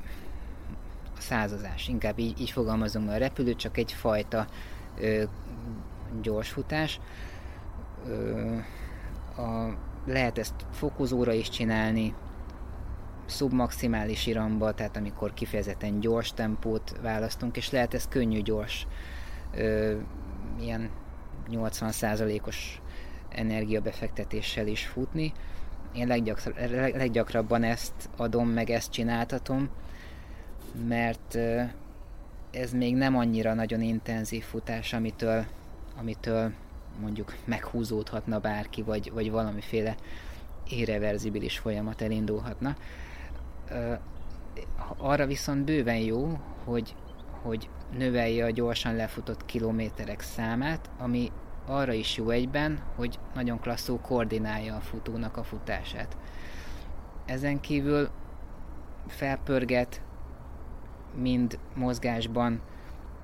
[1.23, 4.47] százazás, inkább így, így fogalmazom, a repülő csak egyfajta
[4.99, 5.23] ö,
[6.21, 6.99] gyorsfutás.
[8.07, 8.55] Ö,
[9.41, 12.13] a, lehet ezt fokozóra is csinálni,
[13.25, 18.87] szubmaximális iramba, tehát amikor kifejezetten gyors tempót választunk, és lehet ez könnyű gyors,
[19.55, 19.97] ö,
[20.59, 20.89] ilyen
[21.49, 22.81] 80%-os
[23.29, 25.31] energiabefektetéssel is futni.
[25.93, 29.69] Én leggyakra, leg- leggyakrabban ezt adom, meg ezt csináltatom,
[30.87, 31.37] mert
[32.51, 35.45] ez még nem annyira nagyon intenzív futás, amitől,
[35.99, 36.51] amitől
[37.01, 39.95] mondjuk meghúzódhatna bárki, vagy, vagy valamiféle
[40.67, 42.75] irreverzibilis folyamat elindulhatna.
[44.97, 46.95] Arra viszont bőven jó, hogy,
[47.41, 51.31] hogy növelje a gyorsan lefutott kilométerek számát, ami
[51.65, 56.17] arra is jó egyben, hogy nagyon klasszul koordinálja a futónak a futását.
[57.25, 58.09] Ezen kívül
[59.07, 60.01] felpörget
[61.15, 62.61] mind mozgásban,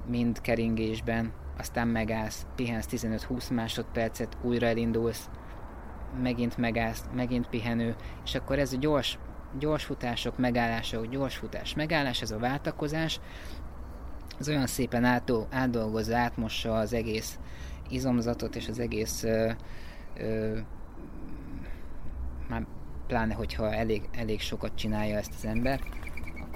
[0.08, 5.30] mind keringésben, aztán megállsz, pihensz 15-20 másodpercet, újra elindulsz,
[6.22, 9.18] megint megállsz, megint pihenő, és akkor ez a gyors,
[9.60, 13.20] gyors futások, megállások, gyors futás, megállás, ez a váltakozás,
[14.40, 17.40] az olyan szépen átdol, átdolgozza, átmossa az egész
[17.90, 19.52] izomzatot és az egész ö,
[20.18, 20.58] ö,
[22.50, 22.66] már
[23.08, 25.80] pláne, hogyha elég, elég sokat csinálja ezt az ember,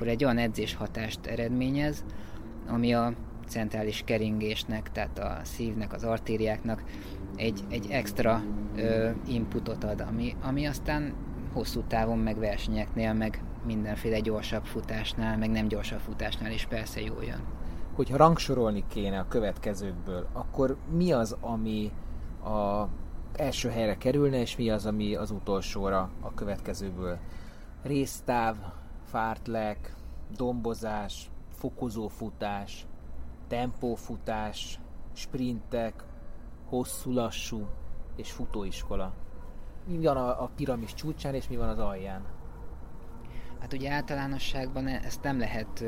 [0.04, 2.06] akkor egy olyan edzés hatást eredményez,
[2.68, 3.14] ami a
[3.48, 6.84] centrális keringésnek, tehát a szívnek, az artériáknak
[7.36, 8.44] egy, egy extra
[8.76, 11.14] ö, inputot ad, ami, ami aztán
[11.54, 17.24] hosszú távon meg versenyeknél, meg mindenféle gyorsabb futásnál, meg nem gyorsabb futásnál is persze jól
[17.24, 17.44] jön.
[17.96, 21.92] Hogyha rangsorolni kéne a következőkből, akkor mi az, ami
[22.44, 22.88] a
[23.36, 27.18] első helyre kerülne, és mi az, ami az utolsóra a következőből?
[27.84, 28.56] Résztáv,
[29.14, 29.96] fártlek,
[30.36, 32.86] dombozás, fokozófutás,
[33.48, 34.80] tempófutás,
[35.14, 36.04] sprintek,
[36.70, 37.68] hosszú-lassú
[38.16, 39.14] és futóiskola.
[39.86, 42.22] Mi van a, a piramis csúcsán, és mi van az alján?
[43.60, 45.84] Hát ugye általánosságban e- ezt nem lehet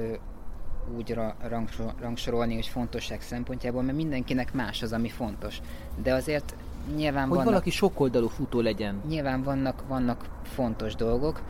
[0.95, 5.61] úgy ra- rangsor- rangsorolni, hogy fontosság szempontjából, mert mindenkinek más az, ami fontos.
[6.01, 6.55] De azért
[6.95, 9.01] nyilván Hogy vannak, valaki sokoldalú futó legyen.
[9.07, 11.41] nyilván vannak, vannak fontos dolgok,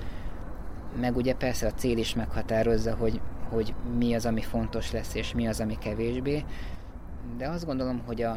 [0.99, 5.33] meg ugye persze a cél is meghatározza, hogy, hogy mi az, ami fontos lesz, és
[5.33, 6.45] mi az, ami kevésbé.
[7.37, 8.31] De azt gondolom, hogy a,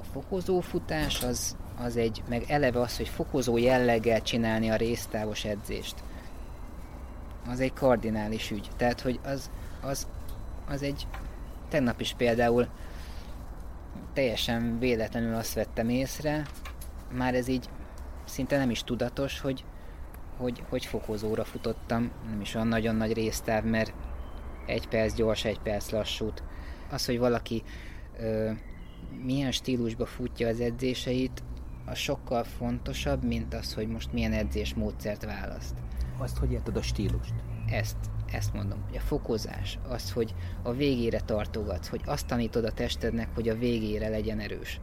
[0.00, 5.44] a fokozó futás az, az egy, meg eleve az, hogy fokozó jelleggel csinálni a résztávos
[5.44, 5.94] edzést,
[7.48, 8.68] az egy kardinális ügy.
[8.76, 9.50] Tehát, hogy az,
[9.80, 10.08] az,
[10.68, 11.06] az egy,
[11.68, 12.66] tegnap is például
[14.12, 16.46] teljesen véletlenül azt vettem észre,
[17.12, 17.68] már ez így
[18.24, 19.64] szinte nem is tudatos, hogy,
[20.40, 23.92] hogy, hogy fokozóra futottam, nem is olyan nagyon nagy résztáv, mert
[24.66, 26.42] egy perc gyors, egy perc lassút.
[26.90, 27.62] Az, hogy valaki
[28.18, 28.50] ö,
[29.24, 31.42] milyen stílusba futja az edzéseit,
[31.86, 35.74] az sokkal fontosabb, mint az, hogy most milyen edzésmódszert választ.
[36.18, 37.34] Azt hogy érted a stílust?
[37.70, 37.96] Ezt,
[38.32, 43.28] ezt mondom, hogy a fokozás, az, hogy a végére tartogatsz, hogy azt tanítod a testednek,
[43.34, 44.80] hogy a végére legyen erős.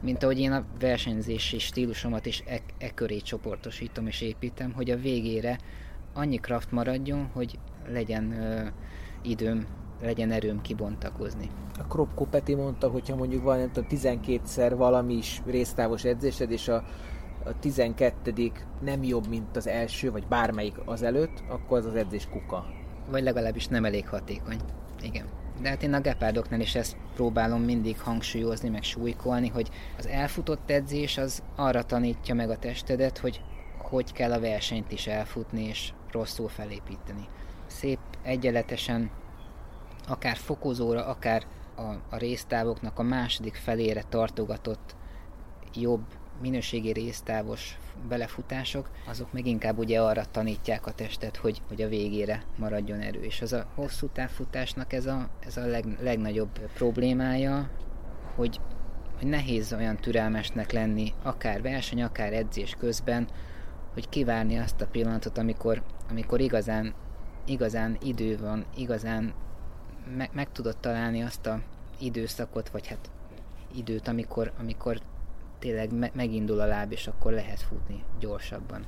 [0.00, 4.96] Mint ahogy én a versenyzési stílusomat is e, e köré csoportosítom és építem, hogy a
[4.96, 5.58] végére
[6.12, 7.58] annyi kraft maradjon, hogy
[7.88, 8.66] legyen ö,
[9.22, 9.66] időm,
[10.02, 11.50] legyen erőm kibontakozni.
[11.78, 16.68] A Krop Kopeti mondta, hogyha mondjuk van, nem tudom, 12-szer valami is résztávos edzésed, és
[16.68, 16.84] a,
[17.44, 22.28] a 12 nem jobb, mint az első, vagy bármelyik az előtt, akkor az az edzés
[22.30, 22.66] kuka.
[23.10, 24.60] Vagy legalábbis nem elég hatékony.
[25.02, 25.37] Igen.
[25.60, 30.70] De hát én a gepárdoknál is ezt próbálom mindig hangsúlyozni, meg súlykolni, hogy az elfutott
[30.70, 33.40] edzés az arra tanítja meg a testedet, hogy
[33.88, 37.28] hogy kell a versenyt is elfutni és rosszul felépíteni.
[37.66, 39.10] Szép, egyenletesen,
[40.08, 44.96] akár fokozóra, akár a, a résztávoknak a második felére tartogatott
[45.74, 46.04] jobb
[46.40, 47.78] minőségi résztávos
[48.08, 53.20] belefutások, azok meg inkább ugye arra tanítják a testet, hogy, hogy a végére maradjon erő.
[53.20, 57.70] És az a hosszú távfutásnak ez a, ez a leg, legnagyobb problémája,
[58.34, 58.60] hogy,
[59.18, 63.28] hogy nehéz olyan türelmesnek lenni, akár verseny, akár edzés közben,
[63.92, 66.94] hogy kivárni azt a pillanatot, amikor, amikor igazán,
[67.46, 69.34] igazán idő van, igazán
[70.16, 71.60] me, meg tudod találni azt a
[72.00, 73.10] időszakot, vagy hát
[73.74, 75.00] időt, amikor, amikor
[75.58, 78.84] tényleg me- megindul a láb, és akkor lehet futni gyorsabban.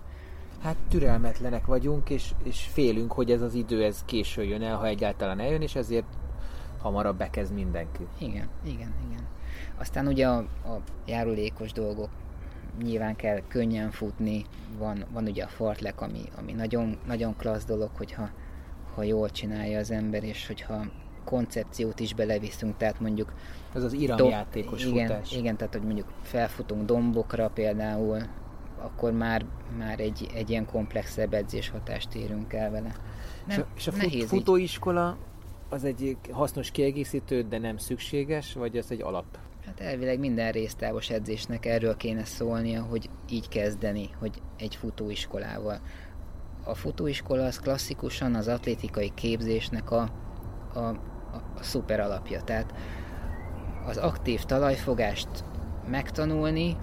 [0.62, 4.86] hát türelmetlenek vagyunk, és, és félünk, hogy ez az idő ez késő jön el, ha
[4.86, 6.06] egyáltalán eljön, és ezért
[6.78, 8.06] hamarabb bekezd mindenki.
[8.18, 9.26] Igen, igen, igen.
[9.78, 12.08] Aztán ugye a, a járulékos dolgok
[12.82, 14.44] nyilván kell könnyen futni,
[14.78, 18.30] van, van ugye a fartlek, ami, ami nagyon, nagyon klassz dolog, hogyha
[18.94, 20.84] ha jól csinálja az ember, és hogyha
[21.30, 23.32] koncepciót is beleviszünk, tehát mondjuk...
[23.74, 25.32] Ez az iramjátékos igen, futás.
[25.32, 28.22] Igen, tehát hogy mondjuk felfutunk dombokra például,
[28.78, 29.44] akkor már,
[29.78, 32.94] már egy, egy ilyen komplexebb edzéshatást érünk el vele.
[33.46, 35.16] Nem, és a, és a fut, futóiskola
[35.68, 39.38] az egy hasznos kiegészítő, de nem szükséges, vagy az egy alap?
[39.66, 45.80] Hát elvileg minden résztávos edzésnek erről kéne szólnia, hogy így kezdeni, hogy egy futóiskolával.
[46.64, 50.10] A futóiskola az klasszikusan az atlétikai képzésnek a,
[50.74, 50.94] a,
[51.32, 52.40] a, szuper alapja.
[52.40, 52.74] Tehát
[53.86, 55.28] az aktív talajfogást
[55.90, 56.76] megtanulni,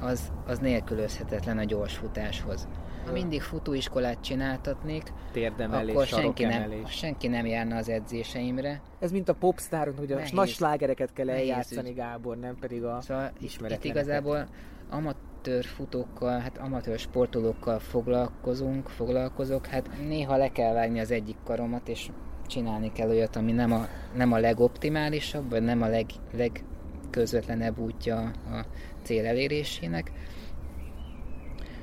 [0.00, 2.68] az, az nélkülözhetetlen a gyors futáshoz.
[3.06, 8.80] Ha mindig futóiskolát csináltatnék, Térdemelés, akkor senki nem, senki nem járna az edzéseimre.
[8.98, 13.30] Ez mint a popstar, hogy a nagy slágereket kell eljátszani, Gábor, nem pedig a szóval
[13.40, 14.48] itt igazából
[14.90, 21.88] amatőr futókkal, hát amatőr sportolókkal foglalkozunk, foglalkozok, hát néha le kell vágni az egyik karomat,
[21.88, 22.10] és
[22.46, 26.06] csinálni kell olyat, ami nem a, nem a legoptimálisabb, vagy nem a leg,
[26.36, 28.16] legközvetlenebb útja
[28.50, 28.66] a
[29.02, 30.12] cél elérésének.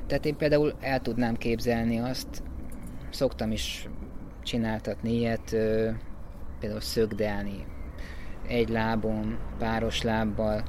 [0.08, 2.44] Tehát én például el tudnám képzelni azt,
[3.10, 3.90] szoktam is
[4.44, 5.56] csináltatni ilyet,
[6.60, 7.66] például szögdelni
[8.48, 10.64] egy lábon, páros lábbal.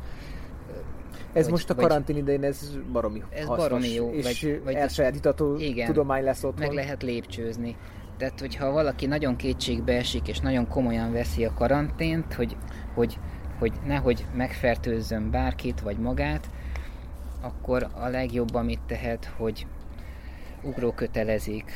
[1.33, 4.11] Ez vagy, most a karantén idején ez baromi Ez hasznos, baromi jó.
[4.13, 6.59] És vagy, vagy elsajátítató igen, tudomány lesz ott.
[6.59, 7.77] Meg lehet lépcsőzni.
[8.17, 12.57] Tehát, hogyha valaki nagyon kétségbe esik, és nagyon komolyan veszi a karantént, hogy,
[12.95, 13.19] hogy,
[13.59, 16.51] hogy nehogy megfertőzzön bárkit, vagy magát,
[17.41, 19.67] akkor a legjobb, amit tehet, hogy
[20.63, 21.71] ugrókötelezik,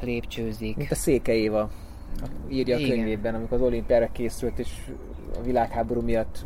[0.00, 0.76] lépcsőzik.
[0.76, 1.70] Mint a Széke Éva
[2.48, 2.90] írja Igen.
[2.90, 4.70] a könyvében, amikor az olimpiára készült, és
[5.38, 6.44] a világháború miatt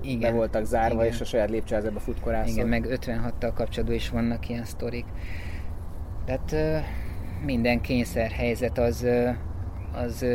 [0.00, 1.14] igen, be voltak zárva, igen.
[1.14, 2.56] és a saját lépcsőházába futkorászott.
[2.56, 5.04] Igen, meg 56-tal kapcsolatban is vannak ilyen sztorik.
[6.24, 6.56] Tehát
[7.44, 9.06] minden kényszerhelyzet az,
[9.92, 10.26] az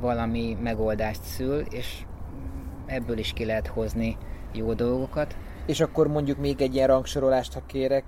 [0.00, 2.04] valami megoldást szül, és
[2.86, 4.16] ebből is ki lehet hozni
[4.52, 5.36] jó dolgokat.
[5.66, 8.04] És akkor mondjuk még egy ilyen rangsorolást, ha kérek,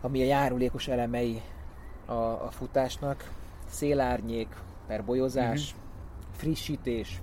[0.00, 1.42] ami a járulékos elemei
[2.06, 3.30] a, a futásnak.
[3.68, 4.48] Szélárnyék,
[4.86, 5.80] per bolyozás, uh-huh.
[6.36, 7.20] frissítés,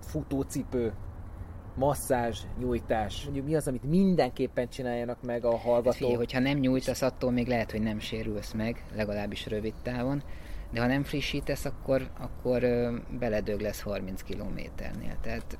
[0.00, 0.92] futócipő,
[1.78, 3.22] masszázs, nyújtás.
[3.24, 5.92] Mondjuk mi az, amit mindenképpen csináljanak meg a hallgatók?
[5.92, 10.22] Figyelj, hogyha nem nyújtasz, attól még lehet, hogy nem sérülsz meg, legalábbis rövid távon
[10.70, 12.60] de ha nem frissítesz, akkor, akkor
[13.18, 15.16] beledög lesz 30 kilométernél.
[15.20, 15.58] Tehát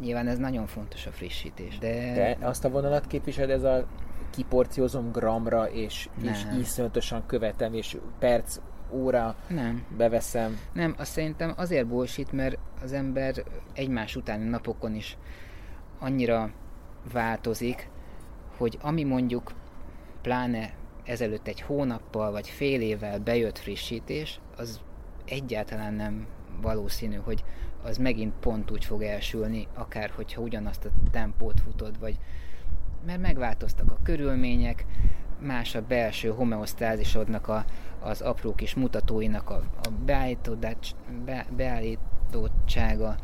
[0.00, 1.78] nyilván ez nagyon fontos a frissítés.
[1.78, 3.86] De, de azt a vonalat képvisel, ez a
[4.30, 8.58] kiporciózom gramra, és, és iszonyatosan követem, és perc,
[8.90, 9.84] óra nem.
[9.96, 10.58] beveszem.
[10.72, 15.16] Nem, azt szerintem azért bullshit, mert az ember egymás utáni napokon is
[15.98, 16.50] annyira
[17.12, 17.88] változik,
[18.56, 19.52] hogy ami mondjuk
[20.22, 20.72] pláne
[21.04, 24.80] ezelőtt egy hónappal vagy fél évvel bejött frissítés, az
[25.24, 26.26] egyáltalán nem
[26.60, 27.44] valószínű, hogy
[27.82, 32.18] az megint pont úgy fog elsülni, akár hogyha ugyanazt a tempót futod, vagy
[33.06, 34.86] mert megváltoztak a körülmények,
[35.38, 37.64] más a belső homeosztázisodnak a,
[38.00, 39.88] az apró kis mutatóinak a, a
[41.26, 41.46] be,
[42.34, 43.16] beállítottsága.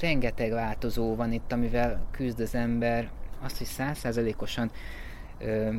[0.00, 3.10] Rengeteg változó van itt, amivel küzd az ember.
[3.42, 4.70] Azt, hogy százszázalékosan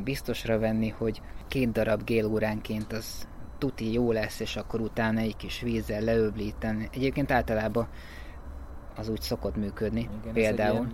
[0.04, 5.62] biztosra venni, hogy két darab gélóránként az tuti jó lesz, és akkor utána egy kis
[5.62, 6.90] vízzel leöblíteni.
[6.94, 7.88] Egyébként általában
[8.96, 10.10] az úgy szokott működni.
[10.22, 10.88] Igen, például.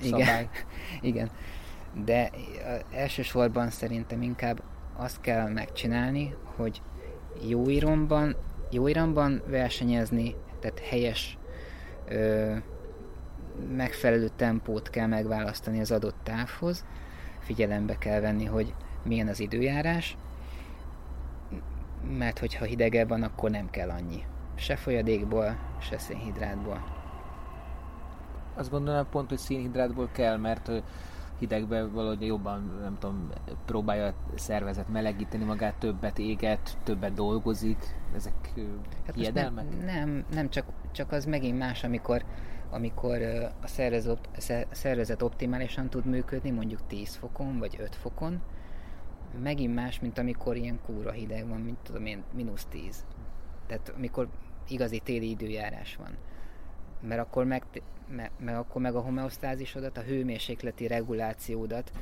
[0.00, 0.48] Igen,
[1.00, 1.30] igen.
[2.04, 2.30] De
[2.92, 4.62] elsősorban szerintem inkább
[4.96, 6.82] azt kell megcsinálni, hogy
[7.48, 8.36] jó iramban,
[8.70, 11.38] jó iramban versenyezni, tehát helyes
[12.08, 12.56] ö,
[13.76, 16.84] megfelelő tempót kell megválasztani az adott távhoz,
[17.38, 18.74] figyelembe kell venni, hogy
[19.04, 20.16] milyen az időjárás,
[22.18, 24.24] mert hogyha hidegebb van, akkor nem kell annyi.
[24.54, 26.96] Se folyadékból, se szénhidrátból.
[28.54, 30.70] Azt gondolom pont, hogy szénhidrátból kell, mert
[31.38, 33.28] hidegben valahogy jobban, nem tudom,
[33.64, 37.78] próbálja a szervezet melegíteni magát, többet éget, többet dolgozik.
[38.14, 38.52] Ezek
[39.06, 39.64] hát hiedelmek?
[39.70, 42.24] Nem, nem, nem csak, csak az megint más, amikor
[42.70, 43.22] amikor
[43.62, 44.28] a szervezet,
[44.70, 48.40] szervezet optimálisan tud működni, mondjuk 10 fokon vagy 5 fokon,
[49.42, 53.04] megint más, mint amikor ilyen kúra hideg van, mint tudom én, mínusz 10.
[53.66, 54.28] Tehát amikor
[54.68, 56.16] igazi téli időjárás van.
[57.00, 57.64] Mert akkor meg,
[58.08, 61.92] meg, meg akkor meg a homeosztázisodat, a hőmérsékleti regulációdat,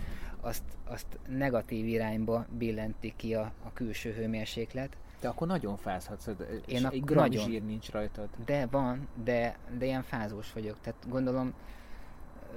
[0.40, 4.96] azt, azt negatív irányba billenti ki a, a külső hőmérséklet.
[5.20, 6.26] De akkor nagyon fázhatsz,
[6.66, 7.44] Én egy akkor gram nagyon.
[7.44, 8.28] zsír nincs rajtad.
[8.44, 10.80] De van, de, de ilyen fázós vagyok.
[10.80, 11.54] Tehát gondolom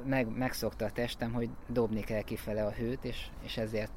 [0.06, 3.92] meg, megszokta a testem, hogy dobni kell kifele a hőt, és, és ezért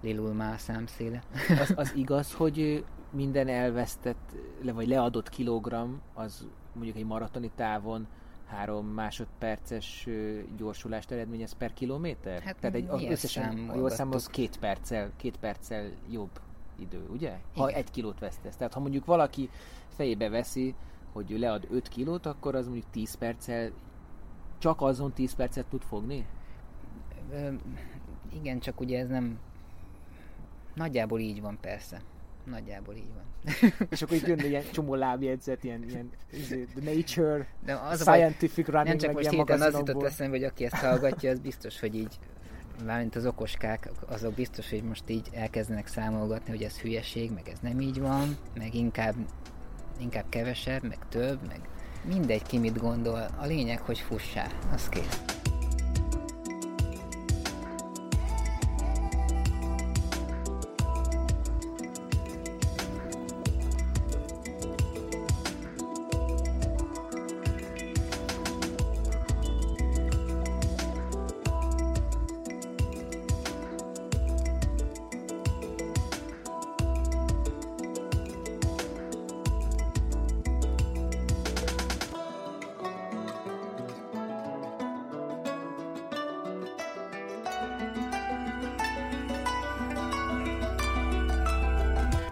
[0.00, 1.22] lilul már a számszéle.
[1.60, 8.06] Az, az igaz, hogy minden elvesztett, le, vagy leadott kilogramm, az mondjuk egy maratoni távon
[8.46, 10.08] három másodperces
[10.56, 12.42] gyorsulást eredményez per kilométer?
[12.42, 16.40] Hát Tehát egy, az összesen, jól számolsz, két perccel, két perccel jobb
[16.78, 17.38] idő, ugye?
[17.54, 17.80] Ha Igen.
[17.80, 18.56] egy kilót vesztesz.
[18.56, 19.50] Tehát ha mondjuk valaki
[19.88, 20.74] fejébe veszi,
[21.12, 23.70] hogy ő lead 5 kilót, akkor az mondjuk 10 perccel,
[24.58, 26.26] csak azon 10 percet tud fogni?
[27.32, 27.52] Ö,
[28.32, 29.38] igen, csak ugye ez nem...
[30.74, 32.00] Nagyjából így van persze.
[32.44, 33.28] Nagyjából így van.
[33.90, 38.12] És akkor itt jönne ilyen csomó lábjegyzet, ilyen, ilyen izé, The Nature, De az a
[38.12, 41.80] Scientific Running, nem csak most hirtelen az jutott eszembe, hogy aki ezt hallgatja, az biztos,
[41.80, 42.18] hogy így
[42.84, 47.58] mármint az okoskák, azok biztos, hogy most így elkezdenek számolgatni, hogy ez hülyeség, meg ez
[47.60, 49.14] nem így van, meg inkább,
[49.98, 51.60] inkább kevesebb, meg több, meg
[52.04, 53.26] mindegy ki mit gondol.
[53.40, 55.20] A lényeg, hogy fussál, az kész.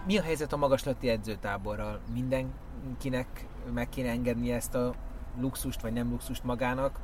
[0.09, 1.99] Mi a helyzet a magaslati edzőtáborral?
[2.13, 4.93] Mindenkinek meg kéne engedni ezt a
[5.39, 6.99] luxust, vagy nem luxust magának,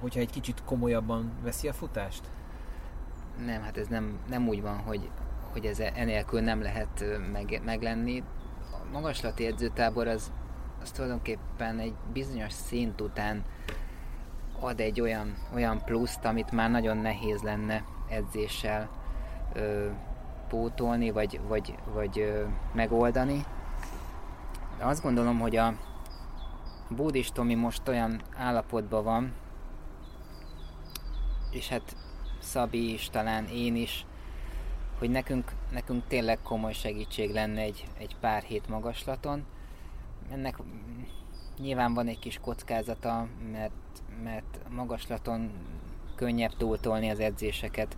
[0.00, 2.30] hogyha egy kicsit komolyabban veszi a futást?
[3.46, 5.10] Nem, hát ez nem, nem úgy van, hogy,
[5.52, 8.22] hogy ez enélkül nem lehet meg, meglenni.
[8.72, 10.32] A magaslati edzőtábor az,
[10.82, 13.44] az tulajdonképpen egy bizonyos szint után
[14.60, 18.90] ad egy olyan, olyan pluszt, amit már nagyon nehéz lenne edzéssel
[20.52, 23.44] pótolni, vagy, vagy, vagy ö, megoldani.
[24.78, 25.74] De azt gondolom, hogy a
[26.88, 29.32] Bódis Tomi most olyan állapotban van,
[31.50, 31.96] és hát
[32.38, 34.06] Szabi is, talán én is,
[34.98, 39.44] hogy nekünk, nekünk tényleg komoly segítség lenne egy, egy pár hét magaslaton.
[40.30, 40.56] Ennek
[41.58, 45.50] nyilván van egy kis kockázata, mert, mert magaslaton
[46.14, 47.96] könnyebb túltolni az edzéseket.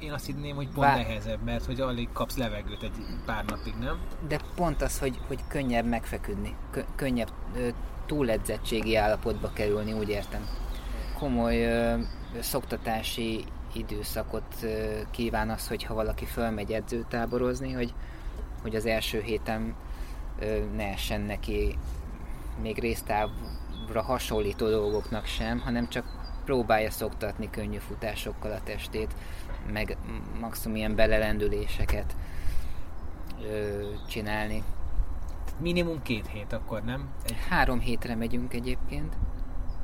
[0.00, 2.92] Én azt hinném, hogy pont Vá- nehezebb, mert hogy alig kapsz levegőt egy
[3.26, 3.98] pár napig, nem?
[4.28, 7.68] De pont az, hogy, hogy könnyebb megfeküdni, kö, könnyebb ö,
[8.06, 10.46] túledzettségi állapotba kerülni, úgy értem.
[11.18, 11.94] Komoly ö,
[12.40, 17.94] szoktatási időszakot ö, kíván az, hogyha valaki fölmegy edzőtáborozni, hogy,
[18.62, 19.74] hogy az első héten
[20.38, 21.78] ö, ne essen neki
[22.62, 26.04] még résztávra hasonlító dolgoknak sem, hanem csak
[26.44, 29.14] próbálja szoktatni könnyű futásokkal a testét,
[29.70, 29.96] meg
[30.40, 32.16] maximum ilyen belelendüléseket
[33.42, 34.62] ö, csinálni.
[35.58, 37.08] Minimum két hét akkor, nem?
[37.24, 39.16] Egy, Három hétre megyünk egyébként.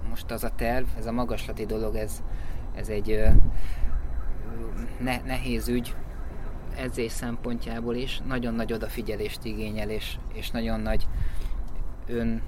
[0.09, 2.23] Most az a terv, ez a magaslati dolog, ez,
[2.75, 3.29] ez egy ö,
[5.01, 5.95] ne, nehéz ügy
[6.77, 8.21] edzés szempontjából is.
[8.27, 11.09] Nagyon nagy odafigyelést igényel, és, és nagyon nagy
[12.07, 12.43] ön,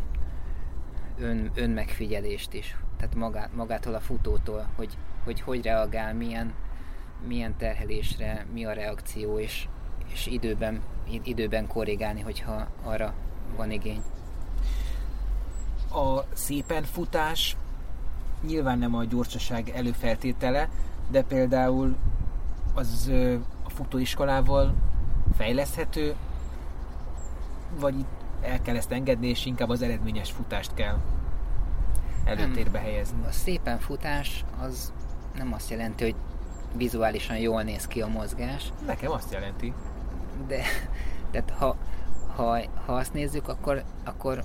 [1.18, 2.76] ön, önmegfigyelést is.
[2.96, 6.54] Tehát magá, magától a futótól, hogy, hogy hogy reagál, milyen,
[7.26, 9.68] milyen terhelésre, mi a reakció, és,
[10.12, 13.14] és időben, id- időben korrigálni, hogyha arra
[13.56, 14.02] van igény.
[15.90, 17.56] a szépen futás
[18.46, 20.68] nyilván nem a gyorsaság előfeltétele,
[21.10, 21.96] de például
[22.74, 23.12] az
[23.64, 24.74] a futóiskolával
[25.36, 26.14] fejleszthető,
[27.78, 30.98] vagy itt el kell ezt engedni, és inkább az eredményes futást kell
[32.24, 33.18] előtérbe helyezni.
[33.26, 34.92] A szépen futás az
[35.34, 36.14] nem azt jelenti, hogy
[36.76, 39.72] vizuálisan jól néz ki a mozgás, Nekem azt jelenti.
[40.46, 40.62] de
[41.30, 41.76] tehát ha,
[42.34, 44.44] ha, ha azt nézzük, akkor, akkor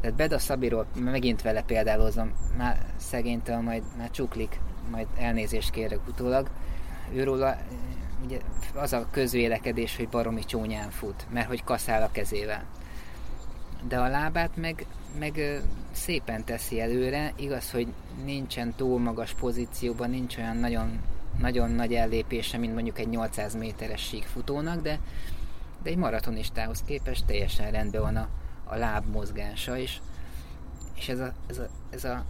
[0.00, 4.60] tehát Beda Szabiról megint vele példálozom, már szegénytől majd már csuklik,
[4.90, 6.48] majd elnézést kérek utólag.
[7.14, 7.56] Őróla
[8.24, 8.38] ugye
[8.74, 12.64] az a közvélekedés, hogy baromi csúnyán fut, mert hogy kaszál a kezével.
[13.88, 14.86] De a lábát meg,
[15.18, 17.86] meg szépen teszi előre, igaz, hogy
[18.24, 21.00] nincsen túl magas pozícióban, nincs olyan nagyon,
[21.38, 24.98] nagyon nagy ellépése, mint mondjuk egy 800 méteres síkfutónak, de,
[25.82, 28.28] de egy maratonistához képest teljesen rendben van a,
[28.64, 30.00] a láb mozgása is.
[30.94, 32.24] És ez a, ez a, ez a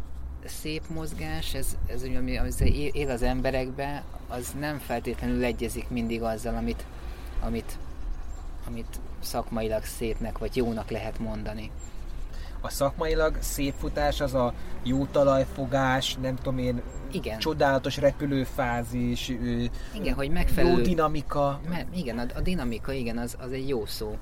[0.45, 2.51] szép mozgás, ez, ez ami, ami
[2.93, 6.87] él az emberekbe, az nem feltétlenül egyezik mindig azzal, amit,
[7.41, 7.79] amit,
[8.67, 11.71] amit szakmailag szépnek vagy jónak lehet mondani.
[12.61, 14.53] A szakmailag szép futás az a
[14.83, 17.39] jó talajfogás, nem tudom én, igen.
[17.39, 19.29] csodálatos repülőfázis,
[19.95, 21.61] igen, hogy megfelelő, jó dinamika.
[21.69, 24.17] Me, igen, a, a dinamika, igen, az, az egy jó szó.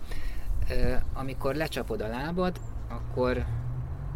[1.14, 3.44] amikor lecsapod a lábad, akkor,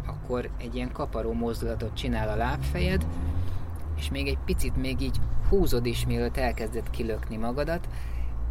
[0.05, 3.05] akkor egy ilyen kaparó mozdulatot csinál a lábfejed,
[3.97, 5.17] és még egy picit még így
[5.49, 7.87] húzod is, mielőtt elkezded kilökni magadat,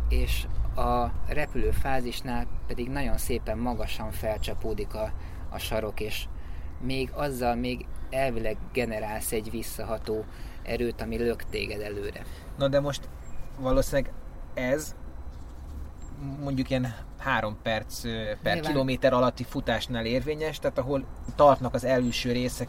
[0.09, 0.47] és
[0.79, 5.13] a repülő fázisnál pedig nagyon szépen magasan felcsapódik a,
[5.51, 6.27] a sarok, és
[6.81, 10.25] még azzal még elvileg generálsz egy visszaható
[10.63, 12.23] erőt, ami lök téged előre.
[12.59, 13.09] Na de most
[13.59, 14.13] valószínűleg
[14.55, 14.95] ez
[16.41, 18.63] mondjuk ilyen három perc per Nyilván.
[18.63, 22.69] kilométer alatti futásnál érvényes, tehát ahol tartnak az előső részek,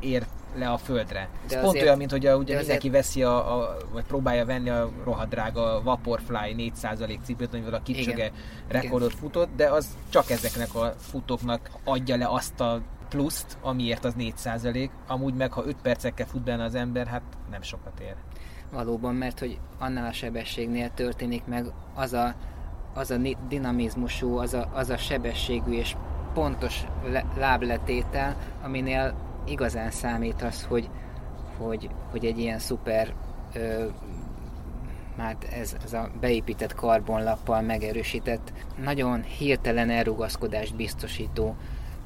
[0.00, 1.28] ér le a földre.
[1.48, 3.04] De Ez pont olyan, mint hogy a, ugye mindenki azért...
[3.04, 8.30] veszi, a, a, vagy próbálja venni a rohadrága Vaporfly 4% cipőt, amivel a Kipcsöge
[8.68, 9.20] rekordot Igen.
[9.20, 14.90] futott, de az csak ezeknek a futóknak adja le azt a pluszt, amiért az 4%.
[15.06, 18.14] Amúgy meg, ha 5 percekkel fut benne az ember, hát nem sokat ér.
[18.72, 22.34] Valóban, mert hogy annál a sebességnél történik meg az a,
[22.94, 23.16] az a
[23.48, 25.96] dinamizmusú, az a, az a sebességű és
[26.34, 26.84] pontos
[27.36, 29.14] lábletétel, aminél
[29.50, 30.90] igazán számít az, hogy,
[31.58, 33.14] hogy, hogy egy ilyen szuper
[33.54, 33.86] ö,
[35.16, 38.52] hát ez, ez a beépített karbonlappal megerősített,
[38.82, 41.56] nagyon hirtelen elrugaszkodást biztosító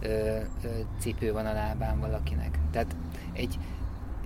[0.00, 0.68] ö, ö,
[0.98, 2.58] cipő van a lábán valakinek.
[2.70, 2.96] Tehát
[3.32, 3.58] egy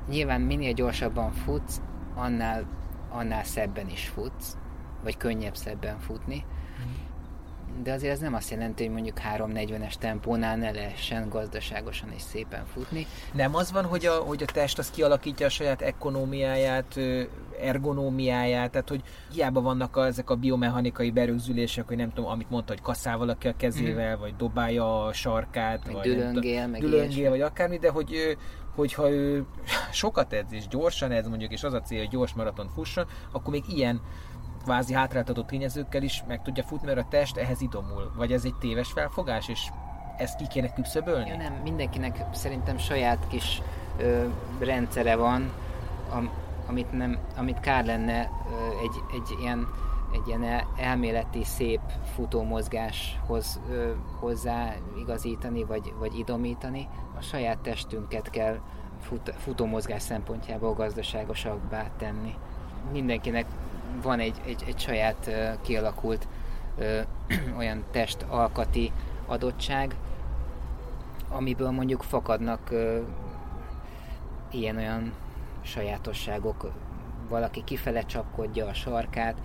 [0.09, 1.81] nyilván minél gyorsabban futsz,
[2.15, 2.66] annál,
[3.11, 4.57] annál szebben is futsz,
[5.03, 6.45] vagy könnyebb szebben futni,
[7.83, 12.67] de azért ez nem azt jelenti, hogy mondjuk 3.40-es tempónál ne lehessen gazdaságosan és szépen
[12.67, 13.07] futni.
[13.33, 17.01] Nem az van, hogy a, hogy a test az kialakítja a saját ekonómiáját,
[17.61, 19.03] ergonómiáját, tehát hogy
[19.33, 23.49] hiába vannak a, ezek a biomechanikai berögzülések, hogy nem tudom, amit mondta, hogy kaszál valaki
[23.49, 24.21] a kezével, mm.
[24.21, 28.37] vagy dobálja a sarkát, vagy, vagy dülöngél, meg dülöngél, vagy akármi, de hogy
[28.75, 29.45] hogyha ő
[29.93, 33.53] sokat edz és gyorsan edz mondjuk, és az a cél, hogy gyors maraton fusson, akkor
[33.53, 34.01] még ilyen
[34.65, 38.13] kvázi hátráltató tényezőkkel is meg tudja futni, mert a test ehhez idomul.
[38.17, 39.69] Vagy ez egy téves felfogás, és
[40.17, 41.29] ezt ki kéne küszöbölni?
[41.29, 43.63] Ja, nem, mindenkinek szerintem saját kis
[43.99, 44.25] ö,
[44.59, 45.53] rendszere van,
[46.11, 46.31] am,
[46.67, 49.67] amit, nem, amit kár lenne ö, egy, egy ilyen
[50.13, 51.81] egy ilyen elméleti, szép
[52.15, 53.91] futómozgáshoz ö,
[54.21, 56.89] hozzá igazítani, vagy, vagy idomítani.
[57.19, 58.59] A saját testünket kell
[59.01, 62.35] fut, futómozgás szempontjából gazdaságosabbá tenni.
[62.93, 63.47] Mindenkinek
[64.02, 65.31] van egy, egy, egy saját
[65.62, 66.28] kialakult
[67.59, 68.93] olyan testalkati
[69.27, 69.94] adottság,
[71.28, 72.74] amiből mondjuk fakadnak
[74.51, 75.12] ilyen-olyan
[75.62, 76.73] sajátosságok.
[77.28, 79.36] Valaki kifele csapkodja a sarkát,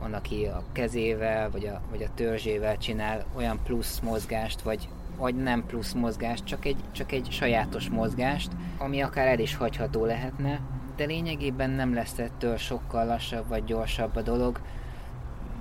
[0.00, 5.34] van, aki a kezével vagy a, vagy a törzsével csinál olyan plusz mozgást, vagy, vagy
[5.34, 10.60] nem plusz mozgást, csak egy, csak egy sajátos mozgást, ami akár el is hagyható lehetne,
[11.02, 14.60] de lényegében nem lesz ettől sokkal lassabb vagy gyorsabb a dolog,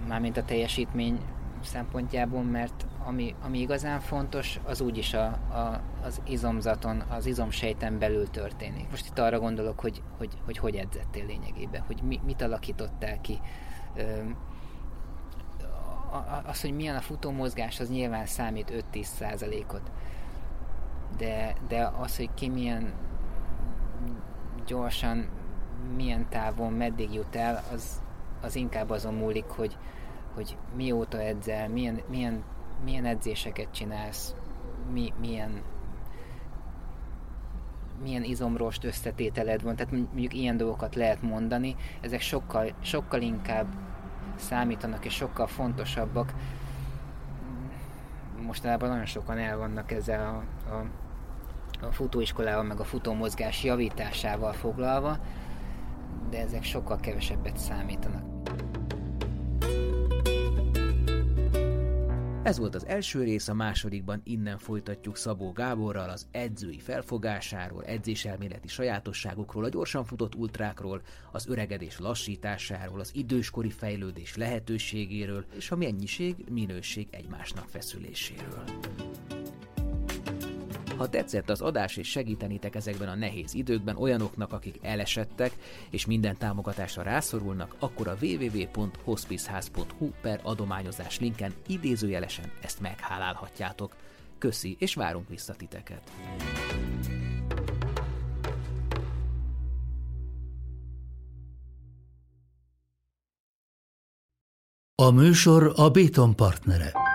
[0.08, 1.20] mármint a teljesítmény
[1.64, 8.30] szempontjából, mert ami, ami igazán fontos, az úgyis a, a, az izomzaton, az izomsejten belül
[8.30, 8.90] történik.
[8.90, 13.40] Most itt arra gondolok, hogy hogy, hogy, hogy edzettél lényegében, hogy mi, mit alakítottál ki.
[13.96, 14.04] Ö,
[16.46, 19.92] az, hogy milyen a futómozgás, az nyilván számít 5-10 százalékot.
[21.18, 22.94] De, de az, hogy ki milyen
[24.66, 25.28] gyorsan,
[25.96, 28.02] milyen távon, meddig jut el, az,
[28.42, 29.78] az inkább azon múlik, hogy,
[30.34, 32.44] hogy mióta edzel, milyen, milyen,
[32.84, 34.36] milyen edzéseket csinálsz,
[34.94, 35.62] mi, milyen
[38.04, 43.68] milyen izomrost összetételed van, tehát mondjuk ilyen dolgokat lehet mondani, ezek sokkal, sokkal inkább
[44.36, 46.34] számítanak és sokkal fontosabbak.
[48.46, 50.86] Mostanában nagyon sokan el vannak ezzel a, a
[51.82, 55.20] a futóiskolával, meg a futómozgás javításával foglalva,
[56.30, 58.32] de ezek sokkal kevesebbet számítanak.
[62.44, 68.68] Ez volt az első rész, a másodikban innen folytatjuk Szabó Gáborral az edzői felfogásáról, edzéselméleti
[68.68, 71.02] sajátosságokról, a gyorsan futott ultrákról,
[71.32, 78.64] az öregedés lassításáról, az időskori fejlődés lehetőségéről és a mennyiség, minőség egymásnak feszüléséről.
[81.02, 85.54] Ha tetszett az adás és segítenitek ezekben a nehéz időkben olyanoknak, akik elesettek
[85.90, 93.96] és minden támogatásra rászorulnak, akkor a www.hospiceház.hu per adományozás linken idézőjelesen ezt meghálálhatjátok.
[94.38, 96.12] Köszi, és várunk vissza titeket!
[104.96, 107.11] A műsor a Béton partnere.